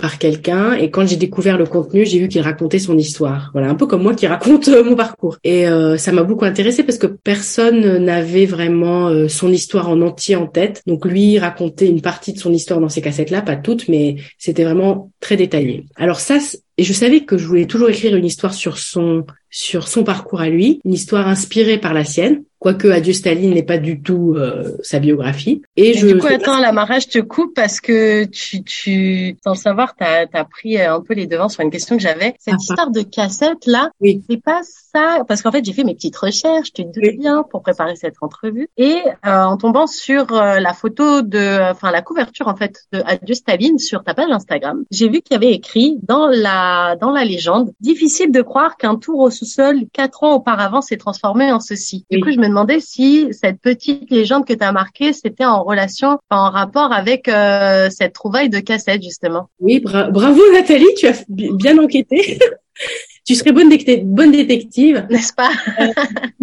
par 0.00 0.18
quelqu'un 0.18 0.74
et 0.74 0.90
quand 0.90 1.06
j'ai 1.06 1.16
découvert 1.16 1.58
le 1.58 1.66
contenu, 1.66 2.04
j'ai 2.06 2.18
vu 2.18 2.28
qu'il 2.28 2.40
racontait 2.40 2.78
son 2.78 2.96
histoire. 2.96 3.50
Voilà, 3.52 3.68
un 3.68 3.74
peu 3.74 3.86
comme 3.86 4.02
moi 4.02 4.14
qui 4.14 4.26
raconte 4.26 4.68
mon 4.68 4.94
parcours. 4.94 5.38
Et 5.44 5.66
ça 5.96 6.12
m'a 6.12 6.22
beaucoup 6.22 6.44
intéressé 6.44 6.82
parce 6.82 6.98
que 6.98 7.06
personne 7.06 7.98
n'avait 7.98 8.46
vraiment 8.46 9.19
son 9.28 9.50
histoire 9.52 9.88
en 9.88 10.00
entier 10.00 10.36
en 10.36 10.46
tête. 10.46 10.82
Donc 10.86 11.04
lui 11.04 11.38
racontait 11.38 11.88
une 11.88 12.00
partie 12.00 12.32
de 12.32 12.38
son 12.38 12.52
histoire 12.52 12.80
dans 12.80 12.88
ces 12.88 13.02
cassettes-là, 13.02 13.42
pas 13.42 13.56
toutes, 13.56 13.88
mais 13.88 14.16
c'était 14.38 14.64
vraiment 14.64 15.10
très 15.20 15.36
détaillé. 15.36 15.84
Alors 15.96 16.20
ça, 16.20 16.38
et 16.78 16.82
je 16.82 16.92
savais 16.92 17.20
que 17.20 17.36
je 17.36 17.46
voulais 17.46 17.66
toujours 17.66 17.90
écrire 17.90 18.16
une 18.16 18.24
histoire 18.24 18.54
sur 18.54 18.78
son 18.78 19.24
sur 19.50 19.88
son 19.88 20.04
parcours 20.04 20.40
à 20.40 20.48
lui, 20.48 20.80
une 20.84 20.92
histoire 20.92 21.26
inspirée 21.26 21.78
par 21.78 21.92
la 21.92 22.04
sienne, 22.04 22.44
quoique 22.60 22.86
Adieu 22.86 23.12
Staline 23.12 23.52
n'est 23.52 23.64
pas 23.64 23.78
du 23.78 24.00
tout 24.00 24.34
euh, 24.36 24.76
sa 24.82 25.00
biographie. 25.00 25.62
Et, 25.76 25.94
je 25.94 26.06
du 26.06 26.18
coup, 26.18 26.28
attends, 26.28 26.60
la 26.60 26.70
je 27.00 27.08
te 27.08 27.18
coupe 27.18 27.54
parce 27.54 27.80
que 27.80 28.24
tu, 28.26 28.62
tu 28.62 29.36
sans 29.42 29.52
le 29.52 29.56
savoir, 29.56 29.96
tu 29.96 30.04
as, 30.04 30.44
pris 30.44 30.78
euh, 30.78 30.94
un 30.94 31.00
peu 31.00 31.14
les 31.14 31.26
devants 31.26 31.48
sur 31.48 31.62
une 31.62 31.70
question 31.70 31.96
que 31.96 32.02
j'avais. 32.02 32.34
Cette 32.38 32.54
ah, 32.54 32.60
histoire 32.60 32.90
de 32.90 33.02
cassette 33.02 33.66
là, 33.66 33.90
oui. 34.00 34.22
c'est 34.30 34.40
pas 34.40 34.60
ça, 34.92 35.24
parce 35.26 35.42
qu'en 35.42 35.52
fait, 35.52 35.64
j'ai 35.64 35.72
fait 35.72 35.84
mes 35.84 35.94
petites 35.94 36.16
recherches, 36.16 36.72
tu 36.72 36.84
te 36.84 37.00
doutes 37.00 37.18
bien, 37.18 37.44
pour 37.50 37.62
préparer 37.62 37.96
cette 37.96 38.16
entrevue, 38.20 38.68
et 38.76 38.96
euh, 39.26 39.42
en 39.42 39.56
tombant 39.56 39.86
sur 39.86 40.26
la 40.30 40.74
photo 40.74 41.22
de, 41.22 41.70
enfin 41.70 41.90
la 41.90 42.02
couverture 42.02 42.48
en 42.48 42.56
fait 42.56 42.84
de 42.92 43.02
Adieu 43.04 43.34
Staline 43.34 43.78
sur 43.78 44.04
ta 44.04 44.14
page 44.14 44.30
Instagram, 44.30 44.84
j'ai 44.90 45.08
vu 45.08 45.20
qu'il 45.22 45.32
y 45.32 45.36
avait 45.36 45.52
écrit 45.52 45.98
dans 46.02 46.26
la 46.26 46.96
dans 47.00 47.10
la 47.10 47.24
légende, 47.24 47.72
difficile 47.80 48.32
de 48.32 48.42
croire 48.42 48.76
qu'un 48.76 48.96
tour 48.96 49.20
au 49.20 49.30
sous-sol 49.30 49.80
quatre 49.92 50.24
ans 50.24 50.34
auparavant 50.34 50.80
s'est 50.80 50.96
transformé 50.96 51.52
en 51.52 51.60
ceci. 51.60 52.04
Du 52.10 52.20
coup, 52.20 52.30
je 52.30 52.38
me 52.38 52.48
demandais 52.48 52.80
si 52.80 53.28
cette 53.32 53.60
petite 53.60 54.10
légende 54.10 54.46
que 54.46 54.52
tu 54.52 54.64
as 54.64 54.72
marquée, 54.72 55.12
c'était 55.12 55.44
en 55.44 55.62
relation, 55.62 56.18
en 56.30 56.50
rapport 56.50 56.92
avec 56.92 57.28
euh, 57.28 57.88
cette 57.90 58.12
trouvaille 58.12 58.48
de 58.48 58.60
cassette, 58.60 59.02
justement. 59.02 59.48
Oui, 59.60 59.80
bravo 59.80 60.40
Nathalie, 60.52 60.94
tu 60.96 61.06
as 61.06 61.24
bien 61.28 61.78
enquêté. 61.78 62.38
tu 63.30 63.36
serais 63.36 63.52
bonne, 63.52 63.70
bonne 64.06 64.32
détective, 64.32 65.06
n'est-ce 65.08 65.32
pas? 65.32 65.50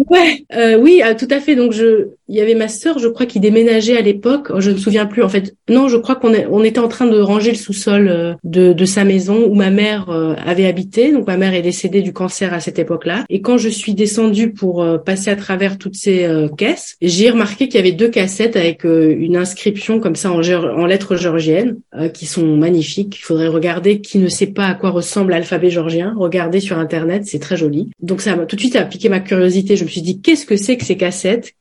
Ouais, 0.08 0.46
euh, 0.54 0.78
oui, 0.78 1.02
euh, 1.04 1.14
tout 1.14 1.28
à 1.30 1.38
fait. 1.38 1.54
Donc 1.54 1.72
je, 1.72 2.08
il 2.28 2.36
y 2.36 2.40
avait 2.40 2.54
ma 2.54 2.68
sœur, 2.68 2.98
je 2.98 3.08
crois, 3.08 3.26
qui 3.26 3.40
déménageait 3.40 3.96
à 3.96 4.02
l'époque. 4.02 4.52
Je 4.58 4.70
ne 4.70 4.74
me 4.74 4.78
souviens 4.80 5.06
plus. 5.06 5.22
En 5.22 5.28
fait, 5.28 5.54
non, 5.68 5.88
je 5.88 5.96
crois 5.96 6.14
qu'on 6.14 6.32
on 6.50 6.62
était 6.62 6.78
en 6.78 6.88
train 6.88 7.06
de 7.06 7.18
ranger 7.18 7.50
le 7.50 7.56
sous-sol 7.56 8.08
euh, 8.08 8.34
de, 8.44 8.72
de 8.72 8.84
sa 8.84 9.04
maison 9.04 9.46
où 9.46 9.54
ma 9.54 9.70
mère 9.70 10.10
euh, 10.10 10.34
avait 10.44 10.66
habité. 10.66 11.12
Donc 11.12 11.26
ma 11.26 11.38
mère 11.38 11.54
est 11.54 11.62
décédée 11.62 12.02
du 12.02 12.12
cancer 12.12 12.52
à 12.52 12.60
cette 12.60 12.78
époque-là. 12.78 13.24
Et 13.30 13.40
quand 13.40 13.56
je 13.56 13.70
suis 13.70 13.94
descendue 13.94 14.52
pour 14.52 14.82
euh, 14.82 14.98
passer 14.98 15.30
à 15.30 15.36
travers 15.36 15.78
toutes 15.78 15.96
ces 15.96 16.28
caisses, 16.56 16.96
j'ai 17.00 17.30
remarqué 17.30 17.68
qu'il 17.68 17.76
y 17.76 17.78
avait 17.78 17.92
deux 17.92 18.08
cassettes 18.08 18.56
avec 18.56 18.84
une 18.84 19.36
inscription 19.36 20.00
comme 20.00 20.16
ça 20.16 20.30
en, 20.30 20.86
lettres 20.86 21.16
géorgiennes 21.16 21.76
qui 22.12 22.26
sont 22.26 22.56
magnifiques. 22.56 23.18
Il 23.18 23.22
faudrait 23.22 23.48
regarder. 23.48 24.00
Qui 24.00 24.18
ne 24.18 24.28
sait 24.28 24.46
pas 24.46 24.66
à 24.66 24.74
quoi 24.74 24.90
ressemble 24.90 25.30
l'alphabet 25.30 25.70
géorgien, 25.70 26.14
regardez 26.16 26.60
sur 26.60 26.78
internet, 26.78 27.24
c'est 27.26 27.38
très 27.38 27.56
joli. 27.56 27.90
Donc 28.00 28.20
ça 28.20 28.36
m'a 28.36 28.46
tout 28.46 28.56
de 28.56 28.60
suite 28.60 28.78
piqué 28.90 29.08
ma 29.08 29.20
curiosité. 29.20 29.76
Je 29.76 29.84
me 29.84 29.88
suis 29.88 30.02
dit 30.02 30.20
qu'est-ce 30.20 30.46
que 30.46 30.56
c'est 30.56 30.76
que 30.76 30.84
ces 30.84 30.96
cassettes? 30.96 31.52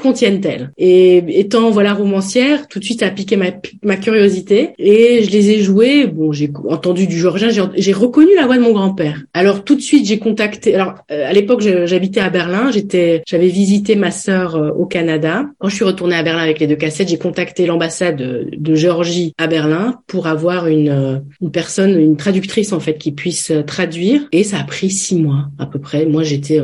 Contiennent-elles? 0.00 0.72
Et 0.78 1.40
étant 1.40 1.70
voilà 1.70 1.94
romancière, 1.94 2.68
tout 2.68 2.78
de 2.78 2.84
suite 2.84 3.00
ça 3.00 3.06
a 3.06 3.10
piqué 3.10 3.36
ma, 3.36 3.46
ma 3.82 3.96
curiosité 3.96 4.70
et 4.78 5.22
je 5.22 5.30
les 5.30 5.50
ai 5.50 5.60
jouées. 5.60 6.06
Bon, 6.06 6.32
j'ai 6.32 6.50
entendu 6.68 7.06
du 7.06 7.18
georgien, 7.18 7.48
j'ai 7.50 7.92
reconnu 7.92 8.30
la 8.34 8.46
voix 8.46 8.56
de 8.56 8.62
mon 8.62 8.72
grand-père. 8.72 9.22
Alors 9.34 9.64
tout 9.64 9.74
de 9.74 9.80
suite 9.80 10.06
j'ai 10.06 10.18
contacté. 10.18 10.74
Alors 10.74 10.94
euh, 11.10 11.28
à 11.28 11.32
l'époque 11.32 11.62
j'habitais 11.62 12.20
à 12.20 12.30
Berlin, 12.30 12.70
j'étais, 12.70 13.22
j'avais 13.26 13.48
visité 13.48 13.96
ma 13.96 14.10
sœur 14.10 14.56
euh, 14.56 14.70
au 14.70 14.86
Canada. 14.86 15.46
Quand 15.58 15.68
je 15.68 15.74
suis 15.74 15.84
retournée 15.84 16.16
à 16.16 16.22
Berlin 16.22 16.42
avec 16.42 16.58
les 16.58 16.66
deux 16.66 16.76
cassettes, 16.76 17.08
j'ai 17.08 17.18
contacté 17.18 17.66
l'ambassade 17.66 18.16
de, 18.16 18.48
de, 18.56 18.74
Géorgie 18.74 19.34
à 19.36 19.46
Berlin 19.46 20.00
pour 20.06 20.26
avoir 20.26 20.66
une, 20.66 20.88
euh, 20.88 21.18
une 21.40 21.50
personne, 21.50 21.98
une 22.00 22.16
traductrice 22.16 22.72
en 22.72 22.80
fait 22.80 22.96
qui 22.98 23.12
puisse 23.12 23.52
traduire. 23.66 24.22
Et 24.32 24.44
ça 24.44 24.58
a 24.58 24.64
pris 24.64 24.90
six 24.90 25.16
mois 25.16 25.48
à 25.58 25.66
peu 25.66 25.78
près. 25.78 26.06
Moi 26.06 26.22
j'étais, 26.22 26.60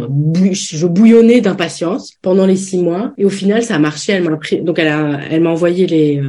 je 0.52 0.86
bouillonnais 0.86 1.40
d'impatience 1.40 2.14
pendant 2.22 2.46
les 2.46 2.56
six 2.56 2.78
mois. 2.78 3.12
Au 3.26 3.30
final 3.30 3.62
ça 3.62 3.74
a 3.74 3.78
marché. 3.78 4.12
Elle 4.12 4.24
m'a 4.24 4.38
donc 4.62 4.78
elle 4.78 4.88
a, 4.88 5.20
elle 5.30 5.42
m'a 5.42 5.50
envoyé 5.50 5.86
les, 5.86 6.22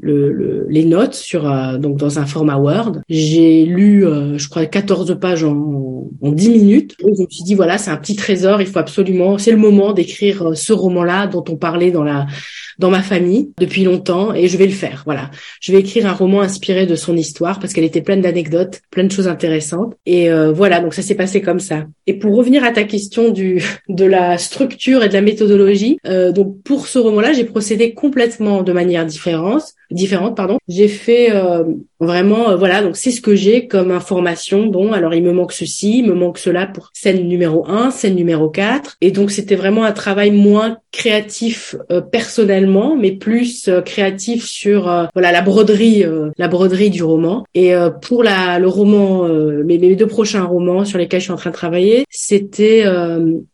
le, 0.00 0.66
les 0.68 0.84
notes 0.84 1.14
sur, 1.14 1.42
donc 1.78 1.96
dans 1.96 2.18
un 2.18 2.26
format 2.26 2.56
Word. 2.56 3.02
J'ai 3.08 3.64
lu, 3.64 4.04
je 4.36 4.48
crois, 4.48 4.66
14 4.66 5.18
pages 5.20 5.44
en, 5.44 6.08
en 6.22 6.32
10 6.32 6.50
minutes. 6.50 6.96
Et 7.00 7.14
je 7.16 7.22
me 7.22 7.28
suis 7.28 7.44
dit 7.44 7.54
voilà, 7.54 7.78
c'est 7.78 7.90
un 7.90 7.96
petit 7.96 8.16
trésor. 8.16 8.60
Il 8.60 8.66
faut 8.66 8.78
absolument, 8.78 9.38
c'est 9.38 9.50
le 9.50 9.56
moment 9.56 9.92
d'écrire 9.92 10.56
ce 10.56 10.72
roman-là 10.72 11.26
dont 11.26 11.44
on 11.48 11.56
parlait 11.56 11.90
dans 11.90 12.04
la 12.04 12.26
dans 12.78 12.90
ma 12.90 13.02
famille 13.02 13.50
depuis 13.58 13.84
longtemps 13.84 14.34
et 14.34 14.48
je 14.48 14.56
vais 14.56 14.66
le 14.66 14.72
faire. 14.72 15.02
Voilà, 15.04 15.30
je 15.60 15.72
vais 15.72 15.80
écrire 15.80 16.06
un 16.06 16.12
roman 16.12 16.40
inspiré 16.40 16.86
de 16.86 16.94
son 16.94 17.16
histoire 17.16 17.58
parce 17.58 17.72
qu'elle 17.72 17.84
était 17.84 18.02
pleine 18.02 18.20
d'anecdotes, 18.20 18.80
plein 18.90 19.04
de 19.04 19.12
choses 19.12 19.28
intéressantes. 19.28 19.94
Et 20.06 20.30
euh, 20.30 20.52
voilà, 20.52 20.80
donc 20.80 20.94
ça 20.94 21.02
s'est 21.02 21.14
passé 21.14 21.40
comme 21.40 21.60
ça. 21.60 21.86
Et 22.06 22.14
pour 22.14 22.36
revenir 22.36 22.64
à 22.64 22.70
ta 22.70 22.84
question 22.84 23.30
du 23.30 23.62
de 23.88 24.04
la 24.04 24.38
structure 24.38 25.02
et 25.02 25.08
de 25.08 25.14
la 25.14 25.22
méthodologie, 25.22 25.98
euh, 26.06 26.32
donc 26.32 26.62
pour 26.62 26.86
ce 26.86 26.98
roman-là, 26.98 27.32
j'ai 27.32 27.44
procédé 27.44 27.94
complètement 27.94 28.62
de 28.62 28.72
manière 28.72 29.06
différente. 29.06 29.62
Différente, 29.94 30.36
pardon. 30.36 30.58
J'ai 30.66 30.88
fait 30.88 31.30
euh, 31.30 31.62
vraiment, 32.00 32.50
euh, 32.50 32.56
voilà, 32.56 32.82
donc 32.82 32.96
c'est 32.96 33.12
ce 33.12 33.20
que 33.20 33.36
j'ai 33.36 33.68
comme 33.68 33.92
information. 33.92 34.66
Bon, 34.66 34.92
alors 34.92 35.14
il 35.14 35.22
me 35.22 35.30
manque 35.30 35.52
ceci, 35.52 35.98
il 36.00 36.06
me 36.06 36.14
manque 36.14 36.38
cela 36.38 36.66
pour 36.66 36.90
scène 36.92 37.28
numéro 37.28 37.64
1, 37.68 37.92
scène 37.92 38.16
numéro 38.16 38.48
4. 38.48 38.96
Et 39.00 39.12
donc 39.12 39.30
c'était 39.30 39.54
vraiment 39.54 39.84
un 39.84 39.92
travail 39.92 40.32
moins 40.32 40.78
créatif 40.90 41.76
euh, 41.92 42.00
personnellement, 42.00 42.96
mais 42.96 43.12
plus 43.12 43.68
euh, 43.68 43.82
créatif 43.82 44.44
sur 44.44 44.82
voilà 45.14 45.30
la 45.30 45.42
broderie, 45.42 46.04
la 46.38 46.48
broderie 46.48 46.90
du 46.90 47.04
roman. 47.04 47.44
Et 47.54 47.72
pour 48.02 48.24
la 48.24 48.58
le 48.58 48.66
roman, 48.66 49.28
mes, 49.28 49.78
mes 49.78 49.94
deux 49.94 50.08
prochains 50.08 50.42
romans 50.42 50.84
sur 50.84 50.98
lesquels 50.98 51.20
je 51.20 51.26
suis 51.26 51.32
en 51.32 51.36
train 51.36 51.50
de 51.50 51.54
travailler, 51.54 52.04
c'était 52.10 52.84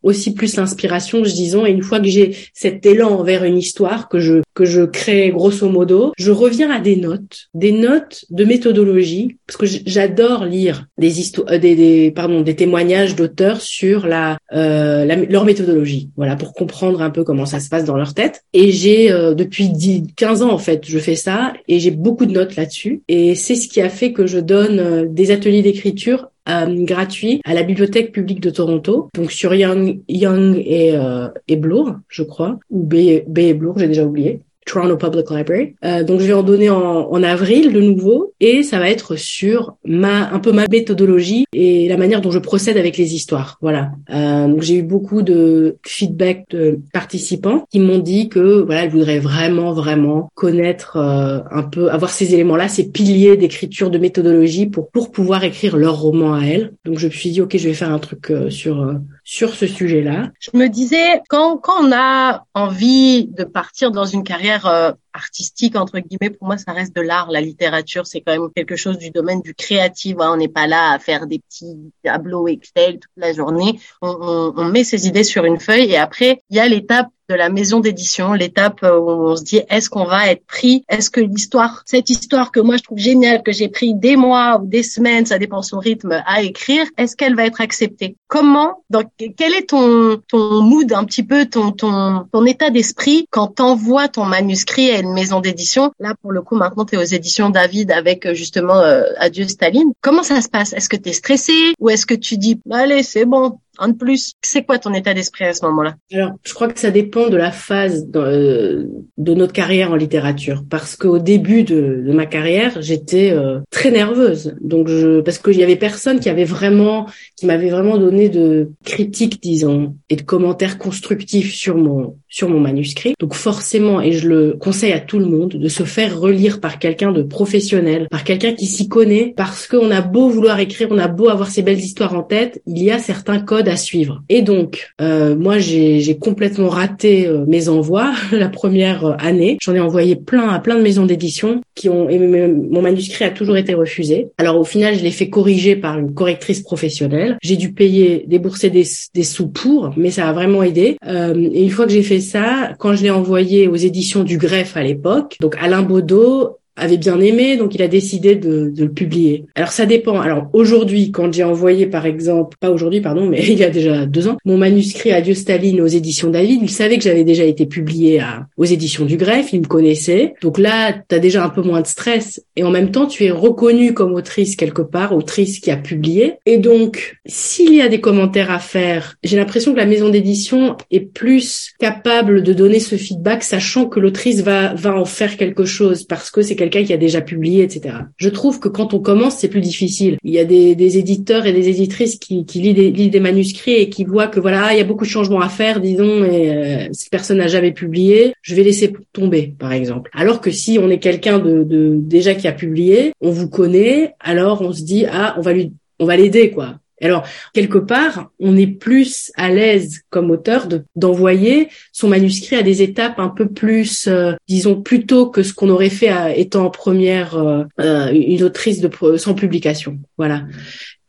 aussi 0.03 0.33
plus 0.33 0.57
l'inspiration, 0.57 1.23
je 1.23 1.33
disons. 1.33 1.67
Et 1.67 1.71
une 1.71 1.83
fois 1.83 2.01
que 2.01 2.09
j'ai 2.09 2.35
cet 2.55 2.87
élan 2.87 3.23
vers 3.23 3.45
une 3.45 3.59
histoire 3.59 4.09
que 4.09 4.21
je 4.21 4.41
que 4.55 4.65
je 4.65 4.83
crée 4.83 5.31
grosso 5.31 5.69
modo, 5.69 6.13
je 6.19 6.31
reviens 6.31 6.71
à 6.71 6.81
des 6.81 6.97
notes, 6.97 7.49
des 7.55 7.73
notes 7.73 8.25
de 8.31 8.45
méthodologie, 8.45 9.39
parce 9.47 9.57
que 9.57 9.67
j'adore 9.87 10.45
lire 10.45 10.87
des 10.99 11.21
histoires, 11.21 11.59
des, 11.59 11.75
des, 11.75 12.11
pardon, 12.11 12.43
des 12.43 12.57
témoignages 12.57 13.17
d'auteurs 13.17 13.61
sur 13.61 14.07
la, 14.07 14.39
euh, 14.53 15.05
leur 15.29 15.45
méthodologie, 15.45 16.11
voilà, 16.17 16.37
pour 16.37 16.53
comprendre 16.53 17.03
un 17.03 17.11
peu 17.11 17.25
comment 17.25 17.47
ça 17.47 17.61
se 17.61 17.69
passe 17.69 17.85
dans 17.85 17.97
leur 17.97 18.15
tête. 18.15 18.43
Et 18.53 18.73
j'ai 18.73 19.11
euh, 19.11 19.35
depuis 19.35 19.69
10, 19.69 20.15
15 20.17 20.43
ans 20.43 20.53
en 20.53 20.59
fait, 20.59 20.85
je 20.87 20.99
fais 20.99 21.17
ça 21.17 21.53
et 21.69 21.81
j'ai 21.81 21.91
beaucoup 21.91 22.27
de 22.27 22.33
notes 22.33 22.57
là-dessus. 22.57 23.03
Et 23.09 23.35
c'est 23.35 23.55
ce 23.55 23.69
qui 23.69 23.81
a 23.81 23.89
fait 23.89 24.13
que 24.13 24.27
je 24.27 24.39
donne 24.39 24.79
euh, 24.79 25.07
des 25.09 25.31
ateliers 25.31 25.63
d'écriture 25.63 26.29
euh, 26.51 26.85
gratuits 26.85 27.41
à 27.45 27.55
la 27.55 27.63
bibliothèque 27.63 28.13
publique 28.13 28.41
de 28.41 28.51
Toronto, 28.51 29.09
donc 29.15 29.33
sur 29.33 29.55
Young, 29.55 30.01
Young 30.09 30.57
et, 30.57 30.97
euh, 30.97 31.29
et 31.49 31.57
Bloor, 31.57 31.97
je 32.09 32.23
crois, 32.23 32.59
ou 32.71 32.83
B, 32.83 33.23
B 33.27 33.39
et 33.39 33.55
Bloor, 33.55 33.79
j'ai 33.79 33.89
déjà 33.89 34.05
oublié. 34.05 34.41
Toronto 34.71 34.97
Public 34.97 35.31
Library. 35.31 35.75
Euh, 35.85 36.05
donc 36.05 36.21
je 36.21 36.27
vais 36.27 36.33
en 36.33 36.43
donner 36.43 36.71
en, 36.71 37.11
en, 37.11 37.23
avril 37.23 37.73
de 37.73 37.81
nouveau 37.81 38.33
et 38.41 38.63
ça 38.63 38.79
va 38.79 38.89
être 38.89 39.17
sur 39.17 39.75
ma 39.85 40.31
un 40.33 40.39
peu 40.39 40.53
ma 40.53 40.67
méthodologie 40.67 41.45
et 41.53 41.89
la 41.89 41.97
manière 41.97 42.21
dont 42.21 42.31
je 42.31 42.39
procède 42.39 42.77
avec 42.77 42.97
les 42.97 43.15
histoires. 43.15 43.59
Voilà. 43.61 43.91
Euh, 44.11 44.47
donc 44.47 44.63
j'ai 44.63 44.77
eu 44.77 44.83
beaucoup 44.83 45.23
de 45.23 45.77
feedback 45.85 46.45
de 46.51 46.79
participants 46.93 47.65
qui 47.71 47.81
m'ont 47.81 47.99
dit 47.99 48.29
que 48.29 48.63
voilà 48.63 48.85
ils 48.85 48.91
voudraient 48.91 49.19
vraiment 49.19 49.73
vraiment 49.73 50.31
connaître 50.35 50.97
euh, 50.97 51.41
un 51.51 51.63
peu 51.63 51.91
avoir 51.91 52.11
ces 52.11 52.33
éléments 52.35 52.57
là, 52.57 52.69
ces 52.69 52.89
piliers 52.91 53.37
d'écriture 53.37 53.91
de 53.91 53.99
méthodologie 53.99 54.67
pour 54.67 54.91
pour 54.91 55.11
pouvoir 55.11 55.45
écrire 55.45 55.77
leur 55.77 56.01
roman 56.01 56.35
à 56.35 56.45
elles. 56.45 56.73
Donc 56.85 56.99
je 56.99 57.07
me 57.07 57.13
suis 57.13 57.31
dit 57.31 57.41
ok 57.41 57.57
je 57.57 57.69
vais 57.69 57.75
faire 57.75 57.93
un 57.93 57.99
truc 57.99 58.31
euh, 58.31 58.51
sur 58.51 58.83
euh, 58.83 58.95
sur 59.31 59.55
ce 59.55 59.69
sujet-là. 59.69 60.33
Je 60.41 60.51
me 60.55 60.67
disais 60.67 61.23
quand 61.29 61.57
quand 61.59 61.87
on 61.87 61.93
a 61.93 62.47
envie 62.53 63.29
de 63.29 63.45
partir 63.45 63.93
dans 63.93 64.05
une 64.05 64.25
carrière 64.25 64.67
euh, 64.67 64.91
artistique 65.13 65.77
entre 65.77 66.01
guillemets 66.01 66.31
pour 66.31 66.49
moi 66.49 66.59
ça 66.59 66.73
reste 66.73 66.97
de 66.97 67.01
l'art. 67.01 67.31
La 67.31 67.41
littérature 67.41 68.09
c'est 68.09 68.23
quand 68.23 68.33
même 68.33 68.49
quelque 68.57 68.75
chose 68.75 68.99
du 68.99 69.11
domaine 69.11 69.41
du 69.41 69.55
créatif. 69.55 70.17
On 70.19 70.37
n'est 70.37 70.49
pas 70.49 70.67
là 70.67 70.91
à 70.91 70.99
faire 70.99 71.29
des 71.29 71.39
petits 71.39 71.93
tableaux 72.03 72.49
Excel 72.49 72.95
toute 72.95 73.13
la 73.17 73.33
journée. 73.33 73.79
On, 74.03 74.19
on, 74.21 74.53
on 74.57 74.65
met 74.65 74.83
ses 74.83 75.07
idées 75.07 75.23
sur 75.23 75.45
une 75.45 75.61
feuille 75.61 75.93
et 75.93 75.97
après 75.97 76.43
il 76.51 76.57
y 76.57 76.61
a 76.61 76.67
l'étape 76.67 77.07
de 77.31 77.35
la 77.37 77.49
maison 77.49 77.79
d'édition, 77.79 78.33
l'étape 78.33 78.83
où 78.83 79.09
on 79.09 79.37
se 79.37 79.45
dit 79.45 79.61
est-ce 79.71 79.89
qu'on 79.89 80.05
va 80.05 80.27
être 80.31 80.45
pris, 80.47 80.85
est-ce 80.89 81.11
que 81.11 81.21
l'histoire, 81.21 81.83
cette 81.87 82.11
histoire 82.11 82.51
que 82.51 82.59
moi 82.59 82.77
je 82.77 82.83
trouve 82.83 82.99
géniale, 82.99 83.45
que 83.45 83.53
j'ai 83.53 83.69
pris 83.69 83.95
des 83.95 84.17
mois 84.17 84.59
ou 84.61 84.67
des 84.67 84.83
semaines, 84.83 85.27
ça 85.27 85.39
dépend 85.39 85.63
son 85.63 85.79
rythme 85.79 86.23
à 86.27 86.43
écrire, 86.43 86.85
est-ce 86.99 87.15
qu'elle 87.15 87.37
va 87.37 87.47
être 87.47 87.61
acceptée? 87.61 88.17
Comment 88.27 88.83
Donc 88.91 89.07
quel 89.37 89.55
est 89.55 89.69
ton 89.69 90.21
ton 90.29 90.61
mood 90.61 90.93
un 90.93 91.05
petit 91.05 91.23
peu, 91.23 91.47
ton 91.47 91.71
ton 91.71 92.27
ton 92.33 92.45
état 92.47 92.71
d'esprit 92.71 93.27
quand 93.31 93.47
t'envoies 93.47 94.09
ton 94.09 94.25
manuscrit 94.25 94.91
à 94.91 94.99
une 94.99 95.13
maison 95.13 95.39
d'édition? 95.41 95.93
Là 96.01 96.15
pour 96.21 96.33
le 96.33 96.43
coup 96.43 96.57
maintenant 96.57 96.85
tu 96.85 96.97
es 96.97 96.99
aux 96.99 97.03
éditions 97.03 97.51
David 97.51 97.93
avec 97.93 98.27
euh, 98.27 98.35
justement 98.35 98.79
euh, 98.81 99.05
Adieu 99.19 99.47
Staline. 99.47 99.93
Comment 100.01 100.25
ça 100.25 100.41
se 100.41 100.49
passe? 100.49 100.73
Est-ce 100.73 100.89
que 100.89 100.97
tu 100.97 101.11
es 101.11 101.13
stressé 101.13 101.75
ou 101.79 101.91
est-ce 101.91 102.07
que 102.07 102.15
tu 102.15 102.37
dis 102.39 102.61
allez 102.73 103.05
c'est 103.05 103.25
bon 103.25 103.61
un 103.81 103.89
de 103.89 103.97
plus. 103.97 104.35
C'est 104.43 104.65
quoi 104.65 104.79
ton 104.79 104.95
état 104.95 105.15
d'esprit 105.15 105.45
à 105.45 105.55
ce 105.55 105.65
moment-là? 105.67 105.97
Alors, 106.13 106.33
je 106.45 106.55
crois 106.55 106.69
que 106.69 106.79
ça 106.79 106.91
dépend 106.91 107.29
de 107.29 107.37
la 107.37 107.51
phase 107.51 108.07
de, 108.07 108.19
euh, 108.19 108.85
de 109.19 109.35
notre 109.35 109.53
carrière 109.53 109.91
en 109.91 109.97
littérature, 109.97 110.63
parce 110.69 110.97
qu'au 110.97 111.19
début 111.19 111.65
de, 111.65 112.03
de, 112.07 112.13
ma 112.13 112.27
carrière, 112.27 112.81
j'étais 112.81 113.33
euh, 113.33 113.59
très 113.71 113.91
nerveuse. 113.91 114.55
Donc, 114.61 114.89
je, 114.89 115.21
parce 115.21 115.39
qu'il 115.39 115.57
y 115.57 115.63
avait 115.63 115.77
personne 115.77 116.21
qui 116.21 116.29
avait 116.29 116.45
vraiment, 116.45 117.07
qui 117.37 117.47
m'avait 117.47 117.71
vraiment 117.71 117.99
donné 117.99 118.29
de 118.29 118.71
critiques, 118.85 119.43
disons, 119.43 119.97
et 120.09 120.17
de 120.17 120.23
commentaires 120.23 120.79
constructifs 120.79 121.55
sur 121.55 121.77
mon 121.77 122.17
sur 122.31 122.49
mon 122.49 122.61
manuscrit. 122.61 123.15
Donc, 123.19 123.35
forcément, 123.35 124.01
et 124.01 124.13
je 124.13 124.29
le 124.29 124.53
conseille 124.53 124.93
à 124.93 125.01
tout 125.01 125.19
le 125.19 125.27
monde, 125.27 125.51
de 125.51 125.69
se 125.69 125.83
faire 125.83 126.19
relire 126.19 126.61
par 126.61 126.79
quelqu'un 126.79 127.11
de 127.11 127.23
professionnel, 127.23 128.07
par 128.09 128.23
quelqu'un 128.23 128.55
qui 128.55 128.67
s'y 128.67 128.89
connaît, 128.89 129.35
parce 129.37 129.67
qu'on 129.67 129.91
a 129.91 130.01
beau 130.01 130.29
vouloir 130.29 130.61
écrire, 130.61 130.89
on 130.91 130.99
a 130.99 131.09
beau 131.09 131.29
avoir 131.29 131.51
ces 131.51 131.63
belles 131.63 131.81
histoires 131.81 132.15
en 132.15 132.23
tête, 132.23 132.63
il 132.67 132.83
y 132.83 132.93
a 132.93 132.99
certains 133.01 133.41
codes 133.41 133.69
à 133.71 133.77
suivre. 133.77 134.23
Et 134.29 134.43
donc, 134.43 134.93
euh, 135.01 135.37
moi, 135.37 135.59
j'ai 135.59 136.17
complètement 136.19 136.69
raté 136.69 137.27
euh, 137.27 137.45
mes 137.47 137.69
envois 137.69 138.13
la 138.33 138.49
première 138.49 139.05
euh, 139.05 139.15
année. 139.19 139.59
J'en 139.61 139.75
ai 139.75 139.81
envoyé 139.81 140.17
plein 140.17 140.49
à 140.49 140.59
plein 140.59 140.77
de 140.77 140.83
maisons 140.83 141.07
d'édition 141.07 141.61
qui 141.75 141.89
ont 141.89 142.09
et 142.11 142.19
mon 142.19 142.83
manuscrit 142.83 143.25
a 143.25 143.31
toujours 143.31 143.57
été 143.57 143.75
refusé. 143.75 144.29
Alors 144.39 144.59
au 144.59 144.65
final, 144.65 144.97
je 144.97 145.03
l'ai 145.03 145.11
fait 145.11 145.31
corriger 145.31 145.77
par 145.77 145.99
une 145.99 146.13
correctrice 146.13 146.61
professionnelle. 146.61 147.39
J'ai 147.43 147.57
dû 147.57 147.73
payer, 147.73 148.25
débourser 148.27 148.71
des, 148.71 148.85
des 149.15 149.23
sous 149.23 149.49
pour, 149.49 149.93
mais 149.97 150.11
ça 150.11 150.29
a 150.29 150.33
vraiment 150.33 150.63
aidé. 150.63 150.97
Euh, 151.07 151.35
et 151.53 151.63
une 151.63 151.71
fois 151.71 151.87
que 151.87 151.93
j'ai 151.93 152.03
fait 152.03 152.21
ça, 152.21 152.73
quand 152.79 152.95
je 152.95 153.03
l'ai 153.03 153.11
envoyé 153.11 153.69
aux 153.69 153.77
éditions 153.77 154.25
du 154.25 154.37
Greffe 154.37 154.77
à 154.77 154.83
l'époque, 154.83 155.37
donc 155.41 155.57
Alain 155.61 155.83
Baudot 155.83 156.59
avait 156.81 156.97
bien 156.97 157.21
aimé, 157.21 157.57
donc 157.57 157.75
il 157.75 157.83
a 157.83 157.89
décidé 157.89 158.35
de, 158.35 158.73
le 158.77 158.91
publier. 158.91 159.45
Alors 159.55 159.73
ça 159.73 159.87
dépend. 159.87 160.21
Alors 160.21 160.49
aujourd'hui, 160.53 161.11
quand 161.11 161.33
j'ai 161.33 161.45
envoyé 161.45 161.87
par 161.87 162.07
exemple, 162.07 162.57
pas 162.59 162.71
aujourd'hui 162.71 163.01
pardon, 163.01 163.27
mais 163.27 163.41
il 163.49 163.59
y 163.59 163.65
a 163.65 163.71
déjà 163.71 164.07
deux 164.07 164.29
ans, 164.29 164.39
mon 164.45 164.57
manuscrit 164.57 165.13
Adieu 165.13 165.35
Staline 165.35 165.81
aux 165.81 165.87
éditions 165.87 166.31
David, 166.31 166.61
il 166.63 166.71
savait 166.71 166.97
que 166.97 167.05
j'avais 167.05 167.25
déjà 167.25 167.45
été 167.45 167.67
publié 167.67 168.21
à, 168.21 168.47
aux 168.57 168.65
éditions 168.65 169.05
du 169.05 169.17
Greffe, 169.17 169.53
il 169.53 169.61
me 169.61 169.67
connaissait. 169.67 170.35
Donc 170.43 170.59
là, 170.59 170.93
tu 170.93 171.15
as 171.15 171.19
déjà 171.19 171.45
un 171.45 171.51
peu 171.51 171.63
moins 171.63 171.83
de 171.83 171.87
stress 171.87 172.43
et 172.57 172.65
en 172.65 172.71
même 172.71 172.91
temps, 172.91 173.07
tu 173.07 173.25
es 173.25 173.31
reconnue 173.31 173.95
comme 173.95 174.15
autrice 174.15 174.57
quelque 174.57 174.83
part, 174.83 175.15
autrice 175.15 175.61
qui 175.61 175.71
a 175.71 175.77
publié. 175.77 176.35
Et 176.47 176.59
donc, 176.59 177.19
s'il 177.27 177.75
y 177.75 177.83
a 177.83 177.89
des 177.89 178.01
commentaires 178.01 178.51
à 178.51 178.59
faire, 178.59 179.17
j'ai 179.23 179.37
l'impression 179.37 179.73
que 179.73 179.79
la 179.79 179.87
maison 179.87 180.09
d'édition 180.09 180.77
est 180.91 181.01
plus 181.01 181.73
capable 181.79 182.43
de 182.43 182.53
donner 182.53 182.81
ce 182.81 182.97
feedback, 182.97 183.43
sachant 183.43 183.87
que 183.87 184.01
l'autrice 184.01 184.41
va 184.43 184.75
va 184.75 184.95
en 184.95 185.05
faire 185.05 185.37
quelque 185.37 185.65
chose 185.65 186.05
parce 186.05 186.31
que 186.31 186.43
c'est 186.43 186.57
qui 186.71 186.93
a 186.93 186.97
déjà 186.97 187.21
publié, 187.21 187.63
etc. 187.63 187.95
Je 188.17 188.29
trouve 188.29 188.61
que 188.61 188.69
quand 188.69 188.95
on 188.95 189.01
commence, 189.01 189.37
c'est 189.37 189.49
plus 189.49 189.61
difficile. 189.61 190.19
Il 190.25 190.33
y 190.33 190.39
a 190.39 190.45
des, 190.45 190.75
des 190.75 190.99
éditeurs 190.99 191.47
et 191.47 191.53
des 191.53 191.69
éditrices 191.69 192.17
qui, 192.17 192.45
qui 192.45 192.61
lisent, 192.61 192.75
des, 192.75 192.91
lisent, 192.91 193.11
des, 193.11 193.21
manuscrits 193.21 193.75
et 193.75 193.89
qui 193.91 194.05
voient 194.05 194.29
que 194.29 194.41
voilà, 194.41 194.73
il 194.73 194.79
y 194.79 194.81
a 194.81 194.85
beaucoup 194.85 195.05
de 195.05 195.11
changements 195.11 195.41
à 195.41 195.49
faire, 195.49 195.81
disons, 195.81 196.25
et 196.25 196.51
euh, 196.51 196.89
cette 196.93 197.11
personne 197.11 197.39
n'a 197.39 197.49
jamais 197.49 197.73
publié, 197.73 198.35
je 198.43 198.55
vais 198.55 198.63
laisser 198.63 198.93
tomber, 199.13 199.55
par 199.59 199.73
exemple. 199.73 200.11
Alors 200.15 200.41
que 200.41 200.51
si 200.51 200.79
on 200.81 200.89
est 200.89 200.99
quelqu'un 200.99 201.39
de, 201.39 201.65
de 201.65 201.95
déjà 201.97 202.35
qui 202.35 202.49
a 202.49 202.53
publié, 202.53 203.13
on 203.21 203.31
vous 203.31 203.49
connaît, 203.49 204.15
alors 204.21 204.63
on 204.63 204.73
se 204.73 204.83
dit 204.83 205.07
ah, 205.11 205.35
on 205.39 205.43
va 205.43 205.53
lui, 205.53 205.73
on 205.99 206.07
va 206.07 206.17
l'aider 206.17 206.51
quoi 206.51 206.80
Alors, 207.03 207.25
quelque 207.55 207.79
part, 207.79 208.31
on 208.39 208.57
est 208.57 208.67
plus 208.67 209.33
à 209.37 209.51
l'aise 209.51 210.03
comme 210.11 210.31
auteur 210.31 210.67
de 210.67 210.85
d'envoyer 210.97 211.69
son 211.93 212.09
manuscrit 212.09 212.57
à 212.57 212.63
des 212.63 212.83
étapes 212.83 213.19
un 213.19 213.29
peu 213.29 213.49
plus, 213.49 214.07
euh, 214.07 214.33
disons, 214.49 214.81
plus 214.81 215.07
tôt 215.07 215.27
que 215.27 215.43
ce 215.43 215.55
qu'on 215.55 215.71
aurait 215.71 215.91
fait 215.91 216.09
à, 216.09 216.37
étant 216.37 216.67
en 216.67 216.71
première 216.71 217.37
euh, 217.37 217.65
euh, 217.81 218.13
une 218.13 218.43
autrice 218.43 218.81
de 218.81 218.91
sans 219.17 219.35
publication. 219.35 219.99
Voilà. 220.19 220.43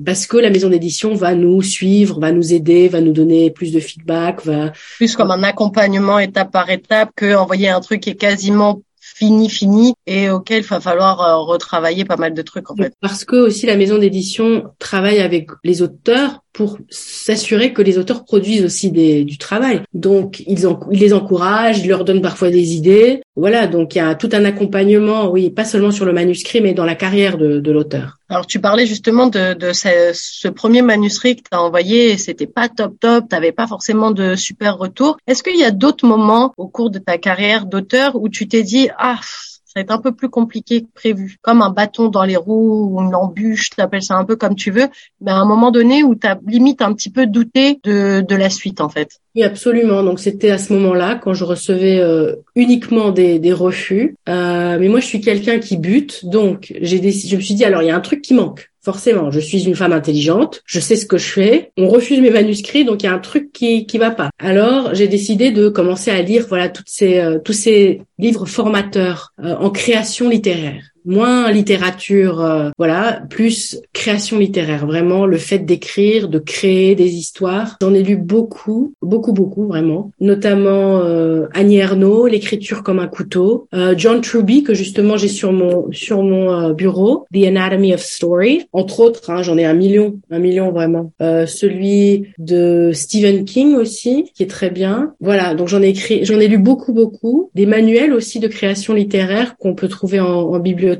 Parce 0.05 0.25
que 0.25 0.37
la 0.37 0.49
maison 0.49 0.69
d'édition 0.69 1.13
va 1.13 1.35
nous 1.35 1.61
suivre, 1.61 2.19
va 2.19 2.31
nous 2.31 2.53
aider, 2.53 2.87
va 2.87 3.01
nous 3.01 3.11
donner 3.11 3.51
plus 3.51 3.71
de 3.71 3.79
feedback, 3.79 4.43
va 4.45 4.71
plus 4.97 5.15
comme 5.15 5.31
un 5.31 5.43
accompagnement 5.43 6.19
étape 6.19 6.51
par 6.51 6.69
étape 6.69 7.11
que 7.15 7.35
envoyer 7.35 7.69
un 7.69 7.81
truc 7.81 8.01
qui 8.01 8.11
est 8.11 8.15
quasiment 8.15 8.81
fini, 9.21 9.49
fini, 9.49 9.93
et 10.07 10.31
auquel 10.31 10.63
il 10.63 10.67
va 10.67 10.79
falloir 10.79 11.21
euh, 11.21 11.37
retravailler 11.43 12.05
pas 12.05 12.17
mal 12.17 12.33
de 12.33 12.41
trucs 12.41 12.71
en 12.71 12.75
fait. 12.75 12.95
Parce 13.01 13.23
que 13.23 13.35
aussi 13.35 13.67
la 13.67 13.77
maison 13.77 13.99
d'édition 13.99 14.73
travaille 14.79 15.19
avec 15.19 15.51
les 15.63 15.83
auteurs 15.83 16.41
pour 16.53 16.77
s'assurer 16.89 17.73
que 17.73 17.81
les 17.81 17.97
auteurs 17.97 18.25
produisent 18.25 18.65
aussi 18.65 18.91
du 18.91 19.37
travail. 19.37 19.81
Donc 19.93 20.43
ils, 20.47 20.65
les 20.91 21.13
encouragent, 21.13 21.79
ils 21.79 21.87
leur 21.87 22.03
donnent 22.03 22.21
parfois 22.21 22.49
des 22.49 22.73
idées. 22.73 23.21
Voilà, 23.35 23.67
donc 23.67 23.95
il 23.95 23.99
y 23.99 24.01
a 24.01 24.13
tout 24.15 24.29
un 24.33 24.43
accompagnement, 24.43 25.29
oui, 25.29 25.49
pas 25.49 25.63
seulement 25.63 25.91
sur 25.91 26.05
le 26.05 26.13
manuscrit, 26.13 26.61
mais 26.61 26.73
dans 26.73 26.85
la 26.85 26.95
carrière 26.95 27.37
de, 27.37 27.71
l'auteur. 27.71 28.17
Alors 28.27 28.45
tu 28.45 28.59
parlais 28.59 28.85
justement 28.85 29.27
de, 29.27 29.55
ce, 29.73 30.47
premier 30.49 30.81
manuscrit 30.81 31.37
que 31.37 31.41
tu 31.41 31.55
as 31.55 31.61
envoyé, 31.61 32.17
c'était 32.17 32.47
pas 32.47 32.67
top 32.67 32.95
top, 32.99 33.29
t'avais 33.29 33.53
pas 33.53 33.67
forcément 33.67 34.11
de 34.11 34.35
super 34.35 34.77
retour. 34.77 35.17
Est-ce 35.27 35.43
qu'il 35.43 35.57
y 35.57 35.63
a 35.63 35.71
d'autres 35.71 36.05
moments 36.05 36.53
au 36.57 36.67
cours 36.67 36.89
de 36.89 36.99
ta 36.99 37.17
carrière 37.17 37.65
d'auteur 37.65 38.15
où 38.15 38.27
tu 38.27 38.47
t'es 38.47 38.63
dit 38.63 38.89
ah 38.97 39.19
ça 39.71 39.79
va 39.79 39.81
être 39.83 39.91
un 39.91 40.01
peu 40.01 40.11
plus 40.11 40.27
compliqué 40.27 40.81
que 40.81 40.87
prévu, 40.93 41.37
comme 41.41 41.61
un 41.61 41.69
bâton 41.69 42.09
dans 42.09 42.25
les 42.25 42.35
roues 42.35 42.89
ou 42.91 43.01
une 43.01 43.15
embûche, 43.15 43.69
tu 43.69 43.79
appelles 43.79 44.03
ça 44.03 44.15
un 44.17 44.25
peu 44.25 44.35
comme 44.35 44.55
tu 44.55 44.69
veux, 44.69 44.89
mais 45.21 45.31
à 45.31 45.37
un 45.37 45.45
moment 45.45 45.71
donné 45.71 46.03
où 46.03 46.13
tu 46.13 46.27
as 46.27 46.37
limite 46.45 46.81
un 46.81 46.93
petit 46.93 47.09
peu 47.09 47.25
douté 47.25 47.79
de, 47.85 48.19
de 48.19 48.35
la 48.35 48.49
suite 48.49 48.81
en 48.81 48.89
fait. 48.89 49.21
Oui, 49.35 49.43
absolument. 49.43 50.03
Donc 50.03 50.19
c'était 50.19 50.51
à 50.51 50.57
ce 50.57 50.73
moment-là 50.73 51.15
quand 51.15 51.33
je 51.33 51.45
recevais 51.45 51.99
euh, 51.99 52.35
uniquement 52.55 53.11
des, 53.11 53.39
des 53.39 53.53
refus. 53.53 54.17
Euh, 54.27 54.77
mais 54.77 54.89
moi, 54.89 54.99
je 54.99 55.05
suis 55.05 55.21
quelqu'un 55.21 55.59
qui 55.59 55.77
bute, 55.77 56.25
donc 56.25 56.73
j'ai 56.81 57.01
je 57.01 57.35
me 57.37 57.41
suis 57.41 57.53
dit 57.53 57.63
alors 57.63 57.81
il 57.81 57.87
y 57.87 57.91
a 57.91 57.95
un 57.95 58.01
truc 58.01 58.21
qui 58.21 58.33
manque. 58.33 58.70
Forcément, 58.83 59.29
je 59.29 59.39
suis 59.39 59.65
une 59.65 59.75
femme 59.75 59.93
intelligente, 59.93 60.63
je 60.65 60.79
sais 60.79 60.95
ce 60.95 61.05
que 61.05 61.17
je 61.17 61.27
fais. 61.27 61.71
On 61.77 61.87
refuse 61.87 62.19
mes 62.19 62.31
manuscrits, 62.31 62.83
donc 62.83 63.03
il 63.03 63.05
y 63.05 63.09
a 63.09 63.13
un 63.13 63.19
truc 63.19 63.51
qui 63.51 63.85
qui 63.85 63.97
va 63.99 64.09
pas. 64.09 64.31
Alors 64.39 64.95
j'ai 64.95 65.07
décidé 65.07 65.51
de 65.51 65.69
commencer 65.69 66.09
à 66.09 66.21
lire 66.21 66.45
voilà 66.49 66.67
toutes 66.67 66.89
ces 66.89 67.19
euh, 67.19 67.37
tous 67.37 67.53
ces 67.53 68.01
livres 68.17 68.45
formateurs 68.45 69.33
euh, 69.43 69.55
en 69.55 69.69
création 69.69 70.29
littéraire 70.29 70.90
moins 71.05 71.51
littérature, 71.51 72.41
euh, 72.41 72.69
voilà, 72.77 73.23
plus 73.29 73.79
création 73.93 74.37
littéraire. 74.39 74.85
Vraiment, 74.85 75.25
le 75.25 75.37
fait 75.37 75.59
d'écrire, 75.59 76.29
de 76.29 76.39
créer 76.39 76.95
des 76.95 77.15
histoires. 77.15 77.77
J'en 77.81 77.93
ai 77.93 78.03
lu 78.03 78.17
beaucoup, 78.17 78.93
beaucoup, 79.01 79.33
beaucoup, 79.33 79.67
vraiment. 79.67 80.11
Notamment 80.19 80.99
euh, 80.99 81.47
Annie 81.53 81.77
Ernaux, 81.77 82.27
l'écriture 82.27 82.83
comme 82.83 82.99
un 82.99 83.07
couteau. 83.07 83.67
Euh, 83.73 83.95
John 83.97 84.21
Truby 84.21 84.63
que 84.63 84.73
justement 84.73 85.17
j'ai 85.17 85.27
sur 85.27 85.51
mon 85.51 85.91
sur 85.91 86.23
mon 86.23 86.51
euh, 86.51 86.73
bureau, 86.73 87.25
The 87.33 87.45
Anatomy 87.47 87.93
of 87.93 88.01
Story. 88.01 88.63
Entre 88.73 88.99
autres, 88.99 89.29
hein, 89.29 89.41
j'en 89.41 89.57
ai 89.57 89.65
un 89.65 89.73
million, 89.73 90.19
un 90.29 90.39
million 90.39 90.71
vraiment. 90.71 91.11
celui 91.19 92.27
de 92.37 92.91
Stephen 92.93 93.45
King 93.45 93.75
aussi, 93.75 94.31
qui 94.35 94.43
est 94.43 94.47
très 94.47 94.69
bien. 94.69 95.13
Voilà, 95.19 95.55
donc 95.55 95.67
j'en 95.67 95.81
ai 95.81 95.89
écrit, 95.89 96.25
j'en 96.25 96.39
ai 96.39 96.47
lu 96.47 96.57
beaucoup, 96.57 96.93
beaucoup. 96.93 97.49
Des 97.55 97.65
manuels 97.65 98.13
aussi 98.13 98.39
de 98.39 98.47
création 98.47 98.93
littéraire 98.93 99.55
qu'on 99.57 99.75
peut 99.75 99.87
trouver 99.87 100.19
en, 100.19 100.27
en 100.27 100.59
bibliothèque 100.59 100.90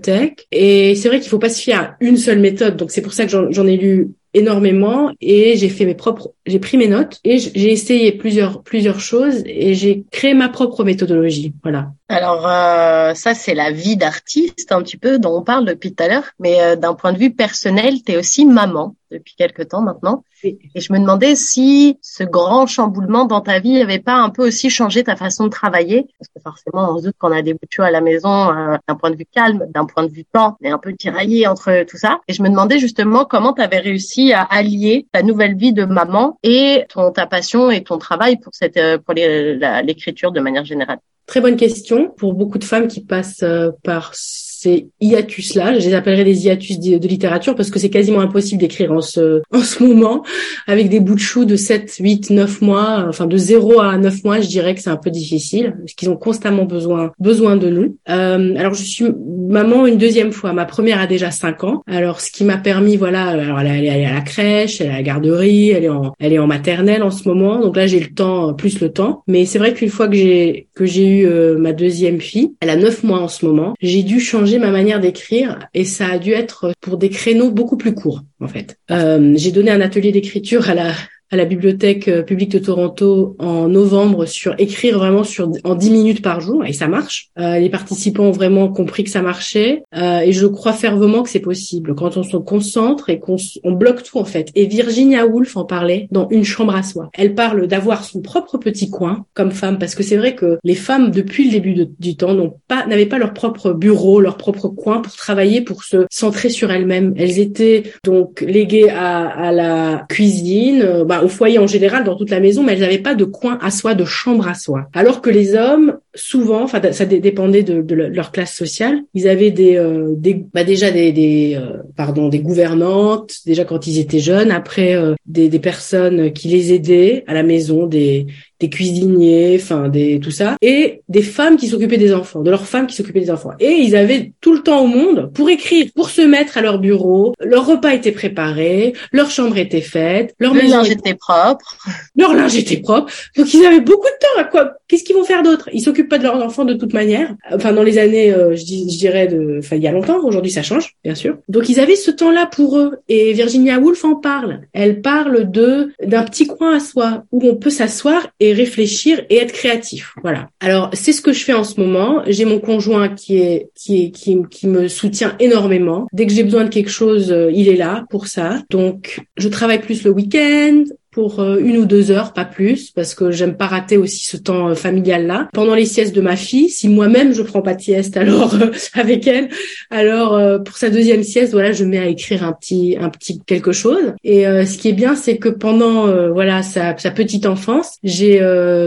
et 0.52 0.96
c'est 0.96 1.08
vrai 1.08 1.20
qu'il 1.20 1.30
faut 1.30 1.39
pas 1.39 1.50
se 1.50 1.62
fier 1.62 1.80
à 1.80 1.98
une 2.00 2.18
seule 2.18 2.39
méthode. 2.39 2.78
Donc 2.78 2.92
c'est 2.92 3.02
pour 3.02 3.14
ça 3.14 3.26
que 3.26 3.32
j'en 3.32 3.68
ai 3.68 3.78
lu 3.78 4.12
énormément 4.34 5.12
et 5.20 5.58
j'ai 5.58 5.70
fait 5.70 5.86
mes 5.86 5.96
propres 5.96 6.34
j'ai 6.46 6.60
pris 6.60 6.78
mes 6.78 6.88
notes 6.88 7.20
et 7.24 7.38
j'ai 7.38 7.72
essayé 7.72 8.12
plusieurs 8.12 8.64
plusieurs 8.64 9.00
choses 9.00 9.44
et 9.46 9.74
j'ai 9.76 10.06
créé 10.12 10.34
ma 10.34 10.50
propre 10.50 10.84
méthodologie. 10.84 11.54
Voilà. 11.62 11.92
Alors 12.10 12.48
euh, 12.48 13.14
ça 13.14 13.34
c'est 13.34 13.54
la 13.54 13.72
vie 13.72 13.96
d'artiste 13.96 14.72
un 14.72 14.82
petit 14.82 14.98
peu 14.98 15.20
dont 15.20 15.38
on 15.38 15.44
parle 15.44 15.66
depuis 15.66 15.94
tout 15.94 16.04
à 16.04 16.08
l'heure 16.08 16.32
mais 16.39 16.62
euh, 16.62 16.76
d'un 16.76 16.94
point 16.94 17.14
de 17.14 17.18
vue 17.18 17.34
personnel 17.34 18.02
tu 18.04 18.14
es 18.14 18.18
aussi 18.18 18.46
maman 18.46 18.96
depuis 19.12 19.36
quelque 19.36 19.62
temps 19.62 19.82
maintenant. 19.82 20.24
Et 20.44 20.58
je 20.76 20.92
me 20.92 20.98
demandais 20.98 21.36
si 21.36 22.00
ce 22.02 22.24
grand 22.24 22.66
chamboulement 22.66 23.26
dans 23.26 23.42
ta 23.42 23.60
vie 23.60 23.74
n'avait 23.74 24.00
pas 24.00 24.16
un 24.16 24.30
peu 24.30 24.48
aussi 24.48 24.70
changé 24.70 25.04
ta 25.04 25.16
façon 25.16 25.44
de 25.44 25.50
travailler 25.50 26.08
parce 26.18 26.30
que 26.34 26.42
forcément 26.42 26.94
on 26.94 26.98
se 26.98 27.04
doute 27.06 27.16
qu'on 27.20 27.32
a 27.32 27.42
des 27.42 27.54
bouts 27.54 27.60
à 27.84 27.92
la 27.92 28.02
maison 28.02 28.50
euh, 28.50 28.78
d'un 28.88 28.96
point 28.96 29.12
de 29.12 29.16
vue 29.16 29.28
calme 29.32 29.66
d'un 29.74 29.86
point 29.86 30.04
de 30.04 30.12
vue 30.12 30.26
temps 30.26 30.58
on 30.62 30.68
est 30.68 30.72
un 30.72 30.80
peu 30.80 30.94
tiraillé 30.94 31.46
entre 31.46 31.84
tout 31.84 31.98
ça. 31.98 32.20
Et 32.28 32.34
je 32.34 32.42
me 32.42 32.50
demandais 32.50 32.80
justement 32.80 33.26
comment 33.26 33.54
tu 33.54 33.62
avais 33.62 33.80
réussi 33.80 34.34
à 34.34 34.42
allier 34.42 35.08
ta 35.12 35.22
nouvelle 35.22 35.56
vie 35.56 35.74
de 35.74 35.86
maman 35.86 36.30
et 36.43 36.86
ton 36.89 37.11
ta 37.11 37.25
passion 37.25 37.71
et 37.71 37.84
ton 37.84 37.97
travail 37.97 38.38
pour 38.38 38.53
cette 38.53 38.77
euh, 38.77 38.97
pour 38.97 39.13
l'écriture 39.13 40.32
de 40.32 40.39
manière 40.39 40.65
générale. 40.65 40.99
Très 41.25 41.41
bonne 41.41 41.55
question. 41.55 42.09
Pour 42.09 42.34
beaucoup 42.34 42.57
de 42.57 42.63
femmes 42.63 42.88
qui 42.88 43.01
passent 43.01 43.43
euh, 43.43 43.71
par 43.84 44.13
ces 44.62 44.89
hiatus-là. 44.99 45.80
Je 45.80 45.88
les 45.88 45.95
appellerai 45.95 46.24
des 46.24 46.45
hiatus 46.45 46.80
de, 46.80 47.07
littérature 47.07 47.55
parce 47.55 47.72
que 47.72 47.80
c'est 47.80 47.89
quasiment 47.89 48.20
impossible 48.20 48.62
d'écrire 48.62 48.91
en 48.91 49.01
ce, 49.01 49.41
en 49.51 49.62
ce 49.62 49.82
moment 49.82 50.24
avec 50.68 50.88
des 50.88 50.99
bouts 50.99 51.16
de 51.16 51.20
chou 51.20 51.45
de 51.45 51.55
7, 51.55 51.95
8, 51.99 52.30
9 52.30 52.62
mois, 52.62 53.05
enfin 53.09 53.26
de 53.26 53.38
0 53.38 53.80
à 53.82 53.97
9 53.97 54.24
mois, 54.24 54.39
je 54.39 54.47
dirais 54.47 54.76
que 54.76 54.82
c'est 54.82 54.91
un 54.91 54.97
peu 54.97 55.09
difficile 55.09 55.74
parce 55.80 55.93
qu'ils 55.93 56.12
ont 56.12 56.16
constamment 56.16 56.66
besoin, 56.66 57.12
besoin 57.20 57.57
de 57.57 57.70
nous. 57.70 57.97
Euh, 58.09 58.55
alors 58.55 58.76
je 58.76 58.84
suis 58.84 59.05
maman 59.49 59.88
une 59.88 59.97
deuxième 59.97 60.32
fois. 60.32 60.53
Ma 60.53 60.66
première 60.66 61.01
a 61.01 61.07
déjà 61.07 61.32
5 61.32 61.64
ans. 61.64 61.82
Alors 61.88 62.22
ce 62.22 62.30
qui 62.32 62.43
m'a 62.43 62.57
permis, 62.57 62.97
voilà, 62.97 63.30
alors 63.30 63.59
elle 63.59 63.84
est, 63.84 64.05
à 64.05 64.14
la 64.14 64.22
crèche, 64.22 64.80
elle 64.80 64.88
est 64.88 64.91
à 64.91 64.97
la 64.97 65.03
garderie, 65.03 65.72
elle 65.72 65.86
est 65.86 65.89
en, 65.89 66.14
elle 66.20 66.34
est 66.34 66.39
en 66.39 66.47
maternelle 66.47 67.01
en 67.01 67.09
ce 67.09 67.28
moment. 67.28 67.59
Donc 67.59 67.76
là 67.76 67.88
j'ai 67.88 67.99
le 67.99 68.14
temps, 68.14 68.53
plus 68.53 68.80
le 68.80 68.91
temps. 68.91 69.24
Mais 69.28 69.45
c'est 69.45 69.57
vrai 69.57 69.74
qu'une 69.74 69.89
fois 69.89 70.07
que 70.07 70.16
j'ai, 70.16 70.68
que 70.76 70.86
j'ai 70.86 71.07
eu 71.07 71.26
euh, 71.26 71.57
ma 71.57 71.74
deuxième 71.74 72.22
fille, 72.22 72.51
elle 72.59 72.70
a 72.70 72.76
9 72.76 73.03
mois 73.03 73.22
en 73.22 73.28
ce 73.28 73.43
moment, 73.43 73.74
j'ai 73.82 74.03
dû 74.03 74.20
changer 74.20 74.51
ma 74.60 74.72
manière 74.72 74.99
d'écrire 74.99 75.60
et 75.74 75.86
ça 75.86 76.08
a 76.08 76.18
dû 76.20 76.32
être 76.32 76.74
pour 76.82 76.97
des 76.97 77.10
créneaux 77.10 77.52
beaucoup 77.52 77.78
plus 77.78 77.93
courts 77.93 78.24
en 78.39 78.47
fait. 78.47 78.78
Euh, 78.89 79.34
j'ai 79.36 79.52
donné 79.52 79.72
un 79.72 79.82
atelier 79.82 80.12
d'écriture 80.12 80.70
à 80.70 80.74
la 80.74 80.91
à 81.32 81.38
la 81.38 81.45
bibliothèque 81.45 82.07
euh, 82.09 82.23
publique 82.23 82.51
de 82.51 82.59
Toronto 82.59 83.36
en 83.39 83.69
novembre 83.69 84.25
sur 84.25 84.53
écrire 84.57 84.97
vraiment 84.97 85.23
sur 85.23 85.49
en 85.63 85.75
10 85.75 85.89
minutes 85.89 86.21
par 86.21 86.41
jour 86.41 86.65
et 86.65 86.73
ça 86.73 86.88
marche. 86.88 87.29
Euh, 87.39 87.57
les 87.57 87.69
participants 87.69 88.25
ont 88.25 88.32
vraiment 88.32 88.67
compris 88.67 89.05
que 89.05 89.09
ça 89.09 89.21
marchait 89.21 89.84
euh, 89.95 90.19
et 90.19 90.34
je 90.34 90.45
crois 90.45 90.73
fervement 90.73 91.23
que 91.23 91.29
c'est 91.29 91.39
possible 91.39 91.95
quand 91.95 92.17
on 92.17 92.23
se 92.23 92.38
concentre 92.38 93.09
et 93.09 93.19
qu'on 93.19 93.38
on 93.63 93.71
bloque 93.71 94.03
tout 94.03 94.17
en 94.17 94.25
fait. 94.25 94.49
Et 94.55 94.65
Virginia 94.65 95.25
Woolf 95.25 95.55
en 95.55 95.63
parlait 95.63 96.07
dans 96.11 96.27
Une 96.29 96.43
chambre 96.43 96.75
à 96.75 96.84
soi. 96.84 97.09
Elle 97.13 97.34
parle 97.34 97.67
d'avoir 97.67 98.03
son 98.03 98.21
propre 98.21 98.57
petit 98.57 98.89
coin 98.89 99.25
comme 99.34 99.51
femme 99.51 99.79
parce 99.79 99.95
que 99.95 100.03
c'est 100.03 100.17
vrai 100.17 100.36
que 100.36 100.59
les 100.63 100.75
femmes 100.75 101.11
depuis 101.11 101.45
le 101.45 101.51
début 101.51 101.88
du 101.99 102.15
temps 102.15 102.34
n'ont 102.34 102.55
pas 102.67 102.86
n'avaient 102.86 103.05
pas 103.05 103.17
leur 103.17 103.34
propre 103.34 103.71
bureau, 103.71 104.19
leur 104.19 104.38
propre 104.38 104.67
coin 104.67 105.01
pour 105.01 105.15
travailler, 105.15 105.61
pour 105.61 105.84
se 105.84 106.05
centrer 106.11 106.49
sur 106.49 106.71
elles-mêmes. 106.71 107.13
Elles 107.17 107.39
étaient 107.39 107.84
donc 108.03 108.41
léguées 108.41 108.89
à, 108.89 109.27
à 109.27 109.51
la 109.51 110.05
cuisine, 110.09 110.82
euh, 110.82 111.05
au 111.24 111.28
foyer 111.28 111.59
en 111.59 111.67
général, 111.67 112.03
dans 112.03 112.15
toute 112.15 112.30
la 112.30 112.39
maison, 112.39 112.63
mais 112.63 112.74
elles 112.74 112.80
n'avaient 112.80 112.97
pas 112.97 113.15
de 113.15 113.26
coin 113.26 113.57
à 113.61 113.72
soi, 113.72 113.93
de 113.93 114.05
chambre 114.05 114.47
à 114.47 114.53
soi. 114.53 114.88
Alors 114.93 115.22
que 115.22 115.30
les 115.30 115.55
hommes, 115.55 115.97
souvent, 116.16 116.64
enfin, 116.64 116.82
ça 116.91 117.05
dépendait 117.05 117.64
de, 117.64 117.93
leur 117.93 118.32
classe 118.32 118.53
sociale, 118.53 119.01
ils 119.14 119.28
avaient 119.28 119.51
des, 119.51 119.78
euh, 119.78 120.14
des 120.16 120.34
bah 120.34 120.64
déjà 120.64 120.91
des, 120.91 121.12
des 121.12 121.55
euh, 121.55 121.78
pardon, 121.95 122.30
des 122.30 122.39
gouvernantes, 122.39 123.34
déjà 123.45 123.66
quand 123.66 123.88
ils 123.88 123.99
étaient 123.99 124.20
jeunes, 124.20 124.51
après 124.51 124.95
euh, 124.95 125.16
des, 125.26 125.49
des 125.49 125.59
personnes 125.59 126.34
qui 126.34 126.47
les 126.49 126.74
aidaient 126.74 127.24
à 127.28 127.34
la 127.34 127.43
maison, 127.43 127.86
des 127.86 128.28
des 128.62 128.70
cuisiniers, 128.70 129.57
enfin 129.59 129.89
des 129.89 130.20
tout 130.20 130.32
ça, 130.32 130.55
et 130.62 131.01
des 131.09 131.24
femmes 131.24 131.57
qui 131.57 131.68
s'occupaient 131.68 131.97
des 131.97 132.14
enfants, 132.14 132.41
de 132.41 132.51
leurs 132.51 132.68
femmes 132.68 132.86
qui 132.86 132.95
s'occupaient 132.95 133.20
des 133.20 133.32
enfants. 133.32 133.51
Et 133.59 133.72
ils 133.72 133.95
avaient 133.95 134.32
tout 134.39 134.53
le 134.53 134.62
temps 134.62 134.84
au 134.84 134.88
monde 134.88 135.32
pour 135.34 135.49
écrire, 135.49 135.88
pour 135.95 136.09
se 136.09 136.22
mettre 136.22 136.57
à 136.57 136.62
leur 136.62 136.78
bureau. 136.78 137.34
Leur 137.39 137.66
repas 137.66 137.93
était 137.93 138.12
préparé, 138.12 138.93
leur 139.12 139.32
chambre 139.32 139.57
était 139.57 139.82
faite, 139.82 140.36
leur 140.39 140.53
le 140.53 140.62
linge 140.62 140.91
était 140.91 141.16
propre, 141.16 141.76
leur 142.16 142.34
linge 142.36 142.55
était 142.55 142.78
propre. 142.78 143.12
Donc 143.36 143.51
ils 143.53 143.66
avaient 143.66 143.82
beaucoup 143.82 144.07
de 144.07 144.20
temps. 144.20 144.39
À 144.39 144.43
quoi 144.43 144.74
Qu'est-ce 144.88 145.03
qu'ils 145.03 145.16
vont 145.16 145.24
faire 145.24 145.41
d'autre? 145.41 145.68
Ils 145.74 145.82
s'occupent 145.82 146.01
pas 146.04 146.18
de 146.18 146.24
leurs 146.24 146.41
enfants 146.43 146.66
de 146.66 146.74
toute 146.74 146.93
manière. 146.93 147.36
Enfin 147.52 147.74
dans 147.74 147.84
les 147.84 147.97
années, 147.97 148.34
euh, 148.34 148.56
je, 148.56 148.64
dirais 148.64 149.30
enfin 149.60 149.76
il 149.76 149.82
y 149.82 149.88
a 149.88 149.91
longtemps. 149.91 150.24
Aujourd'hui 150.24 150.52
ça 150.52 150.64
change, 150.64 150.95
bien 151.04 151.16
sûr. 151.16 151.38
Donc 151.49 151.70
ils 151.70 151.80
avaient 151.80 151.95
ce 151.95 152.12
temps-là 152.12 152.45
pour 152.45 152.78
eux. 152.78 152.97
Et 153.10 153.34
Virginia 153.34 153.80
Woolf 153.80 154.04
en 154.06 154.16
parle. 154.16 154.62
Elle 154.74 155.02
parle 155.02 155.49
de 155.49 155.91
d'un 156.04 156.24
petit 156.24 156.47
coin 156.47 156.76
à 156.76 156.80
soi 156.80 157.24
où 157.32 157.47
on 157.47 157.56
peut 157.56 157.70
s'asseoir 157.70 158.28
et 158.39 158.54
réfléchir 158.54 159.24
et 159.30 159.38
être 159.38 159.54
créatif. 159.54 160.14
Voilà. 160.22 160.49
Alors 160.60 160.89
c'est 160.93 161.14
ce 161.14 161.22
que 161.22 161.34
je 161.34 161.43
fais 161.43 161.54
en 161.54 161.64
ce 161.64 161.80
moment. 161.80 162.22
J'ai 162.28 162.45
mon 162.45 162.60
conjoint 162.60 163.10
qui 163.10 163.38
est 163.38 163.70
qui 163.76 164.06
est 164.06 164.12
qui, 164.12 164.38
qui 164.49 164.68
me 164.68 164.88
soutient 164.88 165.36
énormément. 165.39 166.08
Dès 166.14 166.26
que 166.26 166.34
j'ai 166.34 166.43
besoin 166.43 166.64
de 166.64 166.70
quelque 166.70 166.89
chose, 166.89 167.32
euh, 167.32 167.52
il 167.54 167.68
est 167.70 167.76
là 167.76 168.06
pour 168.10 168.28
ça. 168.28 168.62
Donc 168.70 169.22
je 169.38 169.47
travaille 169.47 169.82
plus 169.82 170.04
le 170.04 170.12
week-end. 170.12 170.84
Pour 171.12 171.41
euh, 171.41 171.57
une 171.59 171.78
ou 171.78 171.86
deux 171.86 172.09
heures, 172.09 172.32
pas 172.32 172.45
plus, 172.45 172.89
parce 172.91 173.14
que 173.16 173.32
j'aime 173.32 173.57
pas 173.57 173.68
rater 173.68 173.97
aussi 173.97 174.26
ce 174.26 174.38
temps 174.38 174.70
euh, 174.70 174.76
familial 174.76 175.28
là. 175.28 175.49
Pendant 175.53 175.76
les 175.76 175.86
siestes 175.86 176.16
de 176.16 176.22
ma 176.22 176.38
fille, 176.38 176.70
si 176.70 176.88
moi-même 176.88 177.34
je 177.34 177.41
prends 177.41 177.62
pas 177.62 177.76
de 177.76 177.82
sieste, 177.82 178.16
alors 178.22 178.55
euh, 178.55 178.72
avec 178.93 179.28
elle, 179.28 179.49
alors 179.89 180.64
pour 180.64 180.78
sa 180.78 180.89
deuxième 180.89 181.24
sieste, 181.24 181.51
voilà, 181.51 181.74
je 181.74 181.84
mets 181.84 181.97
à 181.97 182.07
écrire 182.07 182.45
un 182.45 182.53
petit 182.53 182.97
un 182.99 183.09
petit 183.09 183.41
quelque 183.45 183.74
chose. 183.74 184.14
Et 184.24 184.43
ce 184.43 184.78
qui 184.78 184.89
est 184.89 184.93
bien, 184.93 185.16
c'est 185.16 185.38
que 185.38 185.49
pendant 185.49 186.07
voilà 186.32 186.64
sa, 186.64 186.97
sa 186.97 187.12
petite 187.12 187.45
enfance, 187.45 187.97
j'ai 188.03 188.39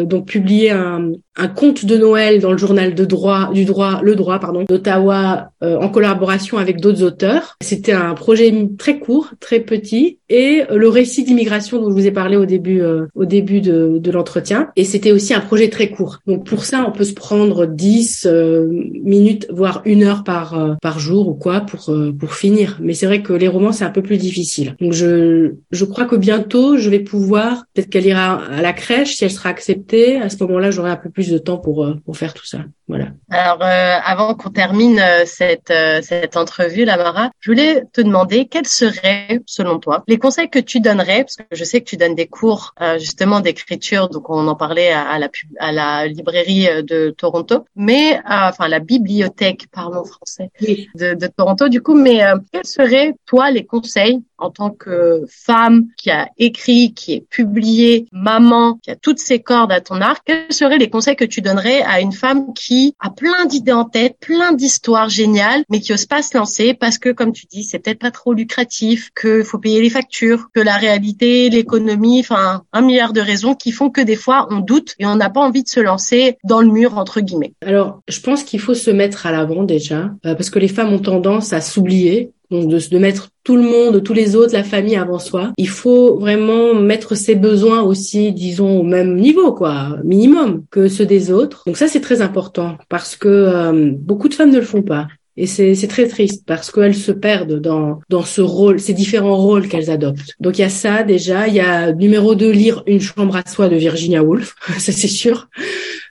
donc 0.06 0.26
publié 0.26 0.70
un, 0.70 1.12
un 1.36 1.48
conte 1.48 1.84
de 1.84 1.96
Noël 1.96 2.40
dans 2.40 2.52
le 2.52 2.58
journal 2.58 2.94
de 2.94 3.04
droit 3.04 3.50
du 3.52 3.64
droit 3.64 4.00
le 4.02 4.14
droit 4.14 4.38
pardon 4.38 4.64
d'Ottawa 4.68 5.50
en 5.60 5.88
collaboration 5.88 6.58
avec 6.58 6.80
d'autres 6.80 7.02
auteurs. 7.02 7.56
C'était 7.60 7.92
un 7.92 8.14
projet 8.14 8.52
très 8.78 8.98
court, 8.98 9.30
très 9.40 9.60
petit 9.60 10.18
et 10.28 10.62
le 10.72 10.88
récit 10.88 11.24
d'immigration 11.24 11.80
dont 11.80 11.90
je 11.90 11.94
vous 11.94 12.06
ai 12.06 12.13
parlé 12.14 12.36
au 12.36 12.46
début 12.46 12.80
euh, 12.80 13.06
au 13.14 13.26
début 13.26 13.60
de, 13.60 13.98
de 13.98 14.10
l'entretien. 14.10 14.70
Et 14.76 14.84
c'était 14.84 15.12
aussi 15.12 15.34
un 15.34 15.40
projet 15.40 15.68
très 15.68 15.90
court. 15.90 16.20
Donc 16.26 16.46
pour 16.46 16.64
ça, 16.64 16.84
on 16.88 16.92
peut 16.92 17.04
se 17.04 17.12
prendre 17.12 17.66
10 17.66 18.26
euh, 18.26 18.66
minutes, 19.02 19.46
voire 19.50 19.82
une 19.84 20.02
heure 20.02 20.24
par 20.24 20.58
euh, 20.58 20.74
par 20.80 20.98
jour 20.98 21.28
ou 21.28 21.34
quoi 21.34 21.60
pour 21.60 21.94
pour 22.18 22.34
finir. 22.34 22.78
Mais 22.80 22.94
c'est 22.94 23.06
vrai 23.06 23.22
que 23.22 23.34
les 23.34 23.48
romans 23.48 23.72
c'est 23.72 23.84
un 23.84 23.90
peu 23.90 24.02
plus 24.02 24.16
difficile. 24.16 24.76
Donc 24.80 24.92
je 24.92 25.54
je 25.70 25.84
crois 25.84 26.06
que 26.06 26.16
bientôt 26.16 26.78
je 26.78 26.88
vais 26.88 27.00
pouvoir 27.00 27.64
peut-être 27.74 27.90
qu'elle 27.90 28.06
ira 28.06 28.42
à 28.44 28.62
la 28.62 28.72
crèche 28.72 29.16
si 29.16 29.24
elle 29.24 29.30
sera 29.30 29.50
acceptée. 29.50 30.16
À 30.16 30.30
ce 30.30 30.42
moment-là, 30.44 30.70
j'aurai 30.70 30.90
un 30.90 30.96
peu 30.96 31.10
plus 31.10 31.30
de 31.30 31.38
temps 31.38 31.58
pour 31.58 31.86
pour 32.04 32.16
faire 32.16 32.32
tout 32.32 32.46
ça. 32.46 32.60
Voilà. 32.86 33.06
Alors 33.30 33.62
avant 33.62 34.34
qu'on 34.34 34.50
termine 34.50 35.02
cette 35.24 35.72
cette 36.02 36.36
entrevue, 36.36 36.84
Lamara, 36.84 37.30
je 37.40 37.50
voulais 37.50 37.82
te 37.92 38.00
demander 38.00 38.46
quels 38.46 38.66
seraient 38.66 39.40
selon 39.46 39.78
toi 39.78 40.04
les 40.06 40.18
conseils 40.18 40.48
que 40.48 40.58
tu 40.58 40.80
donnerais 40.80 41.24
parce 41.24 41.36
que 41.36 41.44
je 41.50 41.64
sais 41.64 41.80
que 41.80 41.88
tu 41.88 41.96
donnes 41.96 42.14
des 42.14 42.26
cours 42.26 42.74
euh, 42.80 42.98
justement 42.98 43.40
d'écriture, 43.40 44.08
donc 44.08 44.30
on 44.30 44.46
en 44.48 44.54
parlait 44.54 44.92
à, 44.92 45.18
la 45.18 45.28
à 45.58 45.72
la 45.72 46.06
librairie 46.06 46.68
euh, 46.68 46.82
de 46.82 47.14
Toronto, 47.16 47.64
mais 47.76 48.16
euh, 48.16 48.20
enfin 48.26 48.68
la 48.68 48.80
bibliothèque, 48.80 49.66
parlons 49.70 50.04
français, 50.04 50.50
de, 50.60 51.14
de, 51.14 51.26
Toronto 51.26 51.68
du 51.68 51.80
coup. 51.82 51.94
Mais 51.94 52.22
quels 52.52 52.66
seraient 52.66 53.14
toi 53.26 53.50
les 53.50 53.64
conseils 53.64 54.22
en 54.38 54.50
tant 54.50 54.70
que 54.70 55.22
femme 55.28 55.86
qui 55.96 56.10
a 56.10 56.28
écrit, 56.38 56.94
qui 56.94 57.14
est 57.14 57.26
publié, 57.28 58.06
maman, 58.12 58.78
qui 58.82 58.90
a 58.90 58.96
toutes 58.96 59.18
ses 59.18 59.40
cordes 59.40 59.72
à 59.72 59.80
ton 59.80 60.00
arc, 60.00 60.22
quels 60.26 60.52
seraient 60.52 60.78
les 60.78 60.90
conseils 60.90 61.16
que 61.16 61.24
tu 61.24 61.40
donnerais 61.40 61.82
à 61.82 62.00
une 62.00 62.12
femme 62.12 62.52
qui 62.54 62.94
a 63.00 63.10
plein 63.10 63.46
d'idées 63.46 63.72
en 63.72 63.84
tête, 63.84 64.16
plein 64.20 64.52
d'histoires 64.52 65.08
géniales, 65.08 65.64
mais 65.70 65.80
qui 65.80 65.92
ose 65.92 66.06
pas 66.06 66.22
se 66.22 66.36
lancer 66.36 66.74
parce 66.74 66.98
que, 66.98 67.10
comme 67.10 67.32
tu 67.32 67.46
dis, 67.46 67.64
c'est 67.64 67.78
peut-être 67.78 68.00
pas 68.00 68.10
trop 68.10 68.32
lucratif, 68.32 69.10
qu'il 69.20 69.44
faut 69.44 69.58
payer 69.58 69.80
les 69.80 69.90
factures, 69.90 70.48
que 70.54 70.60
la 70.60 70.76
réalité, 70.76 71.48
l'économie, 71.50 72.20
enfin, 72.20 72.62
un 72.72 72.80
milliard 72.82 73.12
de 73.12 73.20
raisons 73.20 73.54
qui 73.54 73.72
font 73.72 73.90
que 73.90 74.00
des 74.00 74.16
fois 74.16 74.46
on 74.50 74.60
doute 74.60 74.94
et 74.98 75.06
on 75.06 75.16
n'a 75.16 75.30
pas 75.30 75.40
envie 75.40 75.62
de 75.62 75.68
se 75.68 75.80
lancer 75.80 76.36
dans 76.44 76.60
le 76.60 76.68
mur 76.68 76.98
entre 76.98 77.20
guillemets. 77.20 77.52
Alors, 77.64 78.00
je 78.08 78.20
pense 78.20 78.42
qu'il 78.42 78.60
faut 78.60 78.74
se 78.74 78.90
mettre 78.90 79.26
à 79.26 79.32
l'avant 79.32 79.62
déjà, 79.62 80.10
euh, 80.26 80.34
parce 80.34 80.50
que 80.50 80.58
les 80.58 80.68
femmes 80.68 80.92
ont 80.92 80.98
tendance 80.98 81.52
à 81.52 81.60
s'oublier 81.60 82.32
donc 82.50 82.68
de, 82.68 82.78
de, 82.78 82.98
mettre 82.98 83.30
tout 83.42 83.56
le 83.56 83.62
monde, 83.62 84.02
tous 84.02 84.12
les 84.12 84.36
autres, 84.36 84.52
la 84.52 84.64
famille 84.64 84.96
avant 84.96 85.18
soi. 85.18 85.52
Il 85.56 85.68
faut 85.68 86.18
vraiment 86.18 86.74
mettre 86.74 87.14
ses 87.14 87.34
besoins 87.34 87.82
aussi, 87.82 88.32
disons, 88.32 88.80
au 88.80 88.82
même 88.82 89.16
niveau, 89.16 89.52
quoi, 89.52 89.98
minimum 90.04 90.64
que 90.70 90.88
ceux 90.88 91.06
des 91.06 91.30
autres. 91.30 91.62
Donc 91.66 91.76
ça, 91.76 91.88
c'est 91.88 92.00
très 92.00 92.20
important 92.20 92.78
parce 92.88 93.16
que 93.16 93.28
euh, 93.28 93.92
beaucoup 93.92 94.28
de 94.28 94.34
femmes 94.34 94.50
ne 94.50 94.58
le 94.58 94.64
font 94.64 94.82
pas. 94.82 95.08
Et 95.36 95.46
c'est 95.46 95.88
très 95.88 96.06
triste 96.06 96.44
parce 96.46 96.70
qu'elles 96.70 96.94
se 96.94 97.10
perdent 97.10 97.60
dans, 97.60 97.98
dans 98.08 98.22
ce 98.22 98.40
rôle, 98.40 98.78
ces 98.78 98.94
différents 98.94 99.36
rôles 99.36 99.68
qu'elles 99.68 99.90
adoptent. 99.90 100.34
Donc 100.38 100.58
il 100.58 100.60
y 100.60 100.64
a 100.64 100.68
ça 100.68 101.02
déjà. 101.02 101.48
Il 101.48 101.54
y 101.54 101.60
a 101.60 101.92
numéro 101.92 102.36
2, 102.36 102.50
lire 102.52 102.84
Une 102.86 103.00
chambre 103.00 103.34
à 103.34 103.42
soi 103.44 103.68
de 103.68 103.74
Virginia 103.74 104.22
Woolf, 104.22 104.54
ça 104.78 104.92
c'est 104.92 105.08
sûr 105.08 105.48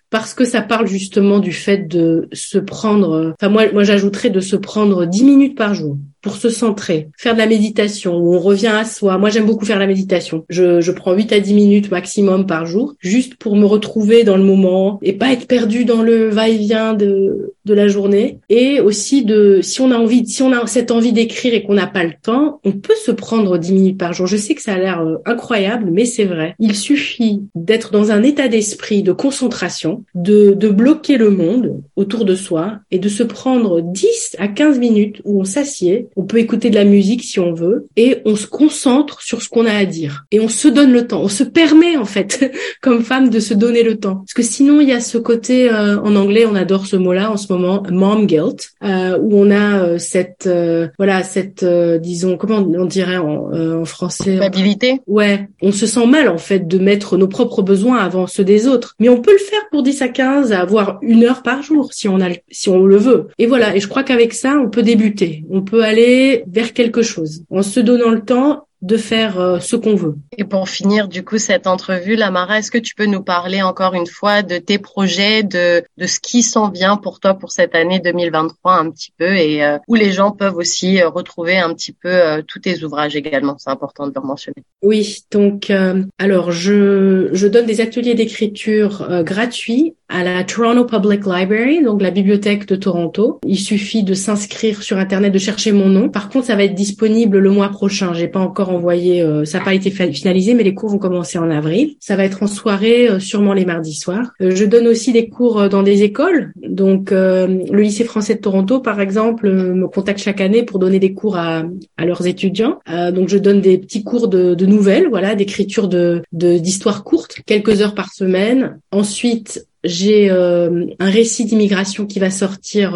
parce 0.10 0.36
que 0.36 0.46
ça 0.46 0.62
parle 0.62 0.86
justement 0.86 1.40
du 1.40 1.52
fait 1.52 1.88
de 1.88 2.30
se 2.34 2.60
prendre, 2.60 3.34
enfin 3.34 3.50
moi, 3.50 3.72
moi 3.72 3.84
j'ajouterais 3.84 4.30
de 4.30 4.42
se 4.42 4.56
prendre 4.56 5.08
dix 5.08 5.24
minutes 5.24 5.58
par 5.58 5.74
jour 5.74 5.98
pour 6.24 6.38
se 6.38 6.50
centrer, 6.50 7.10
faire 7.18 7.34
de 7.34 7.40
la 7.40 7.46
méditation 7.46 8.18
où 8.18 8.34
on 8.34 8.40
revient 8.40 8.68
à 8.68 8.86
soi. 8.86 9.18
Moi, 9.18 9.30
j'aime 9.30 9.46
beaucoup 9.46 9.66
faire 9.66 9.78
la 9.78 9.88
méditation. 9.88 10.46
Je, 10.50 10.80
je 10.80 10.92
prends 10.92 11.14
8 11.14 11.34
à 11.34 11.40
10 11.40 11.54
minutes 11.54 11.92
maximum 11.92 12.48
par 12.48 12.66
jour, 12.66 12.96
juste 13.00 13.36
pour 13.36 13.58
me 13.58 13.66
retrouver 13.66 14.24
dans 14.24 14.38
le 14.38 14.44
moment 14.44 15.00
et 15.04 15.14
pas 15.14 15.34
être 15.34 15.48
perdu 15.48 15.84
dans 15.84 16.02
le 16.02 16.30
va-et-vient 16.30 16.94
de, 16.94 17.53
de 17.66 17.74
la 17.74 17.88
journée. 17.88 18.40
Et 18.50 18.80
aussi 18.80 19.26
de, 19.26 19.60
si 19.62 19.82
on 19.82 19.92
a 19.92 19.98
envie, 19.98 20.26
si 20.26 20.42
on 20.42 20.52
a 20.52 20.66
cette 20.68 20.92
envie 20.92 21.14
d'écrire 21.14 21.54
et 21.54 21.64
qu'on 21.64 21.74
n'a 21.74 21.88
pas 21.88 22.04
le 22.04 22.14
temps, 22.22 22.60
on 22.64 22.72
peut 22.72 22.96
se 22.96 23.12
prendre 23.12 23.58
10 23.58 23.74
minutes 23.74 23.98
par 23.98 24.14
jour. 24.14 24.28
Je 24.28 24.38
sais 24.38 24.56
que 24.56 24.62
ça 24.62 24.74
a 24.74 24.78
l'air 24.78 25.02
euh, 25.02 25.18
incroyable, 25.26 25.90
mais 25.92 26.06
c'est 26.06 26.26
vrai. 26.26 26.56
Il 26.60 26.76
suffit 26.76 27.42
d'être 27.56 27.92
dans 27.92 28.12
un 28.12 28.24
état 28.24 28.48
d'esprit 28.48 29.04
de 29.04 29.12
concentration, 29.12 30.04
de, 30.16 30.52
de 30.52 30.70
bloquer 30.70 31.18
le 31.18 31.30
monde 31.30 31.82
autour 31.96 32.26
de 32.26 32.36
soi 32.36 32.80
et 32.92 33.00
de 33.00 33.10
se 33.10 33.24
prendre 33.24 33.82
10 33.82 34.38
à 34.40 34.48
15 34.48 34.80
minutes 34.80 35.22
où 35.26 35.42
on 35.42 35.46
s'assied 35.46 35.74
on 36.16 36.24
peut 36.24 36.38
écouter 36.38 36.70
de 36.70 36.76
la 36.76 36.84
musique 36.84 37.24
si 37.24 37.40
on 37.40 37.54
veut, 37.54 37.88
et 37.96 38.18
on 38.26 38.36
se 38.36 38.48
concentre 38.48 39.22
sur 39.22 39.42
ce 39.42 39.50
qu'on 39.50 39.66
a 39.66 39.74
à 39.74 39.86
dire. 39.86 40.26
Et 40.32 40.40
on 40.40 40.50
se 40.50 40.68
donne 40.68 40.92
le 40.92 41.08
temps. 41.08 41.22
On 41.22 41.30
se 41.30 41.44
permet, 41.44 41.98
en 41.98 42.06
fait, 42.06 42.52
comme 42.82 43.04
femme, 43.04 43.30
de 43.30 43.40
se 43.40 43.54
donner 43.54 43.84
le 43.84 43.98
temps. 43.98 44.18
Parce 44.18 44.34
que 44.34 44.44
sinon, 44.44 44.82
il 44.82 44.90
y 44.90 44.94
a 44.94 45.00
ce 45.00 45.18
côté, 45.18 45.70
euh, 45.70 46.00
en 46.00 46.16
anglais, 46.16 46.46
on 46.46 46.56
adore 46.56 46.86
ce 46.86 46.96
mot-là 46.96 47.32
en 47.32 47.38
ce 47.38 47.52
moment, 47.58 47.84
mom 47.90 48.26
guilt, 48.26 48.72
euh, 48.84 49.18
où 49.20 49.38
on 49.38 49.52
a 49.52 49.84
euh, 49.84 49.98
cette, 49.98 50.50
voilà, 50.98 51.24
cette, 51.24 51.66
disons, 51.66 52.38
comment 52.38 52.58
on 52.58 52.86
dirait 52.86 53.18
en, 53.18 53.52
en 53.54 53.86
français 53.86 54.32
Culpabilité 54.32 55.02
Ouais, 55.08 55.48
on 55.62 55.72
se 55.72 55.86
sent 55.86 56.06
mal, 56.06 56.30
en 56.30 56.38
fait, 56.38 56.68
de 56.68 56.78
mettre 56.78 57.18
nos 57.18 57.28
propres 57.28 57.62
besoins 57.62 57.98
avant 57.98 58.28
ceux 58.28 58.44
des 58.44 58.68
autres. 58.68 58.96
Mais 59.00 59.10
on 59.10 59.22
peut 59.22 59.34
le 59.34 59.38
faire 59.38 59.62
pour 59.72 59.84
10 59.84 60.02
à 60.02 60.08
15, 60.08 60.52
à 60.52 60.60
avoir 60.60 61.00
une 61.02 61.24
heure 61.24 61.44
par 61.44 61.62
jour, 61.62 61.94
si 61.94 62.08
on 62.08 62.22
a, 62.22 62.30
si 62.52 62.70
on 62.70 62.86
le 62.86 62.98
veut. 62.98 63.28
Et 63.38 63.46
voilà, 63.46 63.76
et 63.76 63.80
je 63.80 63.88
crois 63.88 64.04
qu'avec 64.04 64.34
ça, 64.34 64.58
on 64.58 64.70
peut 64.70 64.84
débuter. 64.84 65.46
On 65.50 65.62
peut 65.62 65.84
aller 65.84 66.44
vers 66.48 66.74
quelque 66.74 67.02
chose 67.02 67.44
en 67.50 67.64
se 67.64 67.80
donnant 67.80 68.12
le 68.12 68.22
temps 68.22 68.68
de 68.84 68.98
faire 68.98 69.40
euh, 69.40 69.60
ce 69.60 69.78
qu'on 69.78 69.96
veut. 69.96 70.16
Et 70.38 70.44
pour 70.44 70.68
finir, 70.68 71.08
du 71.08 71.24
coup, 71.24 71.38
cette 71.38 71.68
entrevue, 71.68 72.16
Lamara, 72.16 72.60
est-ce 72.60 72.70
que 72.70 72.78
tu 72.78 72.96
peux 72.96 73.06
nous 73.06 73.24
parler 73.24 73.62
encore 73.62 73.94
une 73.94 74.08
fois 74.08 74.44
de 74.44 74.58
tes 74.58 74.78
projets, 74.78 75.42
de, 75.42 75.84
de 75.98 76.06
ce 76.06 76.20
qui 76.20 76.44
s'en 76.44 76.70
vient 76.70 76.98
pour 76.98 77.22
toi 77.22 77.34
pour 77.34 77.54
cette 77.54 77.76
année 77.76 78.00
2023 78.00 78.74
un 78.74 78.92
petit 78.92 79.14
peu 79.18 79.36
et 79.38 79.64
euh, 79.64 79.78
où 79.88 79.96
les 79.96 80.12
gens 80.12 80.32
peuvent 80.32 80.58
aussi 80.58 81.02
euh, 81.02 81.08
retrouver 81.08 81.58
un 81.58 81.74
petit 81.74 81.94
peu 81.94 82.44
tous 82.46 82.60
tes 82.60 82.84
ouvrages 82.84 83.16
également? 83.16 83.56
C'est 83.58 83.70
important 83.70 84.06
de 84.08 84.14
le 84.14 84.22
mentionner. 84.22 84.64
Oui, 84.82 85.24
donc 85.32 85.72
alors 86.18 86.52
je, 86.52 87.30
je 87.32 87.48
donne 87.48 87.66
des 87.66 87.80
ateliers 87.80 88.16
d'écriture 88.16 89.24
gratuits 89.24 89.96
à 90.14 90.24
la 90.24 90.44
Toronto 90.44 90.86
Public 90.86 91.26
Library, 91.26 91.84
donc 91.84 92.00
la 92.00 92.12
bibliothèque 92.12 92.68
de 92.68 92.76
Toronto. 92.76 93.40
Il 93.46 93.58
suffit 93.58 94.04
de 94.04 94.14
s'inscrire 94.14 94.84
sur 94.84 94.98
internet, 94.98 95.34
de 95.34 95.40
chercher 95.40 95.72
mon 95.72 95.90
nom. 95.90 96.08
Par 96.08 96.30
contre, 96.30 96.46
ça 96.46 96.56
va 96.56 96.64
être 96.64 96.76
disponible 96.76 97.40
le 97.40 97.50
mois 97.50 97.70
prochain. 97.70 98.14
J'ai 98.14 98.28
pas 98.28 98.40
encore 98.40 98.70
envoyé, 98.70 99.24
euh, 99.24 99.44
ça 99.44 99.58
n'a 99.58 99.66
pas 99.66 99.74
été 99.74 99.90
finalisé, 99.90 100.54
mais 100.54 100.62
les 100.62 100.76
cours 100.76 100.92
vont 100.92 101.00
commencer 101.00 101.40
en 101.40 101.50
avril. 101.50 101.96
Ça 102.00 102.16
va 102.16 102.26
être 102.26 102.44
en 102.44 102.48
soirée, 102.48 103.10
euh, 103.10 103.20
sûrement 103.20 103.54
les 103.54 103.66
mardis 103.66 103.96
soirs. 103.96 104.34
Euh, 104.40 104.52
je 104.56 104.66
donne 104.66 104.88
aussi 104.88 105.14
des 105.14 105.30
cours 105.30 105.68
dans 105.68 105.82
des 105.82 106.04
écoles. 106.04 106.54
Donc, 106.62 107.10
le 107.12 107.82
lycée 107.82 108.04
français 108.04 108.36
de 108.36 108.40
Toronto, 108.40 108.80
par 108.80 109.02
exemple, 109.02 109.50
me 109.52 109.88
contacte 109.88 110.20
chaque 110.20 110.42
année 110.42 110.64
pour 110.64 110.78
donner 110.78 111.00
des 111.00 111.14
cours 111.14 111.38
à, 111.38 111.64
à 111.98 112.06
leurs 112.06 112.28
étudiants. 112.28 112.80
donc, 113.14 113.30
je 113.30 113.38
donne 113.38 113.62
des 113.62 113.80
petits 113.80 114.04
cours 114.04 114.28
de, 114.28 114.54
de 114.54 114.66
nouvelles, 114.66 115.08
voilà, 115.10 115.34
d'écriture 115.36 115.88
de 115.88 116.22
d'histoires 116.32 117.04
courtes, 117.04 117.38
quelques 117.46 117.82
heures 117.82 117.96
par 117.96 118.12
semaine. 118.12 118.80
Ensuite, 118.92 119.66
j'ai 119.84 120.30
un 120.30 121.10
récit 121.10 121.46
d'immigration 121.46 122.06
qui 122.06 122.20
va 122.20 122.30
sortir 122.30 122.96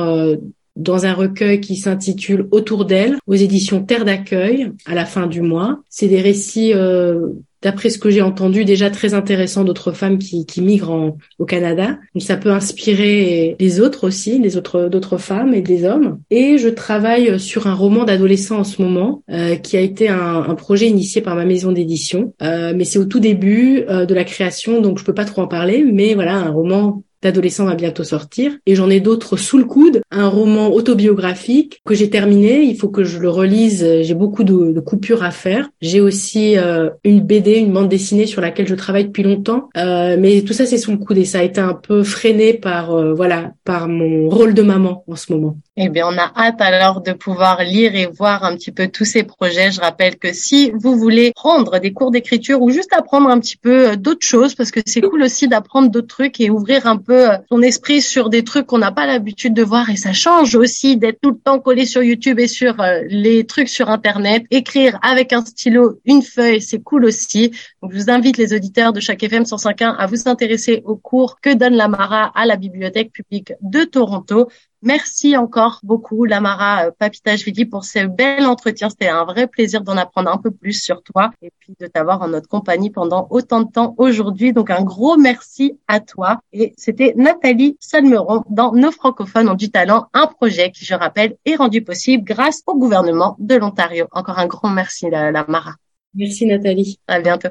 dans 0.78 1.06
un 1.06 1.14
recueil 1.14 1.60
qui 1.60 1.76
s'intitule 1.76 2.48
Autour 2.52 2.86
d'elle 2.86 3.18
aux 3.26 3.34
éditions 3.34 3.84
Terre 3.84 4.06
d'accueil 4.06 4.72
à 4.86 4.94
la 4.94 5.06
fin 5.06 5.28
du 5.28 5.42
mois. 5.42 5.82
C'est 5.90 6.08
des 6.08 6.22
récits 6.22 6.74
euh, 6.74 7.30
d'après 7.62 7.90
ce 7.90 7.98
que 7.98 8.10
j'ai 8.10 8.22
entendu, 8.22 8.66
déjà 8.66 8.90
très 8.90 9.14
intéressants 9.14 9.64
d'autres 9.64 9.92
femmes 9.92 10.18
qui, 10.18 10.46
qui 10.46 10.62
migrent 10.62 11.16
au 11.40 11.46
Canada. 11.46 11.98
Donc 12.14 12.24
ça 12.24 12.38
peut 12.38 12.52
inspirer 12.52 13.56
les 13.60 13.80
autres 13.80 14.08
aussi, 14.08 14.40
les 14.40 14.58
autres 14.58 14.90
d'autres 14.90 15.18
femmes 15.18 15.54
et 15.54 15.62
des 15.62 15.86
hommes. 15.86 16.20
Et 16.30 16.58
je 16.58 16.70
travaille 16.70 17.40
sur 17.40 17.68
un 17.68 17.74
roman 17.74 18.04
d'adolescent 18.04 18.60
en 18.60 18.64
ce 18.64 18.82
moment, 18.82 19.24
euh, 19.30 19.56
qui 19.56 19.78
a 19.78 19.82
été 19.82 20.10
un, 20.10 20.44
un, 20.48 20.56
projet 20.56 20.88
initié 20.88 21.22
par 21.22 21.36
ma 21.36 21.46
maison 21.46 21.72
d'édition. 21.72 22.34
Euh, 22.42 22.74
mais 22.76 22.86
c'est 22.86 23.00
au 23.00 23.06
tout 23.06 23.20
début 23.20 23.84
euh, 23.90 24.06
de 24.06 24.14
la 24.14 24.24
création, 24.24 24.82
donc 24.82 25.00
je 25.00 25.04
peux 25.04 25.14
pas 25.14 25.26
trop 25.26 25.42
en 25.42 25.48
parler. 25.48 25.84
Mais 25.84 26.14
voilà, 26.14 26.36
un 26.36 26.52
roman 26.52 27.04
d'adolescent 27.22 27.66
va 27.66 27.76
bientôt 27.76 28.04
sortir 28.04 28.58
et 28.66 28.76
j'en 28.76 28.90
ai 28.90 29.00
d'autres 29.00 29.38
sous 29.38 29.58
le 29.58 29.66
coude. 29.66 30.02
Un 30.12 30.28
roman 30.28 30.72
autobiographique 30.74 31.82
que 31.86 31.96
j'ai 31.96 32.10
terminé, 32.10 32.62
il 32.62 32.78
faut 32.78 32.90
que 32.90 33.04
je 33.04 33.20
le 33.20 33.30
relise, 33.30 33.86
j'ai 34.02 34.14
beaucoup 34.14 34.44
de, 34.44 34.80
coupures 34.80 35.24
à 35.24 35.32
faire. 35.32 35.70
J'ai 35.82 36.02
aussi 36.02 36.58
euh, 36.58 36.90
une 37.04 37.22
BD, 37.22 37.56
une 37.56 37.74
bande 37.74 37.90
dessinée 37.90 38.26
sur 38.26 38.42
laquelle 38.42 38.68
je 38.68 38.76
travaille 38.76 39.06
depuis 39.06 39.24
longtemps, 39.24 39.70
euh, 39.78 40.18
mais 40.20 40.42
tout 40.42 40.54
ça 40.54 40.66
c'est 40.66 40.78
sous 40.78 40.92
le 40.92 40.98
coude 40.98 41.18
et 41.18 41.26
ça 41.26 41.40
a 41.40 41.44
été 41.44 41.60
un 41.60 41.74
peu 41.74 42.04
freiné 42.04 42.54
par 42.54 42.92
euh, 42.92 43.14
voilà 43.14 43.52
par 43.64 43.88
mon 43.88 44.30
rôle 44.30 44.54
de 44.54 44.62
maman 44.62 45.04
en 45.08 45.16
ce 45.16 45.32
moment. 45.34 45.58
Eh 45.80 45.90
bien, 45.90 46.08
on 46.08 46.18
a 46.18 46.32
hâte 46.36 46.60
alors 46.60 47.02
de 47.02 47.12
pouvoir 47.12 47.62
lire 47.62 47.96
et 47.96 48.08
voir 48.08 48.44
un 48.44 48.56
petit 48.56 48.72
peu 48.72 48.88
tous 48.88 49.06
ces 49.06 49.22
projets. 49.22 49.70
Je 49.70 49.80
rappelle 49.80 50.18
que 50.18 50.34
si 50.34 50.72
vous 50.72 50.98
voulez 50.98 51.34
prendre 51.36 51.78
des 51.78 51.94
cours 51.94 52.10
d'écriture 52.10 52.64
ou 52.64 52.72
juste 52.72 52.94
apprendre 52.94 53.30
un 53.30 53.40
petit 53.40 53.58
peu 53.58 53.90
euh, 53.90 53.96
d'autres 53.96 54.26
choses, 54.26 54.56
parce 54.56 54.72
que 54.72 54.80
c'est 54.88 55.02
cool 55.02 55.22
aussi 55.22 55.48
d'apprendre 55.48 55.92
d'autres 55.92 56.08
trucs 56.08 56.42
et 56.42 56.50
ouvrir 56.50 56.88
un 56.88 56.98
peu 56.98 57.30
euh, 57.30 57.38
son 57.52 57.62
esprit 57.62 58.02
sur 58.02 58.30
des 58.30 58.44
trucs 58.44 58.66
qu'on 58.66 58.80
n'a 58.80 58.92
pas 58.92 59.06
l'habitude 59.06 59.54
de 59.54 59.62
voir 59.62 59.92
et 59.92 59.98
ça 59.98 60.14
change 60.14 60.56
aussi 60.56 60.98
d'être 60.98 61.20
tout 61.22 61.30
le 61.30 61.38
temps 61.38 61.60
collé 61.60 61.86
sur 61.86 62.02
YouTube 62.02 62.40
et 62.40 62.48
sur 62.48 62.82
euh, 62.82 63.02
les 63.08 63.46
trucs 63.46 63.70
sur 63.70 63.92
Internet. 63.92 64.46
Écrire 64.50 64.98
avec 65.04 65.32
un 65.32 65.46
stylo, 65.46 66.00
une 66.06 66.24
feuille, 66.24 66.60
c'est 66.60 66.82
cool 66.82 67.06
aussi. 67.06 67.52
Donc, 67.84 67.92
je 67.94 68.00
vous 68.00 68.10
invite 68.10 68.38
les 68.38 68.52
auditeurs 68.52 68.94
de 68.94 69.00
chaque 69.00 69.22
FM 69.22 69.44
105.1 69.44 69.96
à 69.96 70.08
vous 70.08 70.28
intéresser 70.28 70.82
aux 70.86 70.98
cours 70.98 71.40
que 71.40 71.54
donne 71.54 71.76
l'Amara 71.76 72.32
à 72.34 72.48
la 72.48 72.56
Bibliothèque 72.56 73.12
publique 73.12 73.54
de 73.62 73.84
Toronto. 73.84 74.48
Merci 74.84 75.36
encore 75.36 75.80
beaucoup, 75.84 76.26
Lamara 76.26 76.88
euh, 76.88 76.92
Papitashvili, 76.98 77.66
pour 77.66 77.84
ce 77.84 78.06
bel 78.06 78.46
entretien. 78.46 78.90
C'était 78.90 79.08
un 79.08 79.26
vrai 79.26 79.48
plaisir 79.48 79.82
d'en 79.82 79.98
apprendre 79.98 80.32
un 80.32 80.38
peu 80.38 80.52
plus 80.52 80.74
sur 80.74 81.02
toi 81.02 81.32
et 81.42 81.52
puis 81.60 81.74
de 81.80 81.88
t'avoir 81.88 82.22
en 82.22 82.28
notre 82.28 82.48
compagnie 82.48 82.92
pendant 82.92 83.28
autant 83.32 83.62
de 83.62 83.72
temps 83.72 83.96
aujourd'hui. 83.98 84.54
Donc, 84.54 84.70
un 84.70 84.84
gros 84.84 85.18
merci 85.18 85.80
à 85.88 86.00
toi. 86.00 86.40
Et 86.54 86.74
c'était 86.78 87.14
Nathalie 87.16 87.76
Salmeron 87.80 88.44
dans 88.50 88.74
Nos 88.74 88.92
francophones 88.92 89.50
ont 89.50 89.56
du 89.56 89.72
talent, 89.72 90.08
un 90.14 90.28
projet 90.28 90.72
qui, 90.72 90.86
je 90.86 90.94
rappelle, 90.94 91.38
est 91.46 91.56
rendu 91.56 91.84
possible 91.84 92.24
grâce 92.24 92.62
au 92.68 92.78
gouvernement 92.78 93.36
de 93.40 93.56
l'Ontario. 93.56 94.08
Encore 94.12 94.38
un 94.38 94.48
grand 94.48 94.70
merci, 94.70 95.10
Lamara. 95.10 95.76
Merci, 96.14 96.46
Nathalie. 96.46 97.00
À 97.08 97.20
bientôt. 97.20 97.50